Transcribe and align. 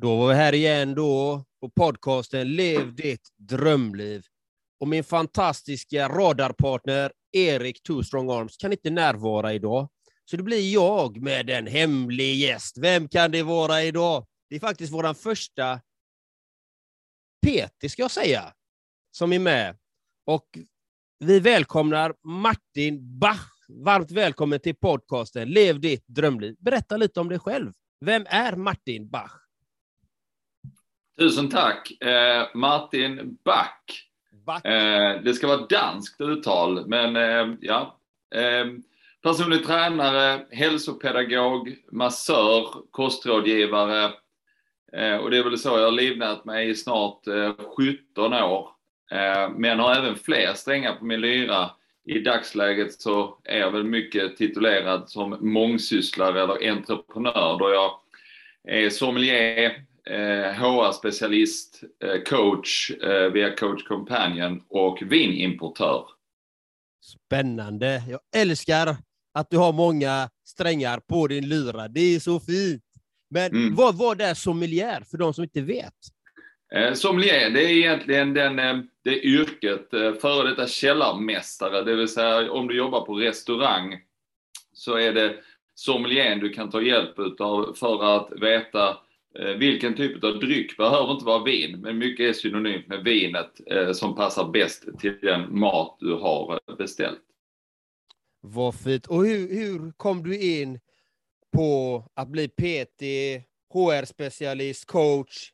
Då 0.00 0.16
var 0.16 0.28
vi 0.28 0.34
här 0.34 0.54
igen 0.54 0.94
då 0.94 1.44
på 1.60 1.70
podcasten 1.70 2.52
Lev 2.56 2.94
ditt 2.94 3.28
drömliv. 3.36 4.22
Och 4.80 4.88
min 4.88 5.04
fantastiska 5.04 6.08
radarpartner 6.08 7.12
Erik 7.32 7.82
Two 7.82 8.02
Strong 8.02 8.30
Arms 8.30 8.56
kan 8.56 8.72
inte 8.72 8.90
närvara 8.90 9.54
idag. 9.54 9.88
Så 10.24 10.36
det 10.36 10.42
blir 10.42 10.72
jag 10.72 11.22
med 11.22 11.50
en 11.50 11.66
hemlig 11.66 12.34
gäst. 12.36 12.78
Vem 12.78 13.08
kan 13.08 13.30
det 13.30 13.42
vara 13.42 13.82
idag? 13.82 14.26
Det 14.48 14.56
är 14.56 14.60
faktiskt 14.60 14.92
vår 14.92 15.14
första 15.14 15.80
PT, 17.46 17.90
ska 17.90 18.02
jag 18.02 18.10
säga, 18.10 18.54
som 19.10 19.32
är 19.32 19.38
med. 19.38 19.78
Och 20.26 20.58
vi 21.18 21.40
välkomnar 21.40 22.14
Martin 22.22 23.18
Bach. 23.18 23.48
Varmt 23.68 24.10
välkommen 24.10 24.60
till 24.60 24.76
podcasten 24.76 25.48
Lev 25.48 25.80
ditt 25.80 26.04
drömliv. 26.06 26.56
Berätta 26.58 26.96
lite 26.96 27.20
om 27.20 27.28
dig 27.28 27.38
själv. 27.38 27.72
Vem 28.00 28.26
är 28.28 28.56
Martin 28.56 29.08
Bach? 29.08 29.47
Tusen 31.18 31.48
tack. 31.48 32.02
Eh, 32.02 32.46
Martin 32.54 33.38
Back. 33.44 34.08
Bach. 34.46 34.64
Eh, 34.64 35.22
det 35.22 35.34
ska 35.34 35.46
vara 35.46 35.66
danskt 35.66 36.20
uttal, 36.20 36.86
men 36.86 37.16
eh, 37.16 37.54
ja. 37.60 37.98
Eh, 38.34 38.66
personlig 39.22 39.66
tränare, 39.66 40.46
hälsopedagog, 40.50 41.76
massör, 41.92 42.66
kostrådgivare. 42.90 44.12
Eh, 44.92 45.16
och 45.16 45.30
det 45.30 45.38
är 45.38 45.44
väl 45.44 45.58
så 45.58 45.68
jag 45.68 45.84
har 45.84 45.90
livnärt 45.90 46.44
mig 46.44 46.68
i 46.68 46.74
snart 46.74 47.20
17 47.76 48.32
eh, 48.32 48.52
år. 48.52 48.68
Men 49.56 49.78
har 49.78 49.94
även 49.94 50.16
fler 50.16 50.54
strängar 50.54 50.94
på 50.94 51.04
min 51.04 51.20
lyra. 51.20 51.70
I 52.06 52.18
dagsläget 52.18 52.92
så 52.92 53.38
är 53.44 53.58
jag 53.58 53.70
väl 53.70 53.84
mycket 53.84 54.36
titulerad 54.36 55.10
som 55.10 55.36
mångsysslare 55.40 56.42
eller 56.42 56.70
entreprenör 56.70 57.58
då 57.58 57.70
jag 57.70 58.00
är 58.76 58.90
sommelier, 58.90 59.84
HR-specialist, 60.08 61.82
eh, 62.04 62.10
eh, 62.10 62.22
coach 62.22 62.90
eh, 62.90 63.32
via 63.32 63.56
Coach 63.56 63.84
Companion 63.84 64.62
och 64.68 65.02
vinimportör. 65.02 66.04
Spännande. 67.04 68.02
Jag 68.08 68.20
älskar 68.36 68.96
att 69.34 69.50
du 69.50 69.56
har 69.56 69.72
många 69.72 70.30
strängar 70.44 71.00
på 71.00 71.26
din 71.26 71.48
lyra. 71.48 71.88
Det 71.88 72.00
är 72.00 72.20
så 72.20 72.40
fint. 72.40 72.82
Men 73.30 73.50
mm. 73.50 73.74
vad 73.74 73.98
var 73.98 74.22
är 74.22 74.34
sommelier 74.34 75.04
för 75.10 75.18
de 75.18 75.34
som 75.34 75.44
inte 75.44 75.60
vet? 75.60 75.94
Sommelier, 76.94 77.50
det 77.50 77.64
är 77.64 77.70
egentligen 77.70 78.34
den, 78.34 78.56
det 79.04 79.20
yrket, 79.20 79.90
före 80.20 80.50
detta 80.50 80.66
källarmästare, 80.66 81.84
det 81.84 81.96
vill 81.96 82.08
säga 82.08 82.52
om 82.52 82.68
du 82.68 82.76
jobbar 82.76 83.00
på 83.00 83.14
restaurang 83.14 84.00
så 84.72 84.98
är 84.98 85.12
det 85.12 85.36
sommelieren 85.74 86.38
du 86.38 86.48
kan 86.48 86.70
ta 86.70 86.82
hjälp 86.82 87.18
utav 87.18 87.74
för 87.74 88.16
att 88.16 88.32
veta 88.42 88.96
vilken 89.58 89.96
typ 89.96 90.24
av 90.24 90.38
dryck 90.38 90.76
behöver 90.76 91.12
inte 91.12 91.24
vara 91.24 91.44
vin, 91.44 91.80
men 91.80 91.98
mycket 91.98 92.28
är 92.28 92.32
synonymt 92.32 92.86
med 92.86 93.04
vinet 93.04 93.50
eh, 93.66 93.92
som 93.92 94.16
passar 94.16 94.48
bäst 94.48 94.84
till 94.98 95.18
den 95.22 95.58
mat 95.58 95.96
du 96.00 96.14
har 96.14 96.60
beställt. 96.78 97.20
Vad 98.40 98.74
fint. 98.74 99.06
Och 99.06 99.26
hur, 99.26 99.54
hur 99.54 99.92
kom 99.92 100.22
du 100.22 100.38
in 100.38 100.80
på 101.52 102.04
att 102.14 102.28
bli 102.28 102.48
PT, 102.48 103.02
HR-specialist, 103.74 104.86
coach, 104.86 105.52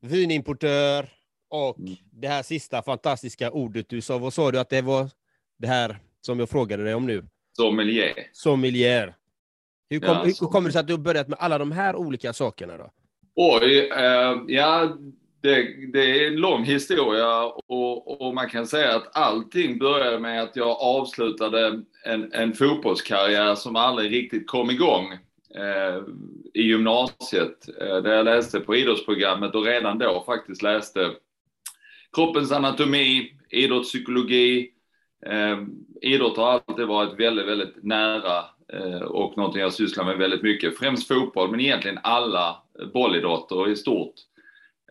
vinimportör 0.00 1.08
och 1.50 1.78
mm. 1.78 1.94
det 2.10 2.28
här 2.28 2.42
sista 2.42 2.82
fantastiska 2.82 3.50
ordet 3.50 3.88
du 3.88 4.00
sa. 4.00 4.18
Vad 4.18 4.32
sa 4.32 4.50
du 4.50 4.60
att 4.60 4.70
det 4.70 4.82
var 4.82 5.10
det 5.58 5.66
här 5.66 5.98
som 6.20 6.38
jag 6.38 6.50
frågade 6.50 6.84
dig 6.84 6.94
om 6.94 7.06
nu? 7.06 7.28
Sommelier. 7.56 8.14
Sommelier. 8.32 9.14
Hur, 9.90 10.00
kom, 10.00 10.08
ja, 10.08 10.24
hur 10.24 10.32
kommer 10.32 10.68
det 10.68 10.72
sig 10.72 10.80
att 10.80 10.86
du 10.86 10.92
har 10.92 11.00
börjat 11.00 11.28
med 11.28 11.38
alla 11.38 11.58
de 11.58 11.72
här 11.72 11.96
olika 11.96 12.32
sakerna 12.32 12.76
då? 12.76 12.90
Oj, 13.36 13.88
eh, 13.92 14.42
ja 14.46 14.96
det, 15.40 15.86
det, 15.92 16.24
är 16.24 16.26
en 16.26 16.36
lång 16.36 16.64
historia 16.64 17.44
och, 17.44 18.20
och, 18.20 18.34
man 18.34 18.48
kan 18.48 18.66
säga 18.66 18.96
att 18.96 19.16
allting 19.16 19.78
började 19.78 20.18
med 20.18 20.42
att 20.42 20.56
jag 20.56 20.76
avslutade 20.80 21.82
en, 22.04 22.32
en 22.32 22.52
fotbollskarriär 22.52 23.54
som 23.54 23.76
aldrig 23.76 24.12
riktigt 24.12 24.46
kom 24.46 24.70
igång 24.70 25.12
eh, 25.54 26.02
i 26.54 26.62
gymnasiet. 26.62 27.68
Eh, 27.80 27.96
där 27.96 28.12
jag 28.12 28.24
läste 28.24 28.60
på 28.60 28.76
idrottsprogrammet 28.76 29.54
och 29.54 29.64
redan 29.64 29.98
då 29.98 30.22
faktiskt 30.26 30.62
läste 30.62 31.10
kroppens 32.16 32.52
anatomi, 32.52 33.32
idrottspsykologi. 33.50 34.70
Eh, 35.26 35.58
idrott 36.02 36.36
har 36.36 36.52
alltid 36.52 36.86
varit 36.86 37.20
väldigt, 37.20 37.46
väldigt 37.46 37.84
nära 37.84 38.44
Eh, 38.72 39.02
och 39.02 39.36
någonting 39.36 39.62
jag 39.62 39.72
sysslar 39.72 40.04
med 40.04 40.18
väldigt 40.18 40.42
mycket. 40.42 40.78
Främst 40.78 41.08
fotboll, 41.08 41.50
men 41.50 41.60
egentligen 41.60 41.98
alla 42.02 42.62
bollidrotter 42.92 43.68
i 43.68 43.76
stort. 43.76 44.14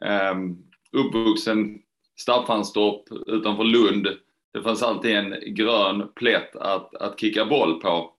Ehm, 0.01 0.57
uppvuxen 0.91 1.79
Staffanstorp 2.15 3.03
utanför 3.27 3.63
Lund. 3.63 4.07
Det 4.53 4.61
fanns 4.61 4.83
alltid 4.83 5.15
en 5.15 5.35
grön 5.45 6.07
plätt 6.15 6.55
att, 6.55 6.95
att 6.95 7.19
kicka 7.19 7.45
boll 7.45 7.79
på. 7.81 8.13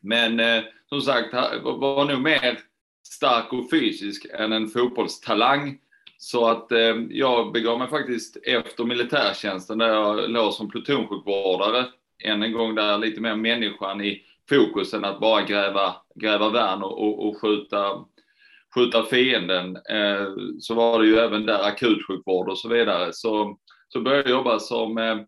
Men 0.00 0.40
eh, 0.40 0.62
som 0.88 1.00
sagt, 1.00 1.34
var 1.62 2.04
nog 2.04 2.20
mer 2.20 2.58
stark 3.02 3.52
och 3.52 3.70
fysisk 3.70 4.26
än 4.34 4.52
en 4.52 4.68
fotbollstalang. 4.68 5.78
Så 6.18 6.46
att 6.46 6.72
eh, 6.72 6.96
jag 7.10 7.52
begav 7.52 7.78
mig 7.78 7.88
faktiskt 7.88 8.36
efter 8.36 8.84
militärtjänsten 8.84 9.78
där 9.78 9.88
jag 9.88 10.30
låg 10.30 10.52
som 10.52 10.70
plutonsjukvårdare. 10.70 11.86
Än 12.24 12.42
en 12.42 12.52
gång 12.52 12.74
där 12.74 12.98
lite 12.98 13.20
mer 13.20 13.36
människan 13.36 14.00
i 14.00 14.22
fokus 14.48 14.94
än 14.94 15.04
att 15.04 15.20
bara 15.20 15.42
gräva, 15.42 15.96
gräva 16.14 16.50
värn 16.50 16.82
och, 16.82 17.02
och, 17.02 17.28
och 17.28 17.40
skjuta 17.40 18.04
skjuta 18.74 19.02
fienden 19.02 19.76
eh, 19.76 20.26
så 20.60 20.74
var 20.74 21.00
det 21.00 21.06
ju 21.06 21.16
även 21.16 21.46
där 21.46 21.66
akutsjukvård 21.66 22.48
och 22.48 22.58
så 22.58 22.68
vidare. 22.68 23.12
Så, 23.12 23.58
så 23.88 24.00
började 24.00 24.30
jag 24.30 24.38
jobba 24.38 24.58
som 24.58 24.98
eh, 24.98 25.18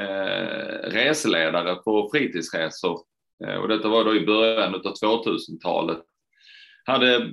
eh 0.00 0.90
reseledare 0.90 1.74
på 1.74 2.08
fritidsresor. 2.12 3.00
Eh, 3.44 3.54
och 3.54 3.68
detta 3.68 3.88
var 3.88 4.04
då 4.04 4.14
i 4.14 4.26
början 4.26 4.74
av 4.74 4.80
2000-talet. 4.80 6.02
Hade 6.84 7.30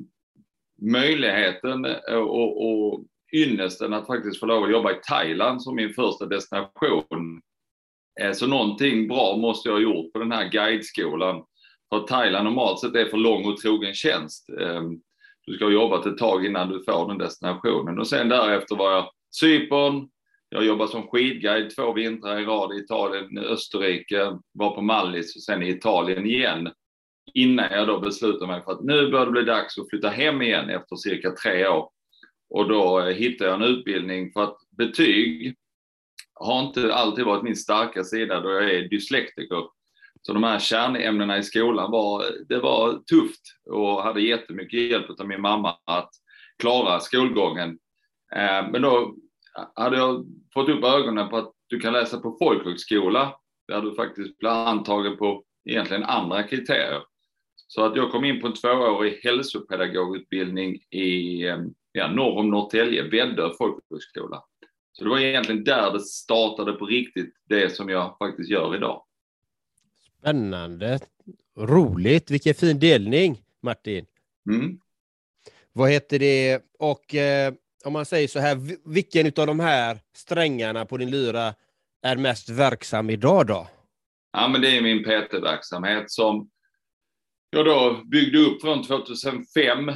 möjligheten 0.81 1.85
och, 2.11 2.67
och 2.67 3.05
ynnesten 3.33 3.93
att 3.93 4.07
faktiskt 4.07 4.39
få 4.39 4.45
lov 4.45 4.63
att 4.63 4.71
jobba 4.71 4.91
i 4.91 4.99
Thailand 5.07 5.61
som 5.61 5.75
min 5.75 5.93
första 5.93 6.25
destination. 6.25 7.41
Eh, 8.21 8.31
så 8.31 8.47
någonting 8.47 9.07
bra 9.07 9.37
måste 9.37 9.69
jag 9.69 9.75
ha 9.75 9.81
gjort 9.81 10.13
på 10.13 10.19
den 10.19 10.31
här 10.31 10.49
guideskolan. 10.49 11.43
För 11.89 11.99
Thailand 11.99 12.45
normalt 12.45 12.79
sett 12.79 12.95
är 12.95 13.05
för 13.05 13.17
lång 13.17 13.45
och 13.45 13.57
trogen 13.57 13.93
tjänst. 13.93 14.49
Ehm, 14.49 14.99
du 15.45 15.55
ska 15.55 15.65
ha 15.65 15.71
jobbat 15.71 16.05
ett 16.05 16.17
tag 16.17 16.45
innan 16.45 16.69
du 16.69 16.83
får 16.83 17.07
den 17.07 17.17
destinationen. 17.17 17.99
Och 17.99 18.07
sen 18.07 18.29
därefter 18.29 18.75
var 18.75 18.91
jag 18.91 19.09
Cypern, 19.39 20.09
jag 20.49 20.65
jobbade 20.65 20.91
som 20.91 21.07
skidguide 21.07 21.75
två 21.75 21.93
vintrar 21.93 22.39
i 22.39 22.45
rad 22.45 22.73
i 22.73 22.79
Italien, 22.79 23.37
Österrike, 23.37 24.37
var 24.53 24.75
på 24.75 24.81
Mallis 24.81 25.35
och 25.35 25.41
sen 25.41 25.63
i 25.63 25.69
Italien 25.69 26.25
igen. 26.25 26.71
Innan 27.33 27.71
jag 27.71 27.87
då 27.87 27.99
beslutade 27.99 28.47
mig 28.47 28.63
för 28.63 28.71
att 28.71 28.83
nu 28.83 29.11
börjar 29.11 29.25
det 29.25 29.31
bli 29.31 29.43
dags 29.43 29.77
att 29.77 29.89
flytta 29.89 30.09
hem 30.09 30.41
igen 30.41 30.69
efter 30.69 30.95
cirka 30.95 31.31
tre 31.31 31.67
år. 31.67 31.89
Och 32.49 32.69
då 32.69 32.99
eh, 32.99 33.15
hittade 33.15 33.49
jag 33.49 33.61
en 33.61 33.75
utbildning 33.75 34.31
för 34.31 34.43
att 34.43 34.57
betyg 34.77 35.55
har 36.35 36.63
inte 36.67 36.93
alltid 36.93 37.25
varit 37.25 37.43
min 37.43 37.55
starka 37.55 38.03
sida 38.03 38.39
då 38.39 38.51
jag 38.51 38.71
är 38.71 38.89
dyslektiker. 38.89 39.63
Så 40.21 40.33
de 40.33 40.43
här 40.43 40.59
kärnämnena 40.59 41.37
i 41.37 41.43
skolan 41.43 41.91
var, 41.91 42.25
det 42.49 42.59
var 42.59 42.93
tufft 42.93 43.41
och 43.69 44.03
hade 44.03 44.21
jättemycket 44.21 44.79
hjälp 44.91 45.19
av 45.19 45.27
min 45.27 45.41
mamma 45.41 45.77
att 45.85 46.09
klara 46.59 46.99
skolgången. 46.99 47.69
Eh, 48.35 48.71
men 48.71 48.81
då 48.81 49.15
hade 49.75 49.97
jag 49.97 50.25
fått 50.53 50.69
upp 50.69 50.83
ögonen 50.83 51.29
på 51.29 51.37
att 51.37 51.51
du 51.67 51.79
kan 51.79 51.93
läsa 51.93 52.19
på 52.19 52.37
folkhögskola 52.39 53.35
där 53.67 53.81
du 53.81 53.95
faktiskt 53.95 54.37
blir 54.37 54.49
antagen 54.49 55.17
på 55.17 55.43
egentligen 55.69 56.03
andra 56.03 56.43
kriterier. 56.43 57.01
Så 57.67 57.85
att 57.85 57.95
jag 57.95 58.11
kom 58.11 58.25
in 58.25 58.41
på 58.41 58.47
en 58.47 58.53
tvåårig 58.53 59.19
hälsopedagogutbildning 59.23 60.75
i 60.89 61.43
eh, 61.47 61.57
ja, 61.91 62.07
norr 62.07 62.37
om 62.37 62.49
Norrtälje, 62.49 63.03
Väddö 63.03 63.49
folkhögskola. 63.57 64.43
Så 64.97 65.03
det 65.03 65.09
var 65.09 65.19
egentligen 65.19 65.63
där 65.63 65.91
det 65.91 65.99
startade 65.99 66.73
på 66.73 66.85
riktigt, 66.85 67.33
det 67.49 67.75
som 67.75 67.89
jag 67.89 68.17
faktiskt 68.17 68.49
gör 68.49 68.75
idag. 68.75 69.03
Spännande. 70.19 70.99
Roligt. 71.57 72.31
Vilken 72.31 72.53
fin 72.53 72.79
delning, 72.79 73.41
Martin. 73.63 74.05
Mm. 74.49 74.79
Vad 75.73 75.91
heter 75.91 76.19
det? 76.19 76.61
Och 76.79 77.15
eh, 77.15 77.53
om 77.85 77.93
man 77.93 78.05
säger 78.05 78.27
så 78.27 78.39
här, 78.39 78.57
vilken 78.93 79.27
av 79.27 79.47
de 79.47 79.59
här 79.59 79.99
strängarna 80.15 80.85
på 80.85 80.97
din 80.97 81.11
lyra 81.11 81.53
är 82.01 82.15
mest 82.17 82.49
verksam 82.49 83.09
idag 83.09 83.47
då? 83.47 83.67
Ja, 84.31 84.47
men 84.47 84.61
det 84.61 84.77
är 84.77 84.81
min 84.81 85.03
PT-verksamhet 85.03 86.11
som 86.11 86.49
jag 87.49 87.65
då 87.65 88.03
byggde 88.11 88.37
upp 88.37 88.61
från 88.61 88.83
2005 88.83 89.89
eh, 89.89 89.95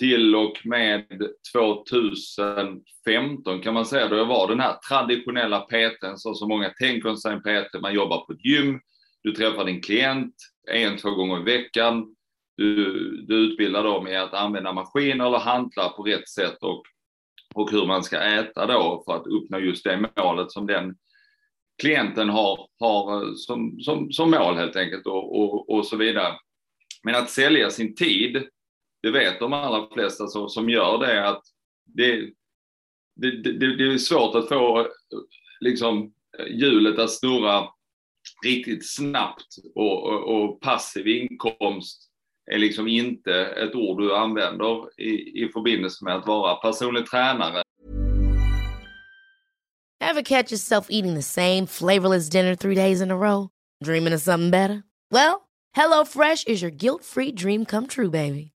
till 0.00 0.34
och 0.34 0.60
med 0.64 1.06
2015 1.52 3.60
kan 3.62 3.74
man 3.74 3.86
säga, 3.86 4.08
då 4.08 4.16
jag 4.16 4.26
var 4.26 4.48
den 4.48 4.60
här 4.60 4.76
traditionella 4.88 5.60
PTn, 5.60 6.16
så 6.16 6.34
som 6.34 6.48
många 6.48 6.70
tänker 6.70 7.14
sig 7.14 7.32
en 7.32 7.40
PT. 7.40 7.80
Man 7.82 7.94
jobbar 7.94 8.26
på 8.26 8.32
ett 8.32 8.44
gym, 8.44 8.80
du 9.22 9.32
träffar 9.32 9.64
din 9.64 9.80
klient 9.80 10.34
en, 10.70 10.96
två 10.96 11.10
gånger 11.10 11.40
i 11.40 11.42
veckan. 11.42 12.14
du, 12.56 12.84
du 13.28 13.34
utbildar 13.34 13.84
dem 13.84 14.08
i 14.08 14.16
att 14.16 14.34
använda 14.34 14.72
maskiner 14.72 15.26
eller 15.26 15.38
hantlar 15.38 15.88
på 15.88 16.02
rätt 16.02 16.28
sätt 16.28 16.58
och, 16.60 16.82
och 17.54 17.70
hur 17.70 17.86
man 17.86 18.02
ska 18.02 18.18
äta 18.18 18.66
då 18.66 19.02
för 19.06 19.16
att 19.16 19.26
uppnå 19.26 19.58
just 19.58 19.84
det 19.84 20.08
målet 20.16 20.52
som 20.52 20.66
den 20.66 20.94
klienten 21.80 22.28
har, 22.28 22.68
har 22.78 23.22
eh, 23.22 23.34
som, 23.34 23.80
som, 23.80 24.12
som 24.12 24.30
mål 24.30 24.56
helt 24.56 24.76
enkelt 24.76 25.06
och, 25.06 25.40
och, 25.40 25.70
och 25.70 25.86
så 25.86 25.96
vidare. 25.96 26.34
Men 27.02 27.14
att 27.14 27.30
sälja 27.30 27.70
sin 27.70 27.94
tid, 27.94 28.48
det 29.02 29.10
vet 29.10 29.40
de 29.40 29.52
allra 29.52 29.88
flesta 29.94 30.26
som, 30.26 30.48
som 30.48 30.70
gör 30.70 30.98
det 30.98 31.28
att 31.28 31.42
det, 31.84 32.30
det, 33.16 33.30
det, 33.42 33.76
det 33.76 33.94
är 33.94 33.98
svårt 33.98 34.34
att 34.34 34.48
få 34.48 34.86
liksom, 35.60 36.12
hjulet 36.48 36.98
att 36.98 37.10
snurra 37.10 37.68
riktigt 38.44 38.94
snabbt 38.94 39.56
och, 39.74 40.06
och, 40.06 40.42
och, 40.42 40.60
passiv 40.60 41.08
inkomst 41.08 42.10
är 42.52 42.58
liksom 42.58 42.88
inte 42.88 43.34
ett 43.34 43.74
ord 43.74 44.00
du 44.00 44.16
använder 44.16 45.00
i, 45.00 45.44
i 45.44 45.50
förbindelse 45.52 46.04
med 46.04 46.16
att 46.16 46.26
vara 46.26 46.54
personlig 46.54 47.06
tränare. 47.06 47.62
Have 50.00 50.22
catch 50.22 50.50
yourself 50.50 50.86
eating 50.90 51.14
the 51.14 51.22
same 51.22 51.66
flavorless 51.66 52.30
dinner 52.30 52.56
three 52.56 52.74
days 52.74 53.00
in 53.00 53.10
a 53.10 53.16
row? 53.16 53.48
Dreaming 53.84 54.14
of 54.14 54.20
something 54.20 54.50
better? 54.50 54.82
Well, 55.10 55.42
hello 55.72 56.04
fresh 56.04 56.44
is 56.46 56.62
your 56.62 56.70
guilt 56.70 57.04
free 57.04 57.32
dream 57.32 57.64
come 57.64 57.86
true 57.86 58.10
baby. 58.10 58.52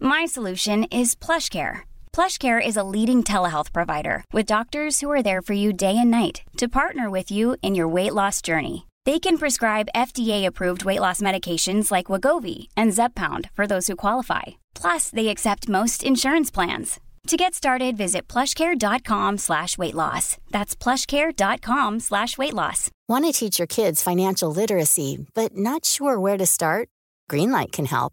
My 0.00 0.26
solution 0.26 0.84
is 0.84 1.14
PlushCare 1.14 1.82
PlushCare 2.14 2.64
is 2.64 2.76
a 2.76 2.84
leading 2.84 3.24
telehealth 3.24 3.72
provider 3.72 4.22
with 4.32 4.46
doctors 4.46 5.00
who 5.00 5.10
are 5.10 5.22
there 5.22 5.42
for 5.42 5.52
you 5.52 5.72
day 5.72 5.98
and 5.98 6.12
night 6.12 6.42
to 6.58 6.68
partner 6.68 7.10
with 7.10 7.32
you 7.32 7.56
in 7.60 7.74
your 7.74 7.88
weight 7.88 8.14
loss 8.14 8.40
journey. 8.40 8.86
They 9.04 9.18
can 9.18 9.36
prescribe 9.36 9.88
FDA-approved 9.96 10.84
weight 10.84 11.00
loss 11.00 11.20
medications 11.20 11.90
like 11.90 12.06
Wagovi 12.06 12.68
and 12.76 12.92
Zepbound 12.92 13.50
for 13.50 13.66
those 13.66 13.88
who 13.88 13.96
qualify. 13.96 14.42
Plus, 14.76 15.10
they 15.10 15.26
accept 15.26 15.68
most 15.68 16.04
insurance 16.04 16.52
plans. 16.52 17.00
To 17.26 17.36
get 17.36 17.52
started, 17.52 17.96
visit 17.96 18.28
plushcare.com 18.28 19.38
slash 19.38 19.76
weight 19.76 19.94
loss. 19.94 20.36
That's 20.52 20.76
plushcare.com 20.76 21.98
slash 21.98 22.38
weight 22.38 22.54
loss. 22.54 22.90
Want 23.08 23.24
to 23.24 23.32
teach 23.32 23.58
your 23.58 23.66
kids 23.66 24.02
financial 24.02 24.52
literacy, 24.52 25.26
but 25.34 25.56
not 25.56 25.84
sure 25.84 26.20
where 26.20 26.38
to 26.38 26.46
start? 26.46 26.88
Greenlight 27.28 27.72
can 27.72 27.86
help. 27.86 28.12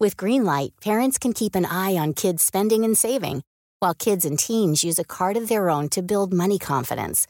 With 0.00 0.16
Greenlight, 0.16 0.80
parents 0.80 1.18
can 1.18 1.34
keep 1.34 1.54
an 1.54 1.66
eye 1.66 1.98
on 1.98 2.14
kids' 2.14 2.42
spending 2.42 2.84
and 2.86 2.96
saving, 2.96 3.42
while 3.80 3.92
kids 3.92 4.24
and 4.24 4.38
teens 4.38 4.82
use 4.82 4.98
a 4.98 5.04
card 5.04 5.36
of 5.36 5.50
their 5.50 5.68
own 5.68 5.90
to 5.90 6.00
build 6.00 6.32
money 6.32 6.58
confidence. 6.58 7.26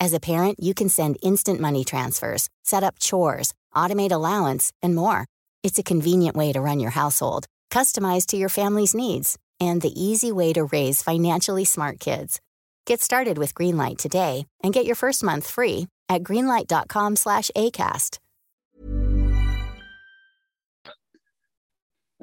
As 0.00 0.14
a 0.14 0.20
parent, 0.20 0.58
you 0.58 0.72
can 0.72 0.88
send 0.88 1.18
instant 1.20 1.60
money 1.60 1.84
transfers, 1.84 2.48
set 2.62 2.82
up 2.82 2.98
chores, 2.98 3.52
automate 3.76 4.10
allowance, 4.10 4.72
and 4.80 4.96
more. 4.96 5.26
It's 5.62 5.78
a 5.78 5.82
convenient 5.82 6.34
way 6.34 6.50
to 6.54 6.62
run 6.62 6.80
your 6.80 6.92
household, 6.92 7.44
customized 7.70 8.28
to 8.28 8.38
your 8.38 8.48
family's 8.48 8.94
needs, 8.94 9.36
and 9.60 9.82
the 9.82 9.92
easy 9.92 10.32
way 10.32 10.54
to 10.54 10.64
raise 10.64 11.02
financially 11.02 11.66
smart 11.66 12.00
kids. 12.00 12.40
Get 12.86 13.02
started 13.02 13.36
with 13.36 13.54
Greenlight 13.54 13.98
today 13.98 14.46
and 14.62 14.72
get 14.72 14.86
your 14.86 14.96
first 14.96 15.22
month 15.22 15.46
free 15.46 15.88
at 16.08 16.22
greenlight.com/acast. 16.22 18.18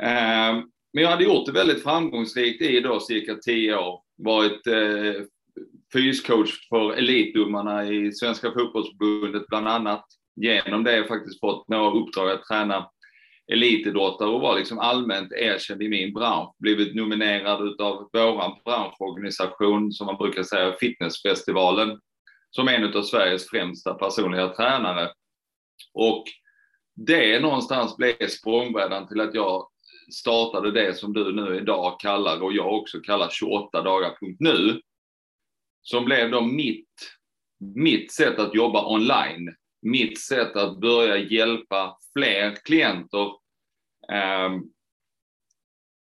Ehm, 0.01 0.63
men 0.93 1.03
jag 1.03 1.09
hade 1.09 1.23
gjort 1.23 1.45
det 1.45 1.51
väldigt 1.51 1.83
framgångsrikt 1.83 2.61
i 2.61 2.79
då 2.79 2.99
cirka 2.99 3.35
tio 3.35 3.77
år. 3.77 4.01
Varit 4.17 4.67
eh, 4.67 5.23
fyscoach 5.93 6.69
för 6.69 6.93
elitdomarna 6.93 7.87
i 7.87 8.11
Svenska 8.11 8.51
fotbollsförbundet 8.51 9.47
bland 9.47 9.67
annat. 9.67 10.05
Genom 10.35 10.83
det 10.83 10.91
har 10.91 10.97
jag 10.97 11.07
faktiskt 11.07 11.39
fått 11.39 11.67
några 11.67 11.99
uppdrag 11.99 12.31
att 12.31 12.43
träna 12.43 12.89
elitidrottare 13.53 14.29
och 14.29 14.41
var 14.41 14.57
liksom 14.57 14.79
allmänt 14.79 15.31
erkänd 15.31 15.81
i 15.81 15.89
min 15.89 16.13
bransch. 16.13 16.55
Blivit 16.59 16.95
nominerad 16.95 17.67
utav 17.67 18.09
våran 18.13 18.51
branschorganisation, 18.65 19.91
som 19.91 20.05
man 20.05 20.17
brukar 20.17 20.43
säga, 20.43 20.75
Fitnessfestivalen, 20.79 21.99
som 22.49 22.67
en 22.67 22.97
av 22.97 23.01
Sveriges 23.01 23.49
främsta 23.49 23.93
personliga 23.93 24.49
tränare. 24.49 25.09
Och 25.93 26.23
det 26.95 27.39
någonstans 27.39 27.97
blev 27.97 28.27
språngbrädan 28.27 29.07
till 29.07 29.21
att 29.21 29.35
jag 29.35 29.67
startade 30.13 30.71
det 30.71 30.97
som 30.97 31.13
du 31.13 31.33
nu 31.33 31.57
idag 31.57 31.99
kallar 31.99 32.43
och 32.43 32.53
jag 32.53 32.73
också 32.73 32.99
kallar 32.99 33.29
28 33.29 33.81
dagar.nu. 33.81 34.81
Som 35.81 36.05
blev 36.05 36.31
då 36.31 36.41
mitt, 36.41 37.17
mitt 37.75 38.11
sätt 38.11 38.39
att 38.39 38.55
jobba 38.55 38.93
online. 38.93 39.55
Mitt 39.81 40.19
sätt 40.19 40.55
att 40.55 40.79
börja 40.79 41.17
hjälpa 41.17 41.97
fler 42.13 42.55
klienter 42.55 43.25
eh, 44.11 44.51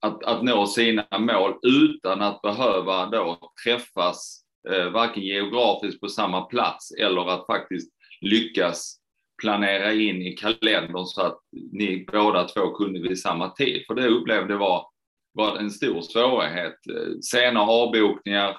att, 0.02 0.24
att 0.24 0.44
nå 0.44 0.68
sina 0.68 1.08
mål 1.20 1.60
utan 1.62 2.22
att 2.22 2.42
behöva 2.42 3.06
då 3.06 3.52
träffas 3.64 4.42
eh, 4.70 4.90
varken 4.90 5.24
geografiskt 5.24 6.02
på 6.02 6.08
samma 6.08 6.42
plats 6.42 6.92
eller 6.92 7.30
att 7.30 7.46
faktiskt 7.46 7.92
lyckas 8.22 9.00
planera 9.42 9.94
in 9.94 10.22
i 10.22 10.32
kalendern 10.32 11.06
så 11.06 11.22
att 11.22 11.40
ni 11.72 12.06
båda 12.12 12.44
två 12.44 12.72
kunde 12.72 13.00
vid 13.00 13.20
samma 13.20 13.50
tid. 13.50 13.84
För 13.88 13.96
det 13.96 14.08
upplevde 14.08 14.56
var, 14.56 14.88
var 15.34 15.58
en 15.58 15.72
stor 15.72 16.02
svårighet. 16.02 16.76
Eh, 16.90 17.20
sena 17.22 17.62
avbokningar 17.62 18.58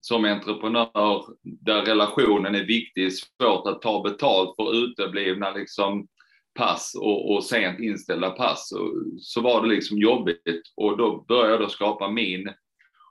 som 0.00 0.24
entreprenör 0.24 1.24
där 1.42 1.82
relationen 1.82 2.54
är 2.54 2.64
viktig, 2.64 3.12
svårt 3.12 3.66
att 3.66 3.82
ta 3.82 4.02
betalt 4.02 4.56
för 4.56 4.84
uteblivna 4.84 5.50
liksom, 5.50 6.08
pass 6.54 6.96
och, 7.00 7.34
och 7.34 7.44
sent 7.44 7.80
inställda 7.80 8.30
pass. 8.30 8.72
Och, 8.72 8.92
så 9.20 9.40
var 9.40 9.62
det 9.62 9.68
liksom 9.68 9.98
jobbigt 9.98 10.62
och 10.76 10.96
då 10.96 11.24
började 11.28 11.62
jag 11.62 11.70
skapa 11.70 12.08
min 12.08 12.50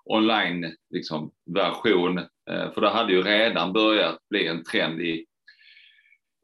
online 0.06 0.75
liksom, 0.89 1.31
version. 1.56 2.18
Eh, 2.18 2.73
för 2.73 2.81
det 2.81 2.90
hade 2.90 3.14
ju 3.14 3.21
redan 3.23 3.73
börjat 3.73 4.18
bli 4.30 4.47
en 4.47 4.64
trend 4.64 5.02
i 5.02 5.25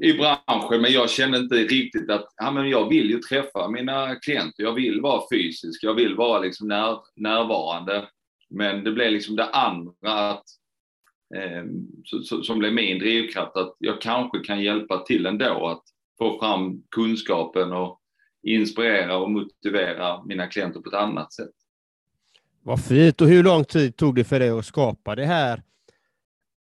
i 0.04 0.13
branschen, 0.13 0.82
men 0.82 0.92
jag 0.92 1.10
kände 1.10 1.38
inte 1.38 1.56
riktigt 1.56 2.10
att 2.10 2.34
ja, 2.38 2.51
men 2.51 2.70
jag 2.70 2.89
vill 2.89 3.10
ju 3.10 3.20
träffa 3.20 3.70
mina 3.70 4.16
klienter. 4.16 4.63
Jag 4.63 4.74
vill 4.74 5.01
vara 5.01 5.22
fysisk, 5.32 5.84
jag 5.84 5.94
vill 5.94 6.16
vara 6.16 6.39
liksom 6.39 6.68
när, 6.68 6.98
närvarande. 7.16 8.08
Men 8.50 8.84
det 8.84 8.92
blev 8.92 9.12
liksom 9.12 9.36
det 9.36 9.46
andra 9.46 10.30
att, 10.30 10.44
eh, 11.36 11.63
som 12.44 12.60
blev 12.60 12.74
min 12.74 13.00
drivkraft, 13.00 13.56
att 13.56 13.75
jag 13.80 14.01
kanske 14.01 14.39
kan 14.39 14.62
hjälpa 14.62 15.04
till 15.04 15.25
ändå 15.25 15.68
att 15.68 15.84
få 16.18 16.39
fram 16.39 16.84
kunskapen 16.92 17.72
och 17.72 18.01
inspirera 18.44 19.18
och 19.18 19.32
motivera 19.32 20.24
mina 20.24 20.48
klienter 20.48 20.80
på 20.80 20.89
ett 20.89 20.96
annat 20.96 21.34
sätt. 21.34 21.54
Vad 22.62 22.86
fint. 22.86 23.22
Och 23.22 23.27
hur 23.27 23.44
lång 23.44 23.66
tid 23.66 23.96
tog 23.96 24.16
det 24.16 24.24
för 24.24 24.39
dig 24.39 24.50
att 24.50 24.66
skapa 24.66 25.16
det 25.16 25.25
här 25.25 25.63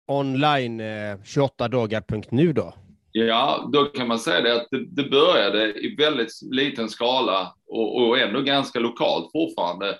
online28dagar.nu? 0.08 2.48
Eh, 2.48 2.54
då? 2.54 2.74
Ja, 3.12 3.68
då 3.72 3.84
kan 3.84 4.08
man 4.08 4.18
säga 4.18 4.40
det 4.40 4.54
att 4.54 4.68
det, 4.70 4.84
det 4.86 5.10
började 5.10 5.80
i 5.80 5.94
väldigt 5.94 6.32
liten 6.50 6.88
skala 6.88 7.54
och, 7.66 8.08
och 8.08 8.18
ändå 8.18 8.40
ganska 8.40 8.80
lokalt 8.80 9.32
fortfarande. 9.32 9.98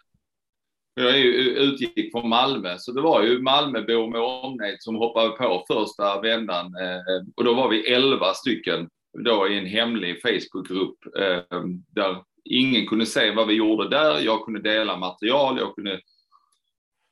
Jag 0.95 1.11
är 1.11 1.17
ju, 1.17 1.33
utgick 1.33 2.13
från 2.13 2.29
Malmö, 2.29 2.79
så 2.79 2.93
det 2.93 3.01
var 3.01 3.23
ju 3.23 3.43
Malmöbor 3.43 4.11
med 4.11 4.21
omnejd 4.21 4.77
som 4.81 4.97
hoppade 4.97 5.31
på 5.31 5.65
första 5.69 6.21
vändan. 6.21 6.67
Eh, 6.67 7.27
och 7.37 7.45
då 7.45 7.55
var 7.55 7.69
vi 7.69 7.93
elva 7.93 8.35
stycken 8.35 8.89
då 9.25 9.49
i 9.49 9.59
en 9.59 9.67
hemlig 9.67 10.23
Facebookgrupp 10.23 10.99
eh, 11.19 11.63
där 11.89 12.23
ingen 12.45 12.87
kunde 12.87 13.07
se 13.07 13.31
vad 13.31 13.49
vi 13.49 13.55
gjorde 13.55 13.89
där. 13.89 14.21
Jag 14.21 14.45
kunde 14.45 14.61
dela 14.61 14.97
material, 14.97 15.59
jag 15.59 15.75
kunde 15.75 16.01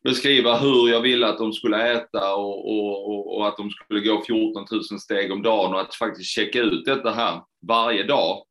beskriva 0.04 0.56
hur 0.56 0.88
jag 0.88 1.00
ville 1.00 1.26
att 1.26 1.38
de 1.38 1.52
skulle 1.52 1.92
äta 1.92 2.34
och, 2.34 2.68
och, 2.68 3.36
och, 3.36 3.48
att 3.48 3.56
de 3.56 3.70
skulle 3.70 4.00
gå 4.00 4.22
14 4.26 4.66
000 4.70 5.00
steg 5.00 5.32
om 5.32 5.42
dagen 5.42 5.74
och 5.74 5.80
att 5.80 5.94
faktiskt 5.94 6.30
checka 6.30 6.60
ut 6.60 6.84
detta 6.84 7.10
här 7.10 7.40
varje 7.68 8.02
dag 8.02 8.42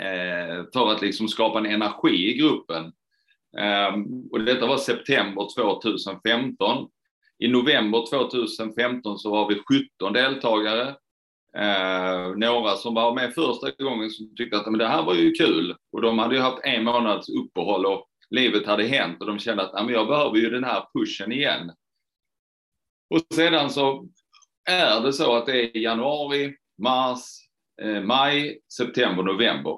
eh, 0.00 0.64
för 0.72 0.92
att 0.92 1.02
liksom 1.02 1.28
skapa 1.28 1.58
en 1.58 1.66
energi 1.66 2.30
i 2.30 2.38
gruppen. 2.38 2.92
Eh, 3.58 3.94
och 4.30 4.40
detta 4.40 4.66
var 4.66 4.76
september 4.76 5.46
2015. 5.56 6.88
I 7.38 7.48
november 7.48 8.04
2015 8.10 9.18
så 9.18 9.30
var 9.30 9.48
vi 9.48 9.54
17 9.98 10.12
deltagare. 10.12 10.94
Eh, 11.56 12.36
några 12.36 12.76
som 12.76 12.94
var 12.94 13.14
med 13.14 13.34
första 13.34 13.84
gången 13.84 14.10
som 14.10 14.34
tyckte 14.36 14.56
att 14.56 14.66
men 14.66 14.78
det 14.78 14.86
här 14.86 15.02
var 15.02 15.14
ju 15.14 15.32
kul 15.32 15.76
och 15.92 16.02
de 16.02 16.18
hade 16.18 16.34
ju 16.34 16.40
haft 16.40 16.64
en 16.64 16.84
månads 16.84 17.28
uppehåll 17.28 17.86
och 17.86 18.09
livet 18.30 18.66
hade 18.66 18.84
hänt 18.84 19.20
och 19.20 19.26
de 19.26 19.38
kände 19.38 19.62
att 19.62 19.90
jag 19.90 20.08
behöver 20.08 20.36
ju 20.36 20.50
den 20.50 20.64
här 20.64 20.84
pushen 20.94 21.32
igen. 21.32 21.72
Och 23.10 23.20
sedan 23.34 23.70
så 23.70 24.08
är 24.68 25.00
det 25.00 25.12
så 25.12 25.36
att 25.36 25.46
det 25.46 25.76
är 25.76 25.78
januari, 25.78 26.56
mars, 26.82 27.20
eh, 27.82 28.02
maj, 28.02 28.60
september, 28.72 29.22
november. 29.22 29.76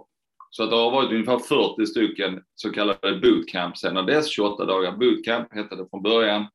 Så 0.50 0.62
att 0.62 0.70
det 0.70 0.76
har 0.76 0.90
varit 0.90 1.12
ungefär 1.12 1.38
40 1.38 1.86
stycken 1.86 2.42
så 2.54 2.72
kallade 2.72 3.20
bootcamp 3.20 3.78
sedan 3.78 4.06
dess. 4.06 4.28
28 4.28 4.64
dagar 4.64 4.92
bootcamp 4.92 5.54
hette 5.54 5.76
det 5.76 5.86
från 5.90 6.02
början. 6.02 6.46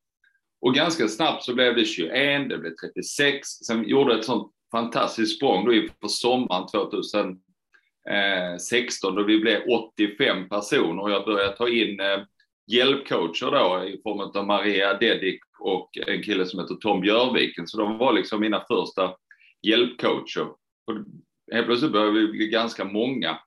Och 0.61 0.73
ganska 0.73 1.07
snabbt 1.07 1.43
så 1.43 1.53
blev 1.53 1.75
det 1.75 1.85
21, 1.85 2.49
det 2.49 2.57
blev 2.57 2.75
36. 2.75 3.47
Sen 3.47 3.87
gjorde 3.87 4.19
ett 4.19 4.25
sånt 4.25 4.51
fantastiskt 4.71 5.37
språng 5.37 5.65
då 5.65 5.73
inför 5.73 6.07
sommaren 6.07 6.67
2000. 6.67 7.39
2016 8.07 9.15
då 9.15 9.23
vi 9.23 9.39
blev 9.39 9.61
85 9.95 10.49
personer 10.49 11.03
och 11.03 11.11
jag 11.11 11.25
började 11.25 11.57
ta 11.57 11.69
in 11.69 11.99
eh, 11.99 12.19
hjälpcoacher 12.67 13.51
då 13.51 13.83
i 13.87 14.01
form 14.03 14.19
av 14.19 14.45
Maria 14.45 14.93
Dedic 14.93 15.39
och 15.59 15.97
en 16.07 16.23
kille 16.23 16.45
som 16.45 16.59
heter 16.59 16.75
Tom 16.75 17.01
Björviken. 17.01 17.67
Så 17.67 17.77
de 17.77 17.97
var 17.97 18.13
liksom 18.13 18.41
mina 18.41 18.63
första 18.67 19.15
hjälpcoacher. 19.61 20.47
Och 20.87 20.93
helt 21.51 21.67
plötsligt 21.67 21.91
började 21.91 22.11
vi 22.11 22.27
bli 22.27 22.47
ganska 22.47 22.85
många. 22.85 23.39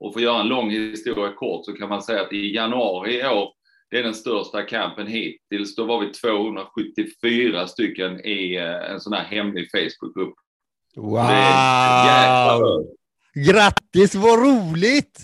Och 0.00 0.12
för 0.12 0.20
att 0.20 0.24
göra 0.24 0.40
en 0.40 0.48
lång 0.48 0.70
historia 0.70 1.32
kort 1.32 1.64
så 1.64 1.72
kan 1.72 1.88
man 1.88 2.02
säga 2.02 2.22
att 2.22 2.32
i 2.32 2.54
januari 2.54 3.20
i 3.20 3.26
år, 3.26 3.52
det 3.90 3.98
är 3.98 4.02
den 4.02 4.14
största 4.14 4.62
campen 4.62 5.06
hittills, 5.06 5.76
då 5.76 5.84
var 5.84 6.00
vi 6.00 6.06
274 6.06 7.66
stycken 7.66 8.26
i 8.26 8.56
eh, 8.56 8.90
en 8.90 9.00
sån 9.00 9.12
här 9.12 9.24
hemlig 9.24 9.68
Facebookgrupp. 9.70 10.34
Wow! 10.96 12.94
Grattis, 13.34 14.14
vad 14.14 14.38
roligt! 14.38 15.18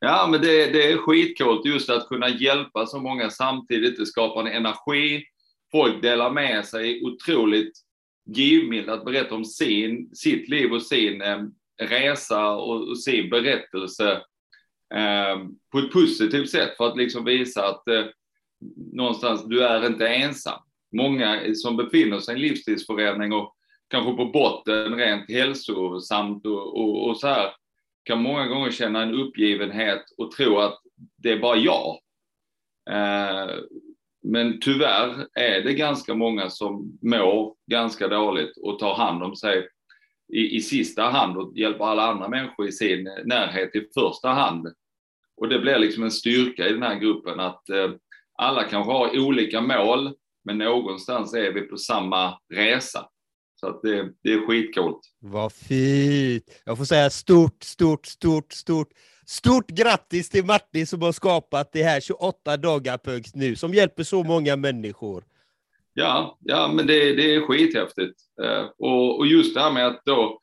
Ja, 0.00 0.28
men 0.30 0.40
det, 0.40 0.66
det 0.66 0.92
är 0.92 0.96
skitcoolt 0.96 1.66
just 1.66 1.90
att 1.90 2.08
kunna 2.08 2.28
hjälpa 2.28 2.86
så 2.86 3.00
många 3.00 3.30
samtidigt. 3.30 3.98
Det 3.98 4.06
skapar 4.06 4.40
en 4.40 4.46
energi. 4.46 5.24
Folk 5.72 6.02
delar 6.02 6.30
med 6.30 6.64
sig 6.64 7.02
otroligt 7.04 7.72
givmilt 8.26 8.88
att 8.88 9.04
berätta 9.04 9.34
om 9.34 9.44
sin, 9.44 10.10
sitt 10.14 10.48
liv 10.48 10.72
och 10.72 10.82
sin 10.82 11.22
eh, 11.22 11.42
resa 11.82 12.50
och, 12.50 12.88
och, 12.88 12.98
sin 12.98 13.30
berättelse 13.30 14.12
eh, 14.94 15.38
på 15.72 15.78
ett 15.78 15.92
positivt 15.92 16.50
sätt 16.50 16.76
för 16.76 16.88
att 16.88 16.96
liksom 16.96 17.24
visa 17.24 17.68
att 17.68 17.88
eh, 17.88 18.04
någonstans, 18.92 19.44
du 19.44 19.64
är 19.64 19.86
inte 19.86 20.08
ensam. 20.08 20.60
Många 20.96 21.54
som 21.54 21.76
befinner 21.76 22.18
sig 22.18 22.34
i 22.34 22.36
en 22.36 22.42
livsstilsförändring 22.42 23.32
och 23.32 23.54
kanske 23.88 24.12
på 24.12 24.24
botten 24.24 24.94
rent 24.94 25.30
hälsosamt 25.30 26.46
och, 26.46 26.78
och, 26.80 27.08
och 27.08 27.16
så 27.16 27.26
här 27.26 27.52
kan 28.04 28.22
många 28.22 28.46
gånger 28.46 28.70
känna 28.70 29.02
en 29.02 29.14
uppgivenhet 29.14 30.02
och 30.18 30.30
tro 30.30 30.58
att 30.58 30.78
det 31.16 31.32
är 31.32 31.38
bara 31.38 31.56
jag. 31.56 31.98
Eh, 32.90 33.54
men 34.22 34.60
tyvärr 34.60 35.26
är 35.34 35.62
det 35.62 35.74
ganska 35.74 36.14
många 36.14 36.50
som 36.50 36.98
mår 37.02 37.54
ganska 37.70 38.08
dåligt 38.08 38.56
och 38.56 38.78
tar 38.78 38.94
hand 38.94 39.22
om 39.22 39.36
sig 39.36 39.68
i, 40.32 40.56
i 40.56 40.60
sista 40.60 41.02
hand 41.02 41.36
och 41.36 41.52
hjälper 41.56 41.84
alla 41.84 42.02
andra 42.02 42.28
människor 42.28 42.68
i 42.68 42.72
sin 42.72 43.04
närhet 43.24 43.76
i 43.76 43.88
första 43.94 44.28
hand. 44.28 44.68
Och 45.36 45.48
det 45.48 45.58
blir 45.58 45.78
liksom 45.78 46.02
en 46.02 46.10
styrka 46.10 46.68
i 46.68 46.72
den 46.72 46.82
här 46.82 46.98
gruppen 46.98 47.40
att 47.40 47.68
eh, 47.68 47.90
alla 48.38 48.64
kanske 48.64 48.92
har 48.92 49.18
olika 49.18 49.60
mål, 49.60 50.14
men 50.44 50.58
någonstans 50.58 51.34
är 51.34 51.52
vi 51.52 51.60
på 51.60 51.76
samma 51.76 52.38
resa. 52.54 53.08
Så 53.60 53.66
att 53.66 53.82
det, 53.82 54.12
det 54.22 54.32
är 54.32 54.46
skitcoolt. 54.46 55.00
Vad 55.20 55.52
fint! 55.52 56.62
Jag 56.64 56.78
får 56.78 56.84
säga 56.84 57.10
stort, 57.10 57.62
stort, 57.62 58.06
stort, 58.06 58.52
stort, 58.52 58.88
stort 59.26 59.68
grattis 59.70 60.30
till 60.30 60.44
Martin 60.44 60.86
som 60.86 61.02
har 61.02 61.12
skapat 61.12 61.72
det 61.72 61.82
här 61.82 62.00
28 62.00 62.56
dagar 62.56 62.98
punkt 62.98 63.30
nu 63.34 63.56
som 63.56 63.74
hjälper 63.74 64.02
så 64.02 64.24
många 64.24 64.56
människor. 64.56 65.24
Ja, 65.94 66.38
ja 66.40 66.72
men 66.74 66.86
det, 66.86 67.14
det 67.14 67.34
är 67.34 67.40
skithäftigt. 67.40 68.20
Eh, 68.42 68.64
och, 68.78 69.18
och 69.18 69.26
just 69.26 69.54
det 69.54 69.60
här 69.60 69.72
med 69.72 69.86
att 69.86 70.02
då, 70.04 70.40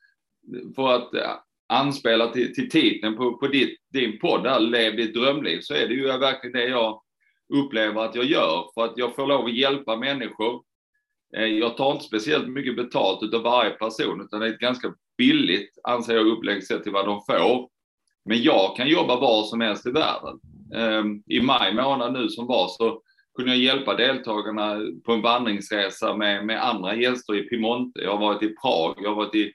för 0.76 0.94
att 0.96 1.14
eh, 1.14 1.32
anspela 1.70 2.28
till, 2.28 2.56
till 2.56 2.70
titeln 2.70 3.18
på, 3.18 3.38
på 3.38 3.48
ditt, 3.48 3.80
din 3.94 4.20
podd, 4.20 4.44
där, 4.44 4.60
Lev 4.60 4.96
ditt 4.96 5.14
drömliv, 5.14 5.60
så 5.62 5.74
är 5.74 5.88
det 5.88 5.94
ju 5.94 6.06
verkligen 6.06 6.54
det 6.54 6.68
jag 6.68 7.02
upplever 7.54 8.02
att 8.02 8.16
jag 8.16 8.26
gör. 8.26 8.70
För 8.74 8.86
att 8.86 8.94
jag 8.96 9.16
får 9.16 9.28
lov 9.28 9.46
att 9.46 9.58
hjälpa 9.58 9.96
människor 9.96 10.64
Eh, 11.38 11.46
jag 11.46 11.78
tar 11.78 11.92
inte 11.92 12.06
speciellt 12.06 12.48
mycket 12.48 12.76
betalt 12.76 13.34
av 13.34 13.42
varje 13.42 13.72
person, 13.72 14.22
utan 14.22 14.40
det 14.40 14.48
är 14.48 14.54
ett 14.54 14.60
ganska 14.60 14.94
billigt, 15.18 15.78
anser 15.84 16.16
jag, 16.16 16.28
upplägg 16.28 16.64
sett 16.64 16.84
till 16.84 16.92
vad 16.92 17.06
de 17.06 17.22
får. 17.26 17.70
Men 18.26 18.44
jag 18.44 18.76
kan 18.76 18.88
jobba 18.88 19.20
var 19.20 19.44
som 19.44 19.62
helst 19.62 19.86
i 19.86 19.92
världen. 19.92 20.40
Ehm, 20.76 21.24
I 21.28 21.42
maj 21.42 21.74
månad 21.74 22.14
nu 22.14 22.30
som 22.30 22.48
var 22.48 22.68
så 22.68 23.02
kunde 23.36 23.52
jag 23.52 23.62
hjälpa 23.62 23.96
deltagarna 23.96 24.82
på 25.06 25.14
en 25.14 25.22
vandringsresa 25.22 26.16
med, 26.16 26.46
med 26.46 26.66
andra 26.66 26.96
gäster 26.96 27.36
i 27.36 27.50
Piemonte. 27.50 28.02
Jag 28.02 28.12
har 28.12 28.20
varit 28.20 28.44
i 28.44 28.56
Prag, 28.56 28.96
jag 29.02 29.10
har 29.10 29.16
varit 29.16 29.36
i 29.36 29.54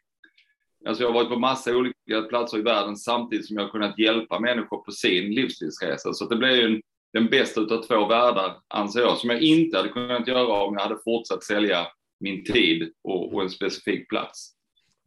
Alltså 0.87 1.03
jag 1.03 1.09
har 1.09 1.15
varit 1.15 1.29
på 1.29 1.39
massa 1.39 1.77
olika 1.77 2.23
platser 2.29 2.59
i 2.59 2.63
världen 2.63 2.97
samtidigt 2.97 3.47
som 3.47 3.57
jag 3.57 3.65
har 3.65 3.71
kunnat 3.71 3.99
hjälpa 3.99 4.41
människor 4.41 4.79
på 4.79 4.91
sin 4.91 5.35
livsstilsresa. 5.35 6.13
Så 6.13 6.25
det 6.25 6.37
blir 6.37 6.57
ju 6.57 6.75
en 6.75 6.83
den 7.13 7.27
bästa 7.31 7.61
av 7.61 7.83
två 7.87 8.07
världar, 8.07 8.57
anser 8.69 9.01
jag, 9.01 9.19
som 9.19 9.31
jag 9.31 9.43
inte 9.43 9.77
hade 9.77 9.89
kunnat 9.89 10.29
göra 10.29 10.63
om 10.63 10.75
jag 10.75 10.83
hade 10.83 10.99
fortsatt 11.05 11.45
sälja 11.45 11.87
min 12.21 12.45
tid 12.45 12.93
och, 13.05 13.35
och 13.35 13.43
en 13.43 13.51
specifik 13.51 14.09
plats. 14.09 14.53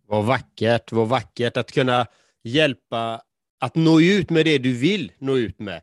Vad 0.08 0.26
vackert, 0.26 0.92
vad 0.92 1.08
vackert 1.08 1.58
att 1.58 1.72
kunna 1.72 2.06
hjälpa 2.44 3.22
att 3.60 3.76
nå 3.76 4.02
ut 4.02 4.30
med 4.30 4.46
det 4.46 4.58
du 4.58 4.74
vill 4.74 5.12
nå 5.20 5.38
ut 5.38 5.60
med. 5.60 5.82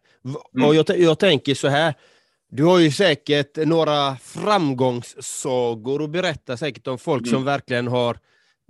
Mm. 0.55 0.69
Och 0.69 0.75
jag, 0.75 0.99
jag 0.99 1.19
tänker 1.19 1.55
så 1.55 1.69
här, 1.69 1.95
du 2.49 2.65
har 2.65 2.79
ju 2.79 2.91
säkert 2.91 3.57
några 3.57 4.17
framgångssagor 4.17 6.05
att 6.05 6.11
berätta 6.11 6.57
säkert 6.57 6.87
om 6.87 6.99
folk 6.99 7.23
mm. 7.23 7.31
som 7.31 7.45
verkligen 7.45 7.87
har 7.87 8.19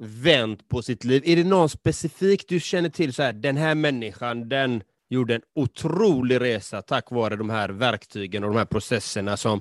vänt 0.03 0.69
på 0.69 0.83
sitt 0.83 1.05
liv. 1.05 1.23
Är 1.27 1.37
det 1.37 1.45
någon 1.45 1.69
specifik 1.69 2.49
du 2.49 2.61
känner 2.61 2.89
till, 2.89 3.15
så 3.15 3.23
här, 3.23 3.33
den 3.33 3.57
här 3.57 3.75
människan, 3.75 4.49
den 4.49 4.83
gjorde 5.11 5.35
en 5.35 5.43
otrolig 5.55 6.41
resa 6.41 6.83
tack 6.83 7.11
vare 7.11 7.37
de 7.37 7.51
här 7.51 7.69
verktygen 7.69 8.45
och 8.45 8.51
de 8.51 8.59
här 8.59 8.65
processerna 8.65 9.37
som, 9.37 9.61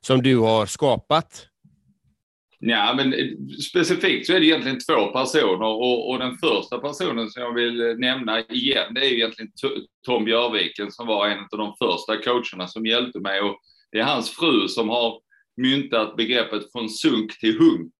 som 0.00 0.22
du 0.22 0.38
har 0.38 0.66
skapat? 0.66 1.46
Ja, 2.62 2.94
men 2.96 3.12
eh, 3.12 3.26
specifikt 3.70 4.26
så 4.26 4.32
är 4.32 4.40
det 4.40 4.46
egentligen 4.46 4.78
två 4.78 5.06
personer 5.06 5.66
och, 5.66 6.10
och, 6.10 6.18
den 6.18 6.36
första 6.36 6.78
personen 6.78 7.30
som 7.30 7.42
jag 7.42 7.54
vill 7.54 7.80
eh, 7.80 7.96
nämna 7.96 8.40
igen, 8.40 8.94
det 8.94 9.00
är 9.00 9.12
egentligen 9.12 9.52
Tom 10.06 10.24
Björviken 10.24 10.92
som 10.92 11.06
var 11.06 11.28
en 11.28 11.38
av 11.38 11.58
de 11.58 11.74
första 11.78 12.16
coacherna 12.22 12.68
som 12.68 12.86
hjälpte 12.86 13.20
mig 13.20 13.40
och 13.40 13.60
det 13.92 13.98
är 13.98 14.04
hans 14.04 14.30
fru 14.30 14.68
som 14.68 14.88
har 14.88 15.20
myntat 15.56 16.16
begreppet 16.16 16.72
från 16.72 16.88
sunk 16.88 17.40
till 17.40 17.58
hunk. 17.58 17.94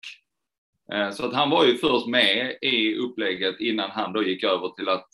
Eh, 0.92 1.10
så 1.10 1.26
att 1.26 1.34
han 1.34 1.50
var 1.50 1.66
ju 1.66 1.76
först 1.76 2.06
med 2.06 2.56
i 2.62 2.94
upplägget 2.94 3.60
innan 3.60 3.90
han 3.90 4.12
då 4.12 4.24
gick 4.24 4.44
över 4.44 4.68
till 4.68 4.88
att 4.88 5.06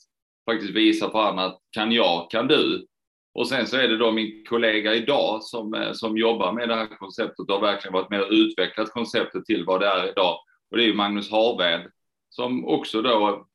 faktiskt 0.50 0.74
visa 0.74 1.10
för 1.10 1.22
andra 1.22 1.44
att 1.44 1.58
kan 1.70 1.92
jag, 1.92 2.30
kan 2.30 2.48
du. 2.48 2.86
Och 3.34 3.48
sen 3.48 3.66
så 3.66 3.76
är 3.76 3.88
det 3.88 3.96
då 3.96 4.12
min 4.12 4.44
kollega 4.48 4.94
idag 4.94 5.42
som, 5.42 5.74
eh, 5.74 5.92
som 5.92 6.18
jobbar 6.18 6.52
med 6.52 6.68
det 6.68 6.74
här 6.74 6.86
konceptet 6.86 7.38
och 7.38 7.54
har 7.54 7.60
verkligen 7.60 7.92
varit 7.92 8.10
med 8.10 8.20
och 8.20 8.30
utvecklat 8.30 8.90
konceptet 8.90 9.44
till 9.44 9.64
vad 9.64 9.80
det 9.80 9.86
är 9.86 10.10
idag. 10.10 10.38
Och 10.70 10.76
det 10.76 10.84
är 10.84 10.94
Magnus 10.94 11.30
Harved 11.30 11.90
som 12.28 12.64
också 12.64 13.02
då, 13.02 13.46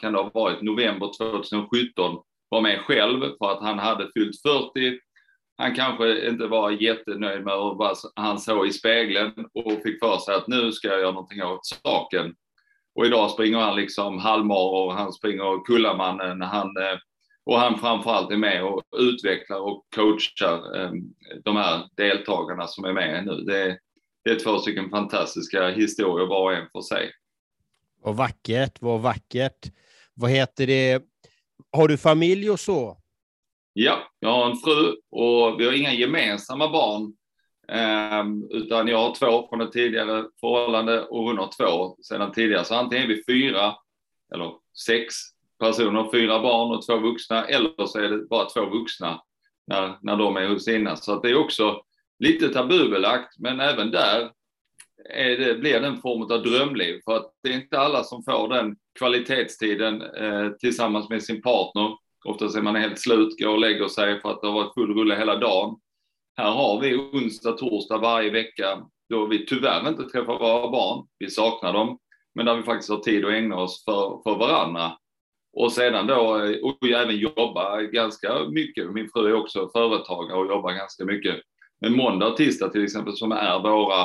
kan 0.00 0.12
det 0.12 0.18
ha 0.18 0.30
varit 0.34 0.62
november 0.62 1.10
2017, 1.18 2.18
var 2.48 2.60
med 2.60 2.80
själv 2.80 3.20
för 3.38 3.52
att 3.52 3.62
han 3.62 3.78
hade 3.78 4.10
fyllt 4.14 4.42
40. 4.42 4.98
Han 5.58 5.74
kanske 5.74 6.28
inte 6.28 6.46
var 6.46 6.70
jättenöjd 6.70 7.44
med 7.44 7.56
vad 7.56 7.96
han 8.16 8.38
såg 8.38 8.66
i 8.66 8.72
spegeln 8.72 9.46
och 9.54 9.72
fick 9.82 9.98
för 9.98 10.18
sig 10.18 10.34
att 10.34 10.48
nu 10.48 10.72
ska 10.72 10.88
jag 10.88 11.00
göra 11.00 11.10
någonting 11.10 11.42
åt 11.42 11.66
saken. 11.66 12.34
Och 12.96 13.06
idag 13.06 13.30
springer 13.30 13.58
han 13.58 13.76
liksom 13.76 14.18
halvmar 14.18 14.74
och 14.74 14.94
han 14.94 15.12
springer 15.12 15.64
Kullamannen. 15.64 16.42
Han, 16.42 16.76
eh, 16.76 16.98
och 17.44 17.58
han 17.58 17.78
framförallt 17.78 18.32
är 18.32 18.36
med 18.36 18.64
och 18.64 18.82
utvecklar 18.96 19.60
och 19.60 19.86
coachar 19.96 20.80
eh, 20.80 20.90
de 21.44 21.56
här 21.56 21.88
deltagarna 21.96 22.66
som 22.66 22.84
är 22.84 22.92
med 22.92 23.26
nu. 23.26 23.36
Det 23.36 23.62
är, 23.62 23.78
det 24.24 24.30
är 24.30 24.38
två 24.38 24.58
stycken 24.58 24.90
fantastiska 24.90 25.68
historier 25.68 26.26
var 26.26 26.42
och 26.42 26.54
en 26.54 26.68
för 26.72 26.80
sig. 26.80 27.10
Vad 28.02 28.16
vackert, 28.16 28.76
vad 28.80 29.00
vackert. 29.00 29.72
Vad 30.14 30.30
heter 30.30 30.66
det? 30.66 31.02
Har 31.72 31.88
du 31.88 31.96
familj 31.96 32.50
och 32.50 32.60
så? 32.60 32.98
Ja, 33.72 33.98
jag 34.20 34.32
har 34.32 34.50
en 34.50 34.56
fru 34.56 34.94
och 35.10 35.60
vi 35.60 35.66
har 35.66 35.72
inga 35.72 35.92
gemensamma 35.92 36.68
barn. 36.68 37.12
Um, 37.68 38.48
utan 38.50 38.88
jag 38.88 38.98
har 38.98 39.14
två 39.14 39.48
från 39.48 39.60
ett 39.60 39.72
tidigare 39.72 40.24
förhållande 40.40 41.02
och 41.02 41.22
hon 41.22 41.38
har 41.38 41.50
två 41.58 41.96
sedan 42.02 42.32
tidigare. 42.32 42.64
Så 42.64 42.74
antingen 42.74 43.04
är 43.04 43.08
vi 43.08 43.24
fyra 43.24 43.74
eller 44.34 44.52
sex 44.86 45.14
personer, 45.60 46.10
fyra 46.12 46.42
barn 46.42 46.76
och 46.76 46.86
två 46.86 46.96
vuxna, 46.96 47.44
eller 47.44 47.86
så 47.86 47.98
är 47.98 48.08
det 48.08 48.26
bara 48.26 48.48
två 48.48 48.66
vuxna 48.66 49.22
när, 49.66 49.98
när 50.02 50.16
de 50.16 50.36
är 50.36 50.48
hos 50.48 50.64
sina. 50.64 50.96
Så 50.96 51.20
det 51.20 51.30
är 51.30 51.38
också 51.38 51.80
lite 52.18 52.48
tabubelagt, 52.48 53.38
men 53.38 53.60
även 53.60 53.90
där 53.90 54.30
är 55.10 55.38
det, 55.38 55.54
blir 55.54 55.80
det 55.80 55.86
en 55.86 56.00
form 56.00 56.22
av 56.22 56.42
drömliv. 56.42 57.00
För 57.04 57.16
att 57.16 57.32
det 57.42 57.48
är 57.48 57.54
inte 57.54 57.78
alla 57.78 58.04
som 58.04 58.22
får 58.22 58.48
den 58.48 58.76
kvalitetstiden 58.98 60.02
eh, 60.02 60.50
tillsammans 60.50 61.08
med 61.08 61.22
sin 61.22 61.42
partner 61.42 61.96
Oftast 62.26 62.56
är 62.56 62.62
man 62.62 62.76
helt 62.76 62.98
slut, 62.98 63.38
går 63.38 63.48
och 63.48 63.60
lägger 63.60 63.88
sig 63.88 64.20
för 64.20 64.30
att 64.30 64.40
det 64.40 64.46
har 64.46 64.54
varit 64.54 64.74
full 64.74 64.94
rulle 64.94 65.14
hela 65.14 65.36
dagen. 65.36 65.76
Här 66.36 66.50
har 66.50 66.80
vi 66.80 66.96
onsdag, 66.96 67.52
torsdag 67.52 67.98
varje 67.98 68.30
vecka 68.30 68.86
då 69.08 69.26
vi 69.26 69.46
tyvärr 69.46 69.88
inte 69.88 70.02
träffar 70.02 70.38
våra 70.38 70.70
barn. 70.70 71.06
Vi 71.18 71.30
saknar 71.30 71.72
dem, 71.72 71.98
men 72.34 72.46
där 72.46 72.56
vi 72.56 72.62
faktiskt 72.62 72.90
har 72.90 72.98
tid 72.98 73.24
att 73.24 73.32
ägna 73.32 73.56
oss 73.56 73.84
för, 73.84 74.22
för 74.22 74.38
varandra. 74.38 74.92
Och 75.52 75.72
sedan 75.72 76.06
då, 76.06 76.44
eh, 76.44 76.56
och 76.62 76.88
även 76.88 77.16
jobba 77.16 77.80
ganska 77.80 78.48
mycket. 78.48 78.92
Min 78.92 79.08
fru 79.08 79.28
är 79.28 79.34
också 79.34 79.70
företagare 79.72 80.38
och 80.38 80.46
jobbar 80.46 80.72
ganska 80.72 81.04
mycket. 81.04 81.36
Men 81.80 81.96
måndag 81.96 82.26
och 82.26 82.36
tisdag 82.36 82.68
till 82.68 82.84
exempel 82.84 83.16
som 83.16 83.32
är 83.32 83.58
våra 83.58 84.02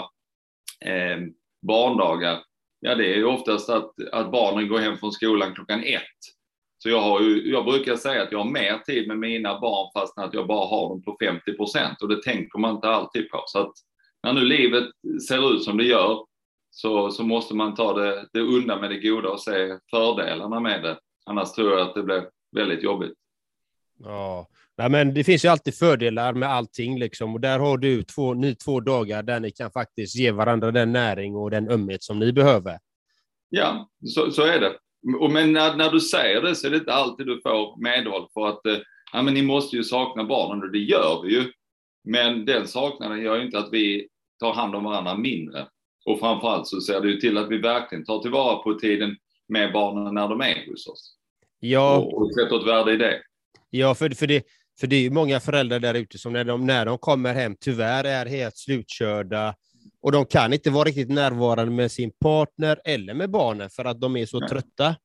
eh, 0.85 1.19
barndagar, 1.67 2.43
ja 2.79 2.95
det 2.95 3.13
är 3.13 3.17
ju 3.17 3.25
oftast 3.25 3.69
att, 3.69 3.91
att 4.11 4.31
barnen 4.31 4.67
går 4.67 4.79
hem 4.79 4.97
från 4.97 5.11
skolan 5.11 5.55
klockan 5.55 5.83
ett. 5.83 6.40
Så 6.83 6.89
jag, 6.89 7.01
har 7.01 7.21
ju, 7.21 7.51
jag 7.51 7.65
brukar 7.65 7.95
säga 7.95 8.23
att 8.23 8.31
jag 8.31 8.39
har 8.39 8.51
mer 8.51 8.77
tid 8.77 9.07
med 9.07 9.17
mina 9.17 9.59
barn 9.59 9.91
fast 9.93 10.17
att 10.17 10.33
jag 10.33 10.47
bara 10.47 10.67
har 10.67 10.89
dem 10.89 11.03
på 11.03 11.17
50 11.21 11.53
procent 11.53 12.01
och 12.01 12.09
det 12.09 12.23
tänker 12.23 12.59
man 12.59 12.75
inte 12.75 12.87
alltid 12.87 13.29
på. 13.29 13.43
Så 13.47 13.59
att 13.59 13.73
när 14.23 14.33
nu 14.33 14.41
livet 14.41 14.83
ser 15.27 15.55
ut 15.55 15.63
som 15.63 15.77
det 15.77 15.83
gör 15.83 16.25
så, 16.69 17.11
så 17.11 17.23
måste 17.23 17.55
man 17.55 17.75
ta 17.75 17.93
det, 17.93 18.27
det 18.33 18.39
undan 18.39 18.81
med 18.81 18.89
det 18.89 18.99
goda 18.99 19.29
och 19.29 19.41
se 19.41 19.77
fördelarna 19.89 20.59
med 20.59 20.83
det. 20.83 20.99
Annars 21.25 21.51
tror 21.51 21.71
jag 21.71 21.87
att 21.87 21.95
det 21.95 22.03
blir 22.03 22.29
väldigt 22.51 22.83
jobbigt. 22.83 23.13
Ja, 23.99 24.47
Nej, 24.77 24.89
men 24.89 25.13
det 25.13 25.23
finns 25.23 25.45
ju 25.45 25.49
alltid 25.49 25.75
fördelar 25.75 26.33
med 26.33 26.49
allting 26.49 26.99
liksom. 26.99 27.33
och 27.33 27.41
där 27.41 27.59
har 27.59 27.77
du 27.77 28.03
två, 28.03 28.33
ni 28.33 28.55
två 28.55 28.79
dagar 28.79 29.23
där 29.23 29.39
ni 29.39 29.51
kan 29.51 29.71
faktiskt 29.71 30.15
ge 30.15 30.31
varandra 30.31 30.71
den 30.71 30.91
näring 30.91 31.35
och 31.35 31.51
den 31.51 31.71
ömhet 31.71 32.03
som 32.03 32.19
ni 32.19 32.33
behöver. 32.33 32.79
Ja, 33.49 33.89
så, 34.05 34.31
så 34.31 34.41
är 34.41 34.59
det. 34.59 34.77
Men 35.03 35.53
när, 35.53 35.75
när, 35.75 35.91
du 35.91 35.99
säger 35.99 36.41
det 36.41 36.55
så 36.55 36.67
är 36.67 36.71
det 36.71 36.77
inte 36.77 36.93
alltid 36.93 37.25
du 37.25 37.41
får 37.41 37.81
medhåll 37.81 38.27
för 38.33 38.47
att 38.47 38.65
eh, 38.65 38.77
ja, 39.13 39.21
men 39.21 39.33
ni 39.33 39.41
måste 39.41 39.75
ju 39.75 39.83
sakna 39.83 40.23
barnen 40.23 40.63
och 40.63 40.71
det 40.71 40.79
gör 40.79 41.21
vi 41.23 41.33
ju. 41.33 41.51
Men 42.03 42.45
den 42.45 42.67
saknaden 42.67 43.21
gör 43.21 43.37
ju 43.37 43.45
inte 43.45 43.59
att 43.59 43.69
vi 43.71 44.07
tar 44.39 44.53
hand 44.53 44.75
om 44.75 44.83
varandra 44.83 45.17
mindre. 45.17 45.67
Och 46.05 46.19
framförallt 46.19 46.67
så 46.67 46.81
ser 46.81 47.01
det 47.01 47.07
ju 47.07 47.19
till 47.19 47.37
att 47.37 47.49
vi 47.49 47.57
verkligen 47.57 48.05
tar 48.05 48.19
tillvara 48.19 48.55
på 48.55 48.73
tiden 48.73 49.17
med 49.47 49.73
barnen 49.73 50.13
när 50.13 50.27
de 50.27 50.41
är 50.41 50.69
hos 50.69 50.87
oss. 50.87 51.15
Ja. 51.59 51.97
Och, 51.97 52.21
och 52.21 52.33
sätter 52.33 52.59
ett 52.59 52.67
värde 52.67 52.93
i 52.93 52.97
det. 52.97 53.21
Ja, 53.69 53.95
för, 53.95 54.09
för, 54.09 54.27
det, 54.27 54.43
för 54.79 54.87
det 54.87 54.95
är 54.95 55.01
ju 55.01 55.09
många 55.09 55.39
föräldrar 55.39 55.79
där 55.79 55.93
ute 55.93 56.17
som 56.17 56.33
när 56.33 56.43
de, 56.43 56.65
när 56.65 56.85
de 56.85 56.97
kommer 56.97 57.33
hem 57.33 57.55
tyvärr 57.59 58.03
är 58.03 58.25
helt 58.25 58.57
slutkörda 58.57 59.55
och 60.01 60.11
de 60.11 60.25
kan 60.25 60.53
inte 60.53 60.69
vara 60.69 60.83
riktigt 60.83 61.09
närvarande 61.09 61.71
med 61.71 61.91
sin 61.91 62.11
partner 62.11 62.79
eller 62.85 63.13
med 63.13 63.29
barnen 63.29 63.69
för 63.69 63.85
att 63.85 64.01
de 64.01 64.17
är 64.17 64.25
så 64.25 64.47
trötta. 64.47 64.95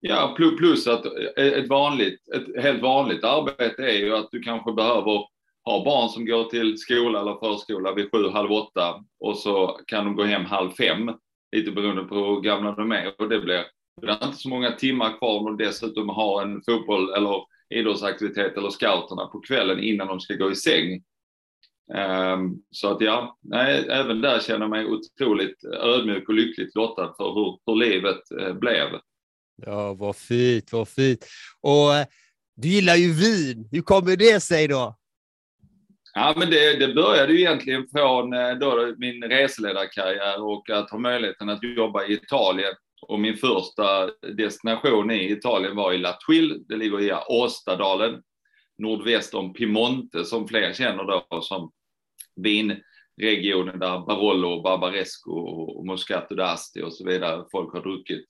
Ja, 0.00 0.36
plus 0.58 0.86
att 0.86 1.06
ett, 1.36 1.68
vanligt, 1.68 2.20
ett 2.34 2.62
helt 2.62 2.82
vanligt 2.82 3.24
arbete 3.24 3.82
är 3.82 3.98
ju 3.98 4.16
att 4.16 4.28
du 4.30 4.40
kanske 4.40 4.72
behöver 4.72 5.24
ha 5.64 5.84
barn 5.84 6.08
som 6.08 6.26
går 6.26 6.44
till 6.44 6.78
skola 6.78 7.20
eller 7.20 7.38
förskola 7.38 7.94
vid 7.94 8.10
sju, 8.10 8.28
halv 8.28 8.52
åtta 8.52 9.04
och 9.20 9.38
så 9.38 9.80
kan 9.86 10.04
de 10.04 10.16
gå 10.16 10.24
hem 10.24 10.44
halv 10.44 10.70
fem, 10.70 11.12
lite 11.56 11.70
beroende 11.70 12.02
på 12.02 12.14
hur 12.14 12.40
gamla 12.40 12.72
de 12.72 12.92
är. 12.92 13.20
Och 13.20 13.28
det 13.28 13.40
blir 13.40 13.64
det 14.02 14.08
är 14.08 14.26
inte 14.26 14.36
så 14.36 14.48
många 14.48 14.72
timmar 14.72 15.18
kvar 15.18 15.50
och 15.50 15.56
dessutom 15.56 16.08
har 16.08 16.42
en 16.42 16.62
fotboll 16.62 17.14
eller 17.14 17.42
idrottsaktivitet 17.74 18.56
eller 18.56 18.70
scouterna 18.70 19.26
på 19.26 19.40
kvällen 19.40 19.80
innan 19.80 20.06
de 20.06 20.20
ska 20.20 20.34
gå 20.34 20.50
i 20.50 20.56
säng. 20.56 21.02
Um, 21.94 22.62
så 22.70 22.90
att 22.90 23.00
ja, 23.00 23.38
nej, 23.42 23.86
även 23.90 24.20
där 24.20 24.40
känner 24.40 24.60
jag 24.60 24.70
mig 24.70 24.86
otroligt 24.86 25.64
ödmjuk 25.64 26.28
och 26.28 26.34
lyckligt 26.34 26.74
lottad 26.74 27.14
för 27.16 27.34
hur, 27.34 27.58
hur 27.66 27.76
livet 27.76 28.20
uh, 28.40 28.52
blev. 28.52 28.88
Ja, 29.56 29.94
vad 29.94 30.16
fint, 30.16 30.72
vad 30.72 30.88
fint. 30.88 31.26
Och 31.60 31.88
uh, 31.88 32.04
du 32.56 32.68
gillar 32.68 32.96
ju 32.96 33.12
vin. 33.12 33.68
Hur 33.72 33.82
kommer 33.82 34.16
det 34.16 34.40
sig 34.40 34.68
då? 34.68 34.96
Ja, 36.14 36.34
men 36.36 36.50
det, 36.50 36.86
det 36.86 36.94
började 36.94 37.32
ju 37.32 37.40
egentligen 37.40 37.86
från 37.88 38.34
uh, 38.34 38.58
då, 38.58 38.94
min 38.98 39.22
reseledarkarriär 39.22 40.42
och 40.42 40.70
att 40.70 40.90
ha 40.90 40.98
möjligheten 40.98 41.48
att 41.48 41.62
jobba 41.62 42.04
i 42.04 42.12
Italien 42.12 42.74
och 43.02 43.20
min 43.20 43.36
första 43.36 44.10
destination 44.36 45.10
i 45.10 45.32
Italien 45.32 45.76
var 45.76 45.92
i 45.92 45.98
La 45.98 46.18
Tuile. 46.26 46.54
Det 46.68 46.76
ligger 46.76 47.00
i 47.00 47.12
Åstadalen, 47.28 48.22
nordväst 48.78 49.34
om 49.34 49.52
Piemonte, 49.52 50.24
som 50.24 50.48
fler 50.48 50.72
känner 50.72 51.04
då 51.04 51.40
som 51.42 51.72
vinregionen 52.36 53.78
där 53.78 54.06
Barolo, 54.06 54.62
Barbaresco 54.62 55.32
och 55.32 55.86
Moscato 55.86 56.34
d'Asti 56.34 56.82
och 56.82 56.92
så 56.92 57.04
vidare 57.04 57.44
folk 57.52 57.72
har 57.72 57.82
druckit. 57.82 58.26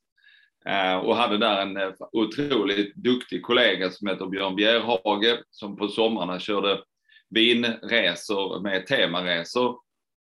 Eh, 0.66 0.96
och 0.96 1.16
hade 1.16 1.38
där 1.38 1.62
en 1.62 1.76
eh, 1.76 1.92
otroligt 2.12 2.94
duktig 2.94 3.42
kollega 3.42 3.90
som 3.90 4.08
heter 4.08 4.26
Björn 4.26 4.56
Bjerhage 4.56 5.42
som 5.50 5.76
på 5.76 5.88
somrarna 5.88 6.38
körde 6.38 6.82
vinresor 7.30 8.60
med 8.60 8.86
temaresor. 8.86 9.78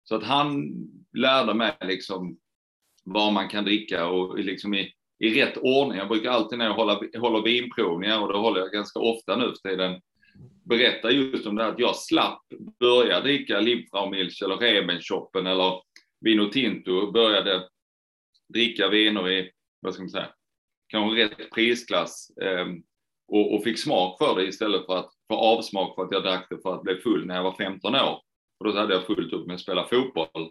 Så 0.05 0.15
att 0.15 0.25
han 0.25 0.73
lärde 1.13 1.55
mig 1.55 1.73
liksom 1.81 2.39
vad 3.05 3.33
man 3.33 3.49
kan 3.49 3.65
dricka 3.65 4.07
och 4.07 4.39
liksom 4.39 4.75
i, 4.75 4.93
i 5.19 5.43
rätt 5.43 5.57
ordning. 5.57 5.99
Jag 5.99 6.09
brukar 6.09 6.31
alltid 6.31 6.59
när 6.59 6.67
jag 6.67 6.75
håller, 6.75 7.19
håller 7.19 7.43
vinprovningar, 7.43 8.21
och 8.21 8.33
det 8.33 8.39
håller 8.39 8.61
jag 8.61 8.71
ganska 8.71 9.01
ofta 9.01 9.37
nu 9.37 9.45
för 9.45 9.69
tiden, 9.69 10.01
berättar 10.69 11.11
just 11.11 11.47
om 11.47 11.57
det 11.57 11.63
här 11.63 11.73
att 11.73 11.79
jag 11.79 11.97
slapp 11.97 12.43
börja 12.81 13.21
dricka 13.21 13.61
Liebfraumilch 13.61 14.43
eller 14.43 14.57
Rebenschoppen 14.57 15.47
eller 15.47 15.83
Vino 16.21 16.51
Tinto, 16.51 17.13
började 17.13 17.69
dricka 18.55 18.89
viner 18.89 19.31
i, 19.31 19.51
vad 19.81 19.95
ska 19.95 20.03
man 20.03 20.11
säga, 20.11 20.29
kanske 20.89 21.25
rätt 21.25 21.51
prisklass 21.55 22.31
eh, 22.43 22.67
och, 23.29 23.55
och, 23.55 23.65
fick 23.65 23.79
smak 23.79 24.19
för 24.19 24.37
det 24.37 24.45
istället 24.47 24.87
för 24.87 24.97
att 24.97 25.11
få 25.29 25.37
avsmak 25.37 25.95
för 25.95 26.03
att 26.03 26.13
jag 26.13 26.23
drack 26.23 26.47
det 26.51 26.63
för 26.63 26.75
att 26.75 26.83
bli 26.83 26.97
full 26.97 27.27
när 27.27 27.35
jag 27.35 27.43
var 27.43 27.57
15 27.57 27.95
år. 27.95 28.23
Och 28.59 28.67
då 28.67 28.79
hade 28.79 28.95
jag 28.95 29.07
fullt 29.07 29.33
upp 29.33 29.47
med 29.47 29.55
att 29.55 29.61
spela 29.61 29.85
fotboll. 29.85 30.51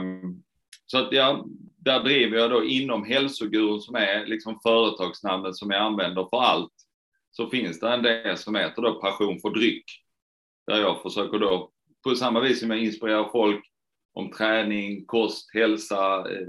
Um, 0.00 0.42
så 0.86 0.98
att 0.98 1.12
ja, 1.12 1.46
där 1.76 2.02
driver 2.02 2.38
jag 2.38 2.50
då 2.50 2.64
inom 2.64 3.04
hälsogurun 3.04 3.80
som 3.80 3.94
är 3.94 4.26
liksom 4.26 4.60
företagsnamnet 4.62 5.56
som 5.56 5.70
jag 5.70 5.80
använder 5.80 6.28
för 6.30 6.40
allt. 6.42 6.72
Så 7.36 7.48
finns 7.48 7.80
det 7.80 7.88
en 7.88 8.02
del 8.02 8.36
som 8.36 8.54
heter 8.54 8.82
då 8.82 9.00
passion 9.00 9.40
för 9.40 9.50
dryck. 9.50 9.84
Där 10.66 10.80
jag 10.80 11.02
försöker 11.02 11.38
då, 11.38 11.70
på 12.04 12.14
samma 12.14 12.40
vis 12.40 12.60
som 12.60 12.70
jag 12.70 12.82
inspirerar 12.82 13.28
folk 13.32 13.64
om 14.14 14.30
träning, 14.30 15.06
kost, 15.06 15.54
hälsa, 15.54 16.30
eh, 16.30 16.46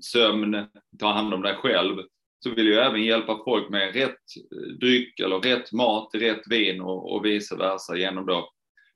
sömn, 0.00 0.66
ta 0.98 1.12
hand 1.12 1.34
om 1.34 1.42
dig 1.42 1.54
själv, 1.54 1.96
så 2.44 2.50
vill 2.50 2.66
jag 2.66 2.86
även 2.86 3.04
hjälpa 3.04 3.40
folk 3.44 3.70
med 3.70 3.94
rätt 3.94 4.16
eh, 4.52 4.68
dryck 4.80 5.20
eller 5.20 5.40
rätt 5.40 5.72
mat, 5.72 6.10
rätt 6.14 6.42
vin 6.50 6.80
och, 6.80 7.14
och 7.14 7.24
vice 7.24 7.56
versa 7.56 7.96
genom 7.96 8.26
då 8.26 8.50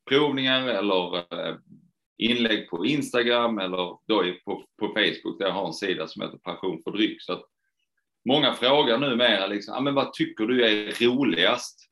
provningar 0.09 0.69
eller 0.69 1.17
eh, 1.17 1.57
inlägg 2.19 2.69
på 2.69 2.87
Instagram 2.87 3.59
eller 3.59 3.99
då 4.07 4.25
på, 4.45 4.65
på 4.79 4.87
Facebook 4.87 5.39
där 5.39 5.47
jag 5.47 5.53
har 5.53 5.67
en 5.67 5.73
sida 5.73 6.07
som 6.07 6.23
heter 6.23 6.39
Passion 6.39 6.83
för 6.85 6.91
dryck. 6.91 7.23
Så 7.23 7.33
att 7.33 7.45
många 8.25 8.55
frågar 8.55 8.99
numera 8.99 9.47
liksom, 9.47 9.75
ah, 9.75 9.81
men 9.81 9.95
vad 9.95 10.13
tycker 10.13 10.47
du 10.47 10.65
är 10.65 11.05
roligast? 11.05 11.91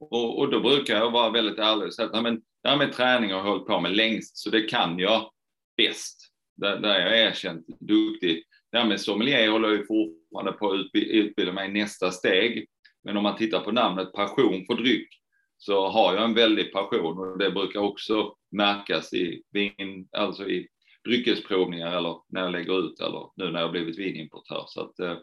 Och, 0.00 0.38
och 0.38 0.50
då 0.50 0.60
brukar 0.60 0.96
jag 0.96 1.10
vara 1.10 1.30
väldigt 1.30 1.58
ärlig 1.58 1.86
och 1.86 1.94
säga 1.94 2.08
att 2.08 2.22
men, 2.22 2.42
det 2.62 2.68
här 2.68 2.76
med 2.76 2.92
träning 2.92 3.30
har 3.30 3.38
jag 3.38 3.44
hållit 3.44 3.66
på 3.66 3.80
med 3.80 3.96
längst, 3.96 4.36
så 4.36 4.50
det 4.50 4.62
kan 4.62 4.98
jag 4.98 5.30
bäst. 5.76 6.32
Där, 6.56 6.76
där 6.76 7.00
jag 7.00 7.18
är 7.18 7.26
erkänt 7.28 7.66
duktig. 7.80 8.44
Det 8.72 8.78
här 8.78 8.86
med 8.86 9.00
sommelier 9.00 9.50
håller 9.50 9.68
jag 9.68 9.86
fortfarande 9.86 10.52
på 10.52 10.70
att 10.70 10.86
utbilda 10.94 11.52
mig 11.52 11.68
i 11.68 11.72
nästa 11.72 12.10
steg. 12.10 12.66
Men 13.04 13.16
om 13.16 13.22
man 13.22 13.36
tittar 13.36 13.60
på 13.60 13.72
namnet 13.72 14.12
passion 14.12 14.66
för 14.66 14.74
dryck 14.74 15.08
så 15.58 15.88
har 15.88 16.14
jag 16.14 16.24
en 16.24 16.34
väldig 16.34 16.72
passion 16.72 17.18
och 17.18 17.38
det 17.38 17.50
brukar 17.50 17.80
också 17.80 18.34
märkas 18.50 19.12
i 19.12 19.42
vin, 19.52 20.08
alltså 20.12 20.48
i 20.48 20.68
dryckesprovningar 21.04 21.96
eller 21.96 22.16
när 22.28 22.40
jag 22.40 22.52
lägger 22.52 22.78
ut 22.78 23.00
eller 23.00 23.30
nu 23.36 23.50
när 23.50 23.60
jag 23.60 23.70
blivit 23.70 23.98
vinimportör. 23.98 24.64
Så 24.66 24.80
att, 24.80 24.98
eh, 24.98 25.18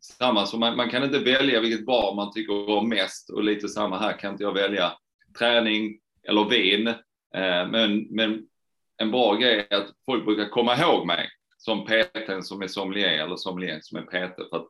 samma 0.00 0.46
som 0.46 0.60
man, 0.60 0.76
man, 0.76 0.90
kan 0.90 1.04
inte 1.04 1.18
välja 1.18 1.60
vilket 1.60 1.86
bar 1.86 2.14
man 2.14 2.32
tycker 2.32 2.70
om 2.70 2.88
mest 2.88 3.30
och 3.30 3.44
lite 3.44 3.68
samma 3.68 3.98
här 3.98 4.18
kan 4.18 4.32
inte 4.32 4.44
jag 4.44 4.54
välja 4.54 4.92
träning 5.38 6.00
eller 6.28 6.44
vin. 6.44 6.86
Eh, 7.34 7.68
men, 7.70 8.06
men 8.10 8.46
en 8.96 9.10
bra 9.10 9.34
grej 9.34 9.66
är 9.70 9.76
att 9.76 9.90
folk 10.06 10.24
brukar 10.24 10.48
komma 10.48 10.76
ihåg 10.76 11.06
mig 11.06 11.28
som 11.56 11.84
PT 11.84 12.44
som 12.44 12.62
är 12.62 12.66
sommelier 12.66 13.24
eller 13.24 13.36
sommelier 13.36 13.78
som 13.82 13.98
är 13.98 14.02
PT 14.02 14.36
för 14.50 14.56
att 14.56 14.68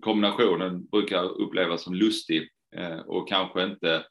kombinationen 0.00 0.86
brukar 0.86 1.24
upplevas 1.24 1.82
som 1.82 1.94
lustig 1.94 2.48
eh, 2.76 2.98
och 2.98 3.28
kanske 3.28 3.64
inte 3.64 4.04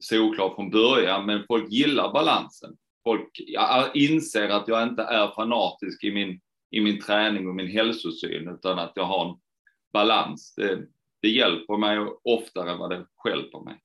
solklar 0.00 0.54
från 0.54 0.70
början, 0.70 1.26
men 1.26 1.44
folk 1.46 1.70
gillar 1.70 2.12
balansen. 2.12 2.76
Folk 3.04 3.40
inser 3.94 4.48
att 4.48 4.68
jag 4.68 4.82
inte 4.82 5.02
är 5.02 5.34
fanatisk 5.34 6.04
i 6.04 6.10
min, 6.10 6.40
i 6.70 6.80
min 6.80 7.00
träning 7.00 7.48
och 7.48 7.54
min 7.54 7.70
hälsosyn, 7.70 8.48
utan 8.48 8.78
att 8.78 8.92
jag 8.94 9.04
har 9.04 9.28
en 9.28 9.36
balans. 9.92 10.54
Det, 10.54 10.86
det 11.22 11.28
hjälper 11.28 11.76
mig 11.76 11.98
oftare 12.24 12.70
än 12.70 12.78
vad 12.78 12.90
det 12.90 13.06
hjälper 13.24 13.64
mig. 13.64 13.80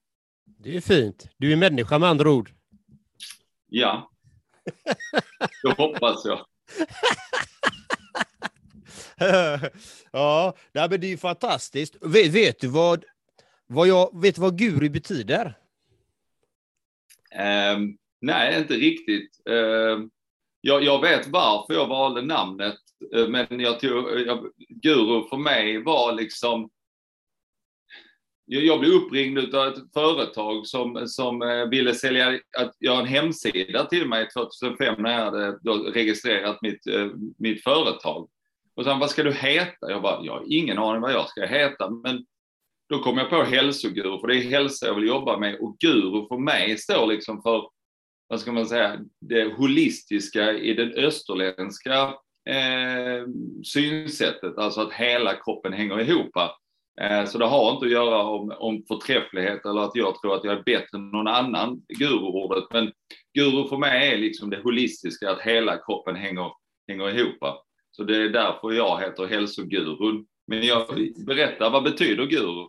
Det 0.46 0.78
är 0.78 0.82
fint. 0.82 1.30
Du 1.38 1.52
är 1.52 1.58
människa 1.58 2.00
med 2.00 2.10
andra 2.10 2.32
ord. 2.32 2.52
Ja, 3.68 4.14
det 5.64 5.74
hoppas 5.78 6.26
jag. 6.26 6.46
ja, 10.12 10.56
men 10.74 11.02
det 11.02 11.14
är 11.14 11.18
fantastiskt. 11.18 11.96
Vet, 12.02 12.32
vet 12.32 12.60
du 12.60 12.68
vad, 12.68 13.06
vad, 13.68 13.88
jag, 13.88 14.22
vet 14.22 14.36
du 14.36 14.42
vad 14.42 14.58
guru 14.58 14.90
betyder? 14.90 15.58
Um, 17.76 17.98
nej, 18.22 18.60
inte 18.60 18.74
riktigt. 18.74 19.42
Um, 19.46 20.12
jag, 20.66 20.84
jag, 20.84 21.02
vet 21.02 21.28
varför 21.28 21.74
jag 21.74 21.88
valde 21.88 22.22
namnet, 22.22 22.76
eh, 23.16 23.28
men 23.28 23.60
jag 23.60 23.80
tog, 23.80 24.12
eh, 24.12 24.22
jag, 24.22 24.50
guru 24.70 25.30
för 25.30 25.38
mig 25.38 25.84
var 25.84 26.14
liksom 26.14 26.70
jag 28.46 28.80
blev 28.80 28.92
uppringd 28.92 29.56
av 29.56 29.68
ett 29.68 29.94
företag 29.94 30.68
som, 30.68 31.08
som 31.08 31.42
eh, 31.42 31.66
ville 31.66 31.94
sälja, 31.94 32.40
att 32.58 32.76
göra 32.80 33.00
en 33.00 33.06
hemsida 33.06 33.86
till 33.86 34.08
mig 34.08 34.28
2005 34.30 34.96
när 34.98 35.12
jag 35.12 35.26
hade 35.26 35.52
registrerat 35.92 36.62
mitt, 36.62 36.82
mitt 37.38 37.64
företag. 37.64 38.30
Och 38.76 38.84
sen, 38.84 39.00
vad 39.00 39.10
ska 39.10 39.24
du 39.24 39.34
heta? 39.34 39.92
Jag 39.92 40.02
bara, 40.02 40.26
jag 40.26 40.34
har 40.34 40.46
ingen 40.48 40.78
aning 40.78 41.02
vad 41.02 41.14
jag 41.14 41.30
ska 41.30 41.46
heta, 41.46 41.90
men 41.90 42.26
då 42.90 43.00
kom 43.00 43.18
jag 43.18 43.30
på 43.30 43.44
hälsoguru, 43.44 44.20
för 44.20 44.28
det 44.28 44.36
är 44.36 44.50
hälsa 44.50 44.86
jag 44.86 44.96
vill 44.96 45.08
jobba 45.08 45.38
med. 45.38 45.56
Och 45.60 45.78
guru 45.80 46.28
för 46.28 46.38
mig 46.38 46.78
står 46.78 47.08
liksom 47.08 47.42
för, 47.42 47.70
vad 48.28 48.40
ska 48.40 48.52
man 48.52 48.66
säga, 48.66 49.00
det 49.22 49.54
holistiska 49.54 50.52
i 50.52 50.74
den 50.74 50.94
österländska 50.94 52.14
eh, 52.50 53.28
synsättet, 53.64 54.58
alltså 54.58 54.82
att 54.82 54.94
hela 54.94 55.34
kroppen 55.34 55.74
hänger 55.74 56.00
ihop. 56.00 56.32
Eh, 57.02 57.26
så 57.26 57.38
det 57.38 57.46
har 57.46 57.72
inte 57.72 57.86
att 57.86 57.92
göra 57.92 58.24
om, 58.24 58.54
om 58.58 58.84
förträfflighet 58.88 59.66
eller 59.66 59.82
att 59.82 59.96
jag 59.96 60.22
tror 60.22 60.36
att 60.36 60.44
jag 60.44 60.58
är 60.58 60.64
bättre 60.64 60.98
än 60.98 61.10
någon 61.10 61.28
annan, 61.28 61.82
guru-ordet. 62.00 62.64
Men 62.72 62.92
guru 63.34 63.68
för 63.68 63.78
mig 63.78 64.14
är 64.14 64.18
liksom 64.18 64.50
det 64.50 64.62
holistiska, 64.64 65.32
att 65.32 65.42
hela 65.42 65.78
kroppen 65.78 66.16
hänger, 66.16 66.52
hänger 66.88 67.20
ihop. 67.20 67.38
Så 67.92 68.04
det 68.04 68.18
är 68.18 68.30
därför 68.30 68.72
jag 68.72 69.02
heter 69.02 69.26
hälsogurun. 69.26 70.26
Men 70.48 70.62
jag 70.62 70.88
berättar, 71.26 71.70
vad 71.70 71.84
betyder 71.84 72.26
guru? 72.26 72.68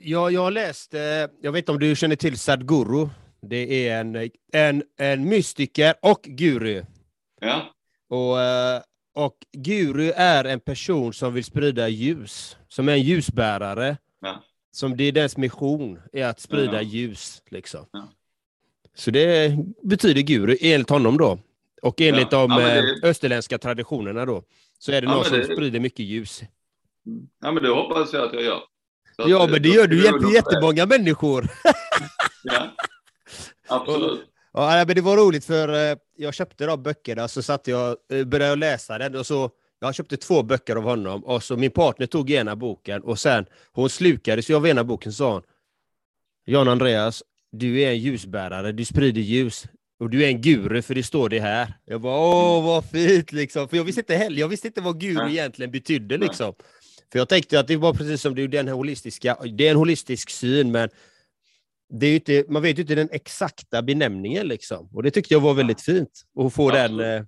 Ja, 0.00 0.30
jag 0.30 0.40
har 0.40 0.50
läst, 0.50 0.94
eh, 0.94 1.00
jag 1.42 1.52
vet 1.52 1.58
inte 1.58 1.72
om 1.72 1.78
du 1.78 1.96
känner 1.96 2.16
till 2.16 2.38
Sadguru. 2.38 3.08
Det 3.46 3.88
är 3.88 4.00
en, 4.00 4.30
en, 4.52 4.82
en 4.98 5.28
mystiker 5.28 5.94
och 6.02 6.22
guru. 6.22 6.82
Ja. 7.40 7.74
Och, 8.08 8.40
eh, 8.40 8.80
och 9.14 9.36
guru 9.52 10.10
är 10.16 10.44
en 10.44 10.60
person 10.60 11.12
som 11.12 11.34
vill 11.34 11.44
sprida 11.44 11.88
ljus, 11.88 12.56
som 12.68 12.88
är 12.88 12.92
en 12.92 13.02
ljusbärare. 13.02 13.96
Ja. 14.20 14.42
Som 14.72 14.96
det 14.96 15.04
är 15.04 15.12
dess 15.12 15.36
mission, 15.36 16.00
är 16.12 16.26
att 16.26 16.40
sprida 16.40 16.72
Ja. 16.74 16.82
ljus. 16.82 17.42
Liksom. 17.50 17.86
Ja. 17.92 18.08
Så 18.94 19.10
det 19.10 19.56
betyder 19.82 20.20
guru, 20.22 20.56
enligt 20.60 20.90
honom 20.90 21.18
då. 21.18 21.38
Och 21.82 22.00
enligt 22.00 22.30
de 22.30 22.50
eh, 22.52 22.56
det- 22.58 23.00
österländska 23.02 23.58
traditionerna 23.58 24.24
då, 24.26 24.42
så 24.78 24.92
är 24.92 25.00
det 25.00 25.08
någon 25.08 25.24
som 25.24 25.38
det- 25.38 25.44
sprider 25.44 25.80
mycket 25.80 26.06
ljus. 26.06 26.42
Ja, 27.40 27.52
men 27.52 27.62
det 27.62 27.68
hoppas 27.68 28.12
jag 28.12 28.24
att 28.24 28.32
jag 28.34 28.42
gör. 28.42 28.60
Så 29.16 29.22
Ja, 29.30 29.44
eh, 29.44 29.50
men 29.50 29.62
det 29.62 29.68
gör 29.68 29.86
du. 29.86 30.04
hjälper 30.04 30.34
jättemånga 30.34 30.86
människor. 30.86 31.48
Ja, 32.44 32.74
absolut. 33.74 34.20
Ja, 34.52 34.84
men 34.86 34.96
det 34.96 35.00
var 35.00 35.16
roligt 35.16 35.44
för 35.44 35.90
eh, 35.90 35.96
jag 36.16 36.34
köpte 36.34 36.66
de 36.66 36.82
böckerna, 36.82 37.28
så 37.28 37.42
satt 37.42 37.66
jag 37.66 37.96
eh, 38.12 38.24
började 38.24 38.56
läsa 38.56 38.98
den 38.98 39.16
och 39.16 39.26
så 39.26 39.50
jag 39.80 39.94
köpte 39.94 40.16
två 40.16 40.42
böcker 40.42 40.76
av 40.76 40.82
honom 40.82 41.24
och 41.24 41.42
så 41.42 41.56
min 41.56 41.70
partner 41.70 42.06
tog 42.06 42.30
ena 42.30 42.56
boken 42.56 43.02
och 43.02 43.18
sen 43.18 43.46
hon 43.72 43.90
slukades 43.90 44.50
ju 44.50 44.54
av 44.54 44.66
ena 44.66 44.84
boken 44.84 45.12
sa 45.12 45.32
hon 45.32 45.42
Jan 46.44 46.68
Andreas, 46.68 47.22
du 47.52 47.80
är 47.80 47.90
en 47.90 47.98
ljusbärare, 47.98 48.72
du 48.72 48.84
sprider 48.84 49.20
ljus 49.20 49.64
och 50.00 50.10
du 50.10 50.24
är 50.24 50.28
en 50.28 50.40
guru 50.40 50.82
för 50.82 50.94
det 50.94 51.02
står 51.02 51.28
det 51.28 51.40
här. 51.40 51.74
Jag 51.84 52.00
bara 52.00 52.18
åh 52.18 52.64
vad 52.64 52.84
fint 52.84 53.32
liksom, 53.32 53.68
för 53.68 53.76
jag 53.76 53.84
visste 53.84 54.00
inte 54.00 54.14
heller, 54.14 54.40
jag 54.40 54.48
visste 54.48 54.66
inte 54.66 54.80
vad 54.80 55.00
guru 55.00 55.30
egentligen 55.30 55.70
betydde 55.70 56.18
liksom. 56.18 56.54
För 57.12 57.18
jag 57.18 57.28
tänkte 57.28 57.60
att 57.60 57.68
det 57.68 57.76
var 57.76 57.92
precis 57.92 58.22
som 58.22 58.34
du, 58.34 58.48
den 58.48 58.68
holistiska, 58.68 59.36
det 59.52 59.66
är 59.66 59.70
en 59.70 59.76
holistisk 59.76 60.30
syn 60.30 60.70
men 60.70 60.88
det 62.00 62.06
är 62.06 62.14
inte, 62.14 62.44
man 62.48 62.62
vet 62.62 62.78
ju 62.78 62.82
inte 62.82 62.94
den 62.94 63.08
exakta 63.12 63.82
benämningen 63.82 64.48
liksom. 64.48 64.88
Och 64.92 65.02
det 65.02 65.10
tyckte 65.10 65.34
jag 65.34 65.40
var 65.40 65.54
väldigt 65.54 65.80
fint 65.80 66.22
att 66.40 66.52
få 66.54 66.70
den 66.70 66.84
Absolut. 66.84 67.20
eh, 67.20 67.26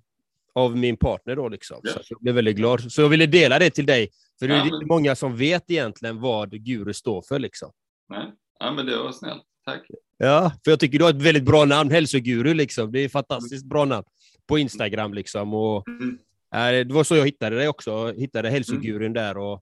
av 0.53 0.77
min 0.77 0.97
partner 0.97 1.35
då 1.35 1.49
liksom. 1.49 1.77
Ja. 1.83 1.91
Så 1.91 1.99
jag 2.09 2.21
blev 2.21 2.35
väldigt 2.35 2.55
glad. 2.55 2.91
Så 2.91 3.01
jag 3.01 3.09
ville 3.09 3.25
dela 3.25 3.59
det 3.59 3.69
till 3.69 3.85
dig. 3.85 4.09
För 4.39 4.47
det 4.47 4.55
är 4.55 4.65
men- 4.71 4.87
många 4.87 5.15
som 5.15 5.37
vet 5.37 5.71
egentligen 5.71 6.21
vad 6.21 6.51
guru 6.65 6.93
står 6.93 7.21
för 7.21 7.39
liksom. 7.39 7.71
Nej. 8.09 8.25
Ja, 8.59 8.71
men 8.71 8.85
det 8.85 8.97
var 8.97 9.11
snällt. 9.11 9.43
Tack. 9.65 9.81
Ja, 10.17 10.51
för 10.63 10.71
jag 10.71 10.79
tycker 10.79 10.97
du 10.97 11.03
har 11.03 11.11
ett 11.11 11.21
väldigt 11.21 11.43
bra 11.45 11.65
namn, 11.65 11.91
hälsoguru 11.91 12.53
liksom. 12.53 12.91
Det 12.91 12.99
är 12.99 13.05
ett 13.05 13.11
fantastiskt 13.11 13.65
bra 13.65 13.85
namn 13.85 14.05
på 14.47 14.57
Instagram 14.59 15.13
liksom. 15.13 15.53
Och, 15.53 15.87
Mm. 15.87 16.17
eh, 16.55 16.87
det 16.87 16.93
var 16.93 17.03
så 17.03 17.15
jag 17.15 17.25
hittade 17.25 17.55
dig 17.55 17.67
också. 17.67 17.91
Jag 17.91 18.19
hittade 18.19 18.49
hälsogurun 18.49 19.13
där 19.13 19.37
och 19.37 19.61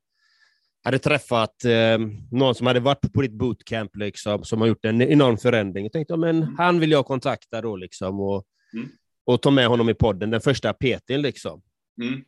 hade 0.84 1.00
träffat 1.00 1.66
eh, 1.66 1.98
någon 2.32 2.56
som 2.56 2.68
hade 2.68 2.80
varit 2.80 3.14
på 3.14 3.22
ditt 3.22 3.34
bootcamp 3.34 3.96
liksom, 3.96 4.44
som 4.44 4.62
har 4.62 4.68
gjort 4.68 4.86
en 4.86 5.02
enorm 5.02 5.38
förändring. 5.38 5.86
Jag 5.86 5.92
tänkte, 5.92 6.14
ja, 6.14 6.18
men 6.18 6.56
han 6.58 6.80
vill 6.80 6.92
jag 6.92 7.06
kontakta 7.06 7.62
då 7.62 7.76
liksom 7.76 8.20
och, 8.20 8.44
Mm. 8.74 8.90
och 9.26 9.42
ta 9.42 9.52
med 9.52 9.68
honom 9.68 9.90
i 9.90 9.94
podden, 9.94 10.30
den 10.30 10.42
första 10.42 10.74
PTn 10.74 11.22
liksom. 11.22 11.62
Mm. 12.02 12.24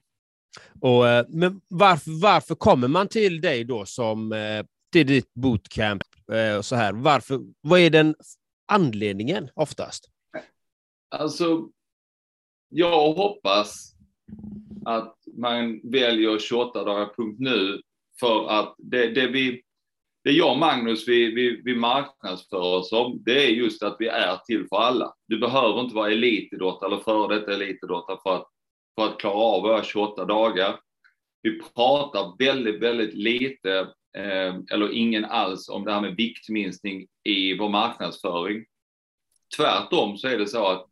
Och, 0.82 1.08
eh, 1.08 1.26
men 1.30 1.62
varför, 1.70 2.22
varför 2.22 2.56
kommer 2.56 2.88
man 2.88 3.08
till 3.08 3.42
dig 3.42 3.64
då 3.64 3.86
som 3.86 4.32
eh, 4.32 4.66
till 4.92 5.08
ditt 5.08 5.34
bootcamp 5.34 6.04
eh, 6.32 6.58
och 6.58 6.66
så 6.66 6.76
här? 6.76 6.94
Varför, 6.94 7.40
vad 7.62 7.80
är 7.80 7.90
den 7.90 8.16
anledningen 8.68 9.50
oftast? 9.54 10.10
Alltså, 11.10 11.70
jag 12.70 13.14
hoppas 13.14 13.96
att 14.86 15.16
man 15.38 15.82
väljer 15.84 16.40
28 16.40 16.84
dagar.nu 16.84 17.82
för 18.20 18.48
att 18.50 18.76
det, 18.78 19.08
det, 19.08 19.28
vi, 19.28 19.62
det 20.24 20.32
jag 20.32 20.52
och 20.52 20.58
Magnus 20.58 21.08
vi, 21.08 21.32
vi, 21.32 21.62
vi 21.66 21.76
marknadsför 21.76 22.78
oss 22.78 22.92
om, 22.92 23.24
det 23.26 23.46
är 23.46 23.50
just 23.50 23.84
att 23.84 23.96
vi 24.00 24.08
är 24.08 24.38
till 24.38 24.68
för 24.68 24.78
alla. 24.78 25.14
Du 25.28 25.40
behöver 25.40 25.82
inte 25.82 25.96
vara 25.96 26.12
elitidrottare 26.12 26.88
eller 26.88 27.04
före 27.04 27.36
detta 27.36 27.54
elitidrottare 27.54 28.18
för 28.24 28.36
att, 28.36 28.48
för 28.96 29.06
att 29.06 29.20
klara 29.20 29.36
av 29.36 29.62
våra 29.62 29.84
28 29.84 30.26
dagar. 30.26 30.80
Vi 31.42 31.62
pratar 31.62 32.46
väldigt, 32.46 32.82
väldigt 32.82 33.14
lite 33.14 33.80
eh, 34.18 34.56
eller 34.72 34.94
ingen 34.94 35.26
alls 35.26 35.70
om 35.70 35.86
det 35.86 35.94
här 35.94 36.02
med 36.02 36.16
viktminskning 36.16 37.08
i 37.24 37.58
vår 37.58 37.70
marknadsföring. 37.70 38.66
Tvärtom 39.58 40.18
så 40.18 40.28
är 40.28 40.38
det 40.38 40.48
så 40.48 40.68
att 40.68 40.88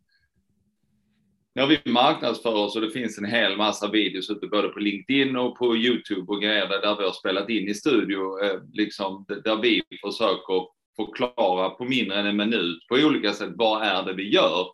när 1.55 1.67
vi 1.67 1.91
marknadsför 1.91 2.55
oss 2.55 2.75
och 2.75 2.81
det 2.81 2.91
finns 2.91 3.17
en 3.17 3.25
hel 3.25 3.57
massa 3.57 3.87
videos 3.87 4.29
ute 4.29 4.47
både 4.47 4.69
på 4.69 4.79
LinkedIn 4.79 5.35
och 5.35 5.57
på 5.57 5.75
YouTube 5.75 6.31
och 6.33 6.41
grejer 6.41 6.67
där, 6.67 6.81
där 6.81 6.97
vi 6.97 7.03
har 7.03 7.11
spelat 7.11 7.49
in 7.49 7.69
i 7.69 7.73
studio, 7.73 8.43
eh, 8.43 8.59
liksom, 8.73 9.25
där 9.43 9.61
vi 9.61 9.81
försöker 10.01 10.67
förklara 10.95 11.69
på 11.69 11.85
mindre 11.85 12.19
än 12.19 12.25
en 12.25 12.37
minut 12.37 12.87
på 12.87 12.95
olika 12.95 13.33
sätt 13.33 13.51
vad 13.55 13.83
är 13.83 14.03
det 14.03 14.13
vi 14.13 14.29
gör. 14.29 14.67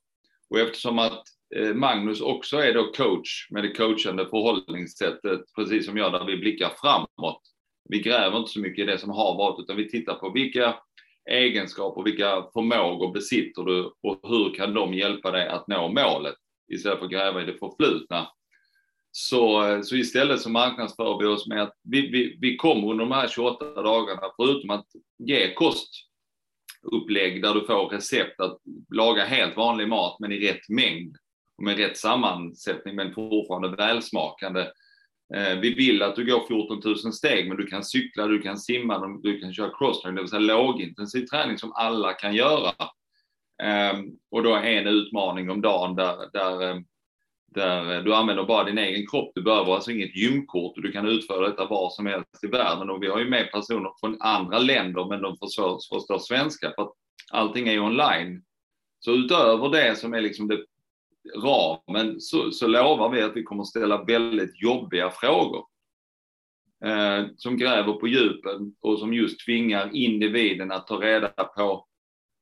Och 0.49 0.59
eftersom 0.59 0.99
att 0.99 1.23
eh, 1.55 1.73
Magnus 1.73 2.21
också 2.21 2.57
är 2.57 2.73
då 2.73 2.91
coach 2.91 3.47
med 3.51 3.63
det 3.63 3.75
coachande 3.75 4.25
förhållningssättet, 4.25 5.41
precis 5.55 5.85
som 5.85 5.97
jag, 5.97 6.11
där 6.11 6.25
vi 6.25 6.37
blickar 6.37 6.71
framåt. 6.81 7.41
Vi 7.89 7.99
gräver 7.99 8.37
inte 8.37 8.51
så 8.51 8.59
mycket 8.59 8.83
i 8.83 8.85
det 8.85 8.97
som 8.97 9.09
har 9.09 9.37
varit, 9.37 9.63
utan 9.63 9.77
vi 9.77 9.89
tittar 9.89 10.15
på 10.15 10.29
vilka 10.29 10.75
egenskaper, 11.29 12.03
vilka 12.03 12.45
förmågor 12.53 13.13
besitter 13.13 13.63
du 13.63 13.93
och 14.03 14.19
hur 14.23 14.53
kan 14.53 14.73
de 14.73 14.93
hjälpa 14.93 15.31
dig 15.31 15.47
att 15.47 15.67
nå 15.67 15.87
målet 15.87 16.35
istället 16.69 16.99
för 16.99 17.05
att 17.05 17.11
gräva 17.11 17.41
i 17.41 17.45
det 17.45 17.57
förflutna. 17.57 18.27
Så, 19.11 19.67
eh, 19.67 19.81
så 19.81 19.95
istället 19.95 20.41
så 20.41 20.49
marknadsför 20.49 21.19
vi 21.19 21.25
oss 21.25 21.47
med 21.47 21.63
att 21.63 21.73
vi, 21.83 22.01
vi, 22.01 22.37
vi 22.41 22.57
kommer 22.57 22.87
under 22.91 23.05
de 23.05 23.11
här 23.11 23.27
28 23.27 23.81
dagarna, 23.81 24.21
förutom 24.35 24.69
att 24.69 24.87
ge 25.17 25.53
kostupplägg 25.53 27.41
där 27.41 27.53
du 27.53 27.65
får 27.65 27.89
recept 27.89 28.39
att 28.39 28.57
laga 28.93 29.25
helt 29.25 29.57
vanlig 29.57 29.87
mat 29.87 30.19
men 30.19 30.31
i 30.31 30.39
rätt 30.39 30.69
mängd 30.69 31.15
och 31.57 31.63
med 31.63 31.77
rätt 31.77 31.97
sammansättning 31.97 32.95
men 32.95 33.13
fortfarande 33.13 33.69
välsmakande. 33.69 34.61
Eh, 35.35 35.59
vi 35.59 35.73
vill 35.73 36.01
att 36.01 36.15
du 36.15 36.25
går 36.25 36.47
14 36.47 36.81
000 36.85 37.13
steg 37.13 37.47
men 37.47 37.57
du 37.57 37.65
kan 37.65 37.83
cykla, 37.83 38.27
du 38.27 38.41
kan 38.41 38.57
simma, 38.57 39.19
du 39.23 39.39
kan 39.39 39.53
köra 39.53 39.77
crosstrain, 39.77 40.15
det 40.15 40.21
vill 40.21 40.29
säga 40.29 40.39
lågintensiv 40.39 41.25
träning 41.25 41.57
som 41.57 41.71
alla 41.75 42.13
kan 42.13 42.35
göra. 42.35 42.73
Ehm, 43.63 44.05
och 44.31 44.43
då 44.43 44.55
en 44.55 44.87
utmaning 44.87 45.49
om 45.49 45.61
dagen 45.61 45.95
där, 45.95 46.29
där, 46.33 46.61
ehm, 46.61 46.83
där 47.45 48.01
du 48.01 48.15
använder 48.15 48.43
bara 48.43 48.63
din 48.63 48.77
egen 48.77 49.07
kropp. 49.07 49.31
Du 49.35 49.41
behöver 49.41 49.73
alltså 49.73 49.91
inget 49.91 50.15
gymkort 50.15 50.77
och 50.77 50.83
du 50.83 50.91
kan 50.91 51.07
utföra 51.07 51.49
detta 51.49 51.65
var 51.65 51.89
som 51.89 52.05
helst 52.05 52.43
i 52.43 52.47
världen. 52.47 52.89
Och 52.89 53.03
vi 53.03 53.07
har 53.07 53.19
ju 53.19 53.29
med 53.29 53.51
personer 53.51 53.91
från 53.99 54.21
andra 54.21 54.59
länder 54.59 55.05
men 55.09 55.21
de 55.21 55.37
förstår, 55.37 55.79
förstår 55.93 56.19
svenska 56.19 56.73
för 56.75 56.81
att 56.81 56.93
allting 57.31 57.67
är 57.67 57.71
ju 57.71 57.79
online. 57.79 58.43
Så 58.99 59.11
utöver 59.11 59.69
det 59.69 59.95
som 59.95 60.13
är 60.13 60.21
liksom 60.21 60.47
det 60.47 60.65
ramen 61.35 62.21
så, 62.21 62.51
så 62.51 62.67
lovar 62.67 63.09
vi 63.09 63.21
att 63.21 63.35
vi 63.35 63.43
kommer 63.43 63.63
ställa 63.63 64.03
väldigt 64.03 64.61
jobbiga 64.61 65.09
frågor. 65.09 65.65
Eh, 66.85 67.25
som 67.37 67.57
gräver 67.57 67.93
på 67.93 68.07
djupen 68.07 68.75
och 68.81 68.99
som 68.99 69.13
just 69.13 69.45
tvingar 69.45 69.89
individen 69.93 70.71
att 70.71 70.87
ta 70.87 70.95
reda 70.95 71.27
på 71.27 71.85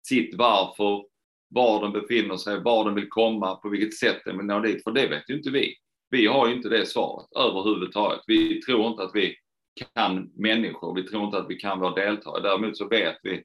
sitt 0.08 0.36
varför, 0.36 1.06
var 1.50 1.82
de 1.82 1.92
befinner 1.92 2.38
sig, 2.38 2.64
var 2.64 2.86
de 2.86 2.96
vill 2.96 3.10
komma, 3.10 3.56
på 3.56 3.70
vilket 3.70 3.98
sätt 3.98 4.22
de 4.26 4.38
vill 4.38 4.46
nå 4.46 4.60
dit, 4.60 4.84
för 4.84 4.92
det 4.92 5.08
vet 5.08 5.30
ju 5.30 5.38
inte 5.38 5.50
vi. 5.50 5.76
vi 6.10 6.28
har 6.28 6.48
ju 6.48 6.54
inte 6.56 6.70
det 6.70 6.86
svaret 6.86 7.28
överhuvudtaget. 7.36 8.20
Vi 8.28 8.62
tror 8.62 8.88
inte 8.88 9.04
att 9.04 9.12
vi 9.14 9.36
kan 9.96 10.32
människor, 10.36 10.96
vi 10.96 11.04
tror 11.04 11.26
inte 11.26 11.38
att 11.38 11.50
vi 11.50 11.56
kan 11.56 11.80
vara 11.80 11.94
deltagare. 11.94 12.44
Däremot 12.44 12.78
så 12.78 12.88
vet 12.88 13.18
vi 13.24 13.44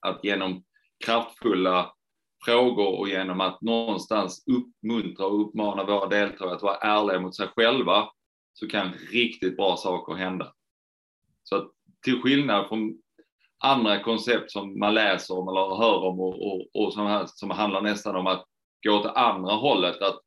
att 0.00 0.24
genom 0.24 0.64
kraftfulla 1.04 1.92
frågor 2.44 2.98
och 2.98 3.08
genom 3.08 3.40
att 3.40 3.62
någonstans 3.62 4.44
uppmuntra 4.46 5.26
och 5.26 5.48
uppmana 5.48 5.84
våra 5.84 6.06
deltagare 6.06 6.56
att 6.56 6.62
vara 6.62 6.76
ärliga 6.76 7.20
mot 7.20 7.36
sig 7.36 7.48
själva 7.56 8.08
så 8.52 8.68
kan 8.68 8.92
riktigt 8.92 9.56
bra 9.56 9.76
saker 9.76 10.14
hända. 10.14 10.52
Så 11.42 11.56
att 11.56 11.70
till 12.04 12.20
skillnad 12.20 12.68
från 12.68 12.98
andra 13.64 14.00
koncept 14.00 14.50
som 14.50 14.78
man 14.78 14.94
läser 14.94 15.38
om 15.38 15.48
eller 15.48 15.76
hör 15.76 16.04
om 16.04 16.20
och, 16.20 16.46
och, 16.46 16.66
och 16.74 16.92
som, 16.92 17.06
här, 17.06 17.26
som 17.26 17.50
handlar 17.50 17.80
nästan 17.82 18.16
om 18.16 18.26
att 18.26 18.44
gå 18.86 18.92
åt 18.92 19.16
andra 19.16 19.52
hållet, 19.52 20.02
att, 20.02 20.20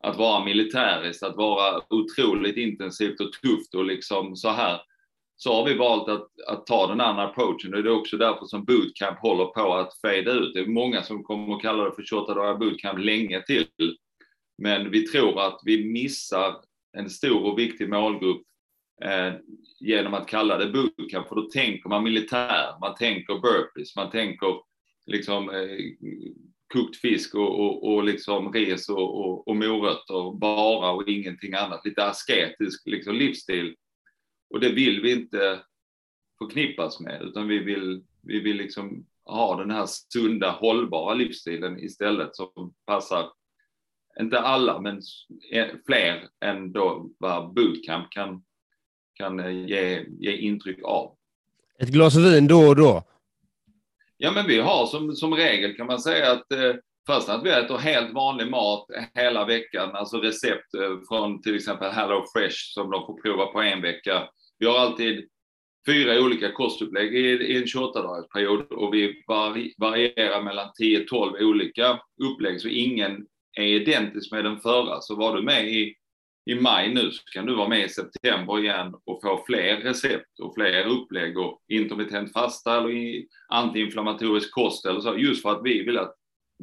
att 0.00 0.16
vara 0.16 0.44
militäriskt, 0.44 1.22
att 1.22 1.36
vara 1.36 1.82
otroligt 1.90 2.56
intensivt 2.56 3.20
och 3.20 3.32
tufft 3.32 3.74
och 3.74 3.84
liksom 3.84 4.36
så 4.36 4.48
här, 4.48 4.80
så 5.36 5.54
har 5.54 5.64
vi 5.64 5.74
valt 5.74 6.08
att, 6.08 6.28
att 6.48 6.66
ta 6.66 6.86
den 6.86 7.00
andra 7.00 7.22
approachen 7.22 7.74
och 7.74 7.82
det 7.82 7.88
är 7.88 7.98
också 7.98 8.16
därför 8.16 8.46
som 8.46 8.64
bootcamp 8.64 9.18
håller 9.18 9.44
på 9.44 9.74
att 9.74 10.00
fade 10.00 10.30
ut. 10.30 10.54
Det 10.54 10.60
är 10.60 10.66
många 10.66 11.02
som 11.02 11.24
kommer 11.24 11.56
att 11.56 11.62
kalla 11.62 11.84
det 11.84 11.94
för 11.94 12.02
28 12.02 12.34
dagar 12.34 12.54
bootcamp 12.54 12.98
länge 12.98 13.42
till. 13.42 13.96
Men 14.62 14.90
vi 14.90 15.06
tror 15.06 15.40
att 15.40 15.60
vi 15.64 15.84
missar 15.92 16.56
en 16.96 17.10
stor 17.10 17.52
och 17.52 17.58
viktig 17.58 17.88
målgrupp 17.88 18.42
eh, 19.02 19.34
genom 19.80 20.14
att 20.14 20.28
kalla 20.28 20.58
det 20.58 20.72
bootcamp, 20.72 21.28
för 21.28 21.36
då 21.36 21.42
tänker 21.42 21.88
man 21.88 22.04
militär, 22.04 22.80
man 22.80 22.94
tänker 22.94 23.34
burpees, 23.34 23.96
man 23.96 24.10
tänker 24.10 24.60
liksom 25.06 25.50
eh, 25.50 25.78
kokt 26.72 26.96
fisk 26.96 27.34
och, 27.34 27.60
och, 27.60 27.94
och 27.94 28.04
liksom 28.04 28.52
ris 28.52 28.88
och, 28.88 29.20
och, 29.20 29.48
och 29.48 29.56
morötter 29.56 30.38
bara 30.38 30.90
och 30.90 31.08
ingenting 31.08 31.54
annat. 31.54 31.84
Lite 31.84 32.04
asketisk 32.04 32.82
liksom, 32.86 33.14
livsstil. 33.14 33.76
Och 34.50 34.60
det 34.60 34.72
vill 34.72 35.02
vi 35.02 35.12
inte 35.12 35.60
förknippas 36.38 37.00
med, 37.00 37.22
utan 37.22 37.48
vi 37.48 37.58
vill, 37.58 38.04
vi 38.22 38.40
vill 38.40 38.56
liksom 38.56 39.06
ha 39.24 39.56
den 39.56 39.70
här 39.70 39.86
sunda, 39.86 40.50
hållbara 40.50 41.14
livsstilen 41.14 41.78
istället 41.78 42.36
som 42.36 42.74
passar, 42.86 43.30
inte 44.20 44.40
alla, 44.40 44.80
men 44.80 45.00
eh, 45.52 45.68
fler 45.86 46.28
än 46.44 46.72
då 46.72 47.10
vad 47.18 47.54
bootcamp 47.54 48.10
kan, 48.10 48.44
kan 49.14 49.40
eh, 49.40 49.66
ge, 49.66 50.04
ge 50.18 50.36
intryck 50.36 50.78
av. 50.84 51.16
Ett 51.78 51.88
glas 51.88 52.16
vin 52.16 52.46
då 52.46 52.60
och 52.60 52.76
då? 52.76 53.02
Ja, 54.16 54.32
men 54.32 54.46
vi 54.46 54.60
har 54.60 54.86
som, 54.86 55.16
som 55.16 55.34
regel 55.34 55.76
kan 55.76 55.86
man 55.86 55.98
säga 55.98 56.32
att 56.32 56.52
eh, 56.52 56.74
först 57.06 57.28
att 57.28 57.44
vi 57.44 57.50
äter 57.50 57.78
helt 57.78 58.14
vanlig 58.14 58.50
mat 58.50 58.86
hela 59.14 59.44
veckan, 59.44 59.90
alltså 59.94 60.16
recept 60.20 60.74
eh, 60.74 60.98
från 61.08 61.42
till 61.42 61.54
exempel 61.54 61.90
Hello 61.90 62.24
Fresh 62.32 62.56
som 62.74 62.90
de 62.90 63.06
får 63.06 63.22
prova 63.22 63.46
på 63.46 63.60
en 63.60 63.82
vecka. 63.82 64.28
Vi 64.58 64.66
har 64.66 64.78
alltid 64.78 65.28
fyra 65.86 66.20
olika 66.20 66.52
kostupplägg 66.52 67.14
i, 67.14 67.28
i 67.28 67.56
en 67.56 67.64
28-dagarsperiod 67.64 68.72
och 68.72 68.94
vi 68.94 69.24
varierar 69.78 70.42
mellan 70.42 70.68
10-12 70.82 71.42
olika 71.42 72.00
upplägg, 72.22 72.60
så 72.60 72.68
ingen 72.68 73.26
är 73.56 73.64
identisk 73.64 74.32
med 74.32 74.44
den 74.44 74.60
förra. 74.60 75.00
Så 75.00 75.16
var 75.16 75.36
du 75.36 75.42
med 75.42 75.68
i 75.68 75.94
i 76.46 76.54
maj 76.54 76.94
nu 76.94 77.10
så 77.10 77.22
kan 77.24 77.46
du 77.46 77.54
vara 77.54 77.68
med 77.68 77.84
i 77.84 77.88
september 77.88 78.58
igen 78.58 78.94
och 79.04 79.22
få 79.22 79.44
fler 79.46 79.76
recept 79.76 80.40
och 80.40 80.54
fler 80.54 80.86
upplägg 80.86 81.38
och 81.38 81.62
intermittent 81.68 82.32
fasta 82.32 82.76
eller 82.76 83.22
antiinflammatorisk 83.48 84.54
kost 84.54 84.86
eller 84.86 85.00
så, 85.00 85.18
just 85.18 85.42
för 85.42 85.50
att 85.50 85.64
vi 85.64 85.82
vill 85.82 85.98
att 85.98 86.14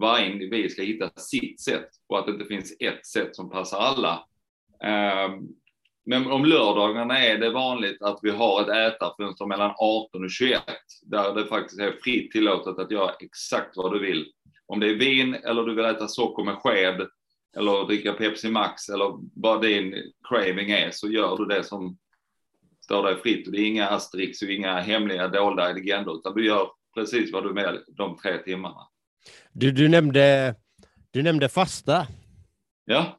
varje 0.02 0.32
individ 0.32 0.72
ska 0.72 0.82
hitta 0.82 1.10
sitt 1.10 1.62
sätt 1.62 1.90
och 2.08 2.20
att 2.20 2.26
det 2.26 2.32
inte 2.32 2.46
finns 2.46 2.76
ett 2.80 3.06
sätt 3.06 3.36
som 3.36 3.50
passar 3.50 3.78
alla. 3.78 4.26
Ehm, 4.84 5.48
men 6.06 6.32
om 6.32 6.46
lördagarna 6.46 7.20
är 7.20 7.38
det 7.38 7.50
vanligt 7.50 8.02
att 8.02 8.20
vi 8.22 8.30
har 8.30 8.62
ett 8.62 8.94
ätarfönster 8.94 9.46
mellan 9.46 9.74
18 9.78 10.24
och 10.24 10.32
21 10.32 10.62
där 11.02 11.34
det 11.36 11.46
faktiskt 11.46 11.80
är 11.80 11.92
fritt 12.04 12.32
tillåtet 12.32 12.80
att 12.80 12.92
göra 12.92 13.12
exakt 13.20 13.78
vad 13.78 13.94
du 13.94 14.00
vill. 14.00 14.26
Om 14.66 14.80
det 14.80 14.90
är 14.90 14.96
vin 14.96 15.34
eller 15.34 15.64
du 15.64 15.76
vill 15.76 15.86
äta 15.86 16.08
socker 16.08 16.44
med 16.44 16.56
sked 16.56 17.08
eller 17.58 17.86
dricka 17.86 18.14
Pepsi 18.14 18.50
Max 18.50 18.90
eller 18.90 19.20
vad 19.36 19.62
din 19.62 19.96
craving 20.30 20.72
är 20.72 20.92
så 20.92 21.08
gör 21.08 21.38
du 21.38 21.46
det 21.46 21.64
som 21.64 21.98
står 22.84 23.04
dig 23.04 23.16
fritt. 23.22 23.48
Och 23.48 23.54
det 23.54 23.60
är 23.60 23.68
inga 23.68 23.88
asterix 23.88 24.42
och 24.42 24.50
inga 24.50 24.80
hemliga 24.80 25.28
dolda 25.28 25.64
agendor 25.64 26.18
utan 26.18 26.34
du 26.34 26.46
gör 26.46 26.68
precis 26.96 27.34
vad 27.34 27.44
du 27.44 27.54
vill 27.54 27.80
de 27.88 28.18
tre 28.18 28.38
timmarna. 28.38 28.88
Du, 29.52 29.72
du, 29.72 29.88
nämnde, 29.88 30.56
du 31.12 31.24
nämnde 31.24 31.50
fasta. 31.50 32.08
Ja. 32.86 33.18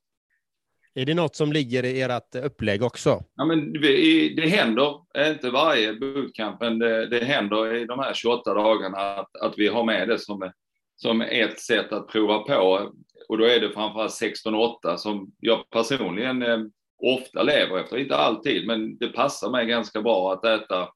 Är 0.95 1.07
det 1.07 1.15
något 1.15 1.37
som 1.37 1.53
ligger 1.53 1.85
i 1.85 2.01
ert 2.01 2.35
upplägg 2.35 2.83
också? 2.83 3.25
Ja, 3.37 3.45
men 3.45 3.73
det, 3.73 4.29
det 4.37 4.49
händer, 4.49 4.95
inte 5.29 5.51
varje 5.51 5.93
bootcamp, 5.93 6.61
men 6.61 6.79
det, 6.79 7.07
det 7.07 7.25
händer 7.25 7.75
i 7.75 7.85
de 7.85 7.99
här 7.99 8.15
28 8.15 8.55
dagarna 8.55 8.99
att, 8.99 9.37
att 9.37 9.55
vi 9.57 9.69
har 9.69 9.85
med 9.85 10.09
det 10.09 10.19
som, 10.19 10.53
som 10.97 11.21
ett 11.21 11.61
sätt 11.61 11.93
att 11.93 12.09
prova 12.09 12.39
på. 12.39 12.93
Och 13.33 13.39
då 13.39 13.45
är 13.45 13.61
det 13.61 13.73
framförallt 13.73 14.13
16-8 14.13 14.97
som 14.97 15.33
jag 15.41 15.71
personligen 15.71 16.43
eh, 16.43 16.59
ofta 17.03 17.43
lever 17.43 17.79
efter. 17.79 17.99
Inte 17.99 18.17
alltid, 18.17 18.67
men 18.67 18.99
det 18.99 19.09
passar 19.09 19.51
mig 19.51 19.67
ganska 19.67 20.03
bra 20.03 20.33
att 20.33 20.45
äta 20.45 20.89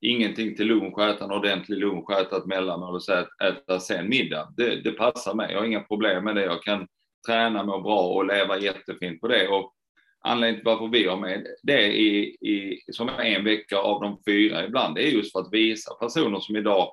ingenting 0.00 0.56
till 0.56 0.66
lunch, 0.66 0.98
äta 0.98 1.24
en 1.24 1.30
ordentlig 1.30 1.78
lunch, 1.78 2.10
äta 2.10 2.36
ett 2.36 2.46
mellanmål 2.46 2.94
och 2.94 3.02
så 3.02 3.26
äta 3.44 3.80
sen 3.80 4.08
middag. 4.08 4.54
Det, 4.56 4.76
det, 4.76 4.92
passar 4.92 5.34
mig. 5.34 5.52
Jag 5.52 5.58
har 5.58 5.66
inga 5.66 5.80
problem 5.80 6.24
med 6.24 6.36
det. 6.36 6.44
Jag 6.44 6.62
kan 6.62 6.86
träna, 7.26 7.64
må 7.64 7.80
bra 7.80 8.00
och 8.00 8.26
leva 8.26 8.58
jättefint 8.58 9.20
på 9.20 9.28
det. 9.28 9.48
Och 9.48 9.74
anledningen 10.20 10.60
till 10.60 10.72
varför 10.72 10.88
vi 10.88 11.06
har 11.06 11.16
med 11.16 11.46
det 11.62 11.86
i, 11.86 12.24
i, 12.24 12.80
som 12.92 13.08
en 13.08 13.44
vecka 13.44 13.78
av 13.78 14.02
de 14.02 14.22
fyra 14.26 14.64
ibland, 14.64 14.94
det 14.94 15.08
är 15.08 15.10
just 15.10 15.32
för 15.32 15.40
att 15.40 15.52
visa 15.52 15.94
personer 15.94 16.40
som 16.40 16.56
idag 16.56 16.92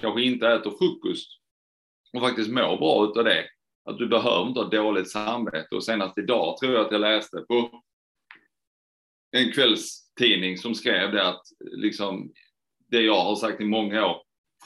kanske 0.00 0.22
inte 0.22 0.48
äter 0.48 0.70
frukost 0.70 1.28
och 2.12 2.20
faktiskt 2.20 2.50
mår 2.50 2.76
bra 2.76 3.04
utav 3.04 3.24
det, 3.24 3.44
att 3.88 3.98
du 3.98 4.08
behöver 4.08 4.48
inte 4.48 4.60
ha 4.60 4.68
dåligt 4.68 5.10
samvete. 5.10 5.74
Och 5.74 5.84
senast 5.84 6.18
idag 6.18 6.56
tror 6.56 6.74
jag 6.74 6.86
att 6.86 6.92
jag 6.92 7.00
läste 7.00 7.36
på 7.36 7.82
en 9.36 9.52
kvällstidning 9.52 10.58
som 10.58 10.74
skrev 10.74 11.12
det 11.12 11.28
att 11.28 11.42
liksom 11.60 12.32
det 12.90 13.00
jag 13.00 13.24
har 13.24 13.36
sagt 13.36 13.60
i 13.60 13.64
många 13.64 14.06
år, 14.06 14.22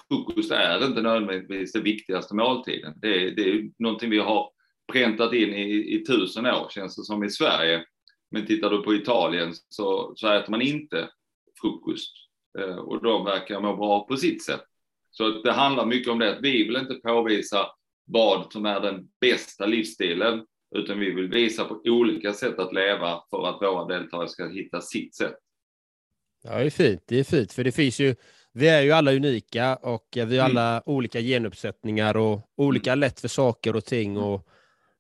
frukost 0.08 0.50
är 0.50 0.86
inte 0.86 1.02
nödvändigtvis 1.02 1.72
den 1.72 1.82
viktigaste 1.82 2.34
måltiden. 2.34 2.94
Det 2.96 3.26
är, 3.26 3.30
det 3.30 3.50
är 3.50 3.70
någonting 3.78 4.10
vi 4.10 4.18
har 4.18 4.50
präntat 4.92 5.32
in 5.32 5.54
i, 5.54 5.94
i 5.94 6.04
tusen 6.04 6.46
år 6.46 6.68
känns 6.70 6.96
det 6.96 7.04
som 7.04 7.24
i 7.24 7.30
Sverige. 7.30 7.84
Men 8.30 8.46
tittar 8.46 8.70
du 8.70 8.82
på 8.82 8.94
Italien 8.94 9.52
så, 9.68 10.12
så 10.16 10.32
äter 10.32 10.50
man 10.50 10.62
inte 10.62 11.08
frukost 11.60 12.12
eh, 12.58 12.76
och 12.76 13.02
de 13.02 13.24
verkar 13.24 13.60
må 13.60 13.76
bra 13.76 14.06
på 14.06 14.16
sitt 14.16 14.44
sätt. 14.44 14.64
Så 15.10 15.28
det 15.28 15.52
handlar 15.52 15.86
mycket 15.86 16.12
om 16.12 16.18
det 16.18 16.32
att 16.36 16.42
vi 16.42 16.64
vill 16.64 16.76
inte 16.76 16.94
påvisa 16.94 17.66
vad 18.12 18.52
som 18.52 18.66
är 18.66 18.80
den 18.80 19.08
bästa 19.20 19.66
livsstilen, 19.66 20.44
utan 20.74 20.98
vi 20.98 21.10
vill 21.10 21.28
visa 21.28 21.64
på 21.64 21.80
olika 21.84 22.32
sätt 22.32 22.58
att 22.58 22.74
leva 22.74 23.22
för 23.30 23.48
att 23.48 23.62
våra 23.62 23.98
deltagare 23.98 24.28
ska 24.28 24.48
hitta 24.48 24.80
sitt 24.80 25.14
sätt. 25.14 25.36
Ja, 26.42 26.58
det 26.58 26.64
är 26.64 26.70
fint. 26.70 27.02
Det 27.06 27.18
är 27.18 27.24
fint, 27.24 27.52
för 27.52 27.64
det 27.64 27.72
finns 27.72 28.00
ju, 28.00 28.14
vi 28.52 28.68
är 28.68 28.82
ju 28.82 28.92
alla 28.92 29.12
unika 29.12 29.76
och 29.76 30.08
vi 30.12 30.20
har 30.20 30.26
mm. 30.26 30.44
alla 30.44 30.70
mm. 30.70 30.82
olika 30.86 31.20
genuppsättningar 31.20 32.16
och 32.16 32.40
olika 32.56 32.92
mm. 32.92 33.00
lätt 33.00 33.20
för 33.20 33.28
saker 33.28 33.76
och 33.76 33.84
ting. 33.84 34.16
Och 34.16 34.48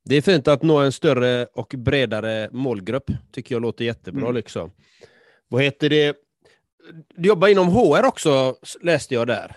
det 0.04 0.16
är 0.16 0.22
fint 0.22 0.48
att 0.48 0.62
nå 0.62 0.78
en 0.78 0.92
större 0.92 1.46
och 1.46 1.74
bredare 1.78 2.48
målgrupp, 2.52 3.10
tycker 3.32 3.54
jag 3.54 3.62
låter 3.62 3.84
jättebra. 3.84 4.22
Mm. 4.22 4.34
Liksom. 4.34 4.72
Vad 5.48 5.62
heter 5.62 5.88
det? 5.88 6.16
Du 7.16 7.28
jobbar 7.28 7.48
inom 7.48 7.68
HR 7.68 8.06
också, 8.06 8.56
läste 8.80 9.14
jag 9.14 9.26
där. 9.26 9.56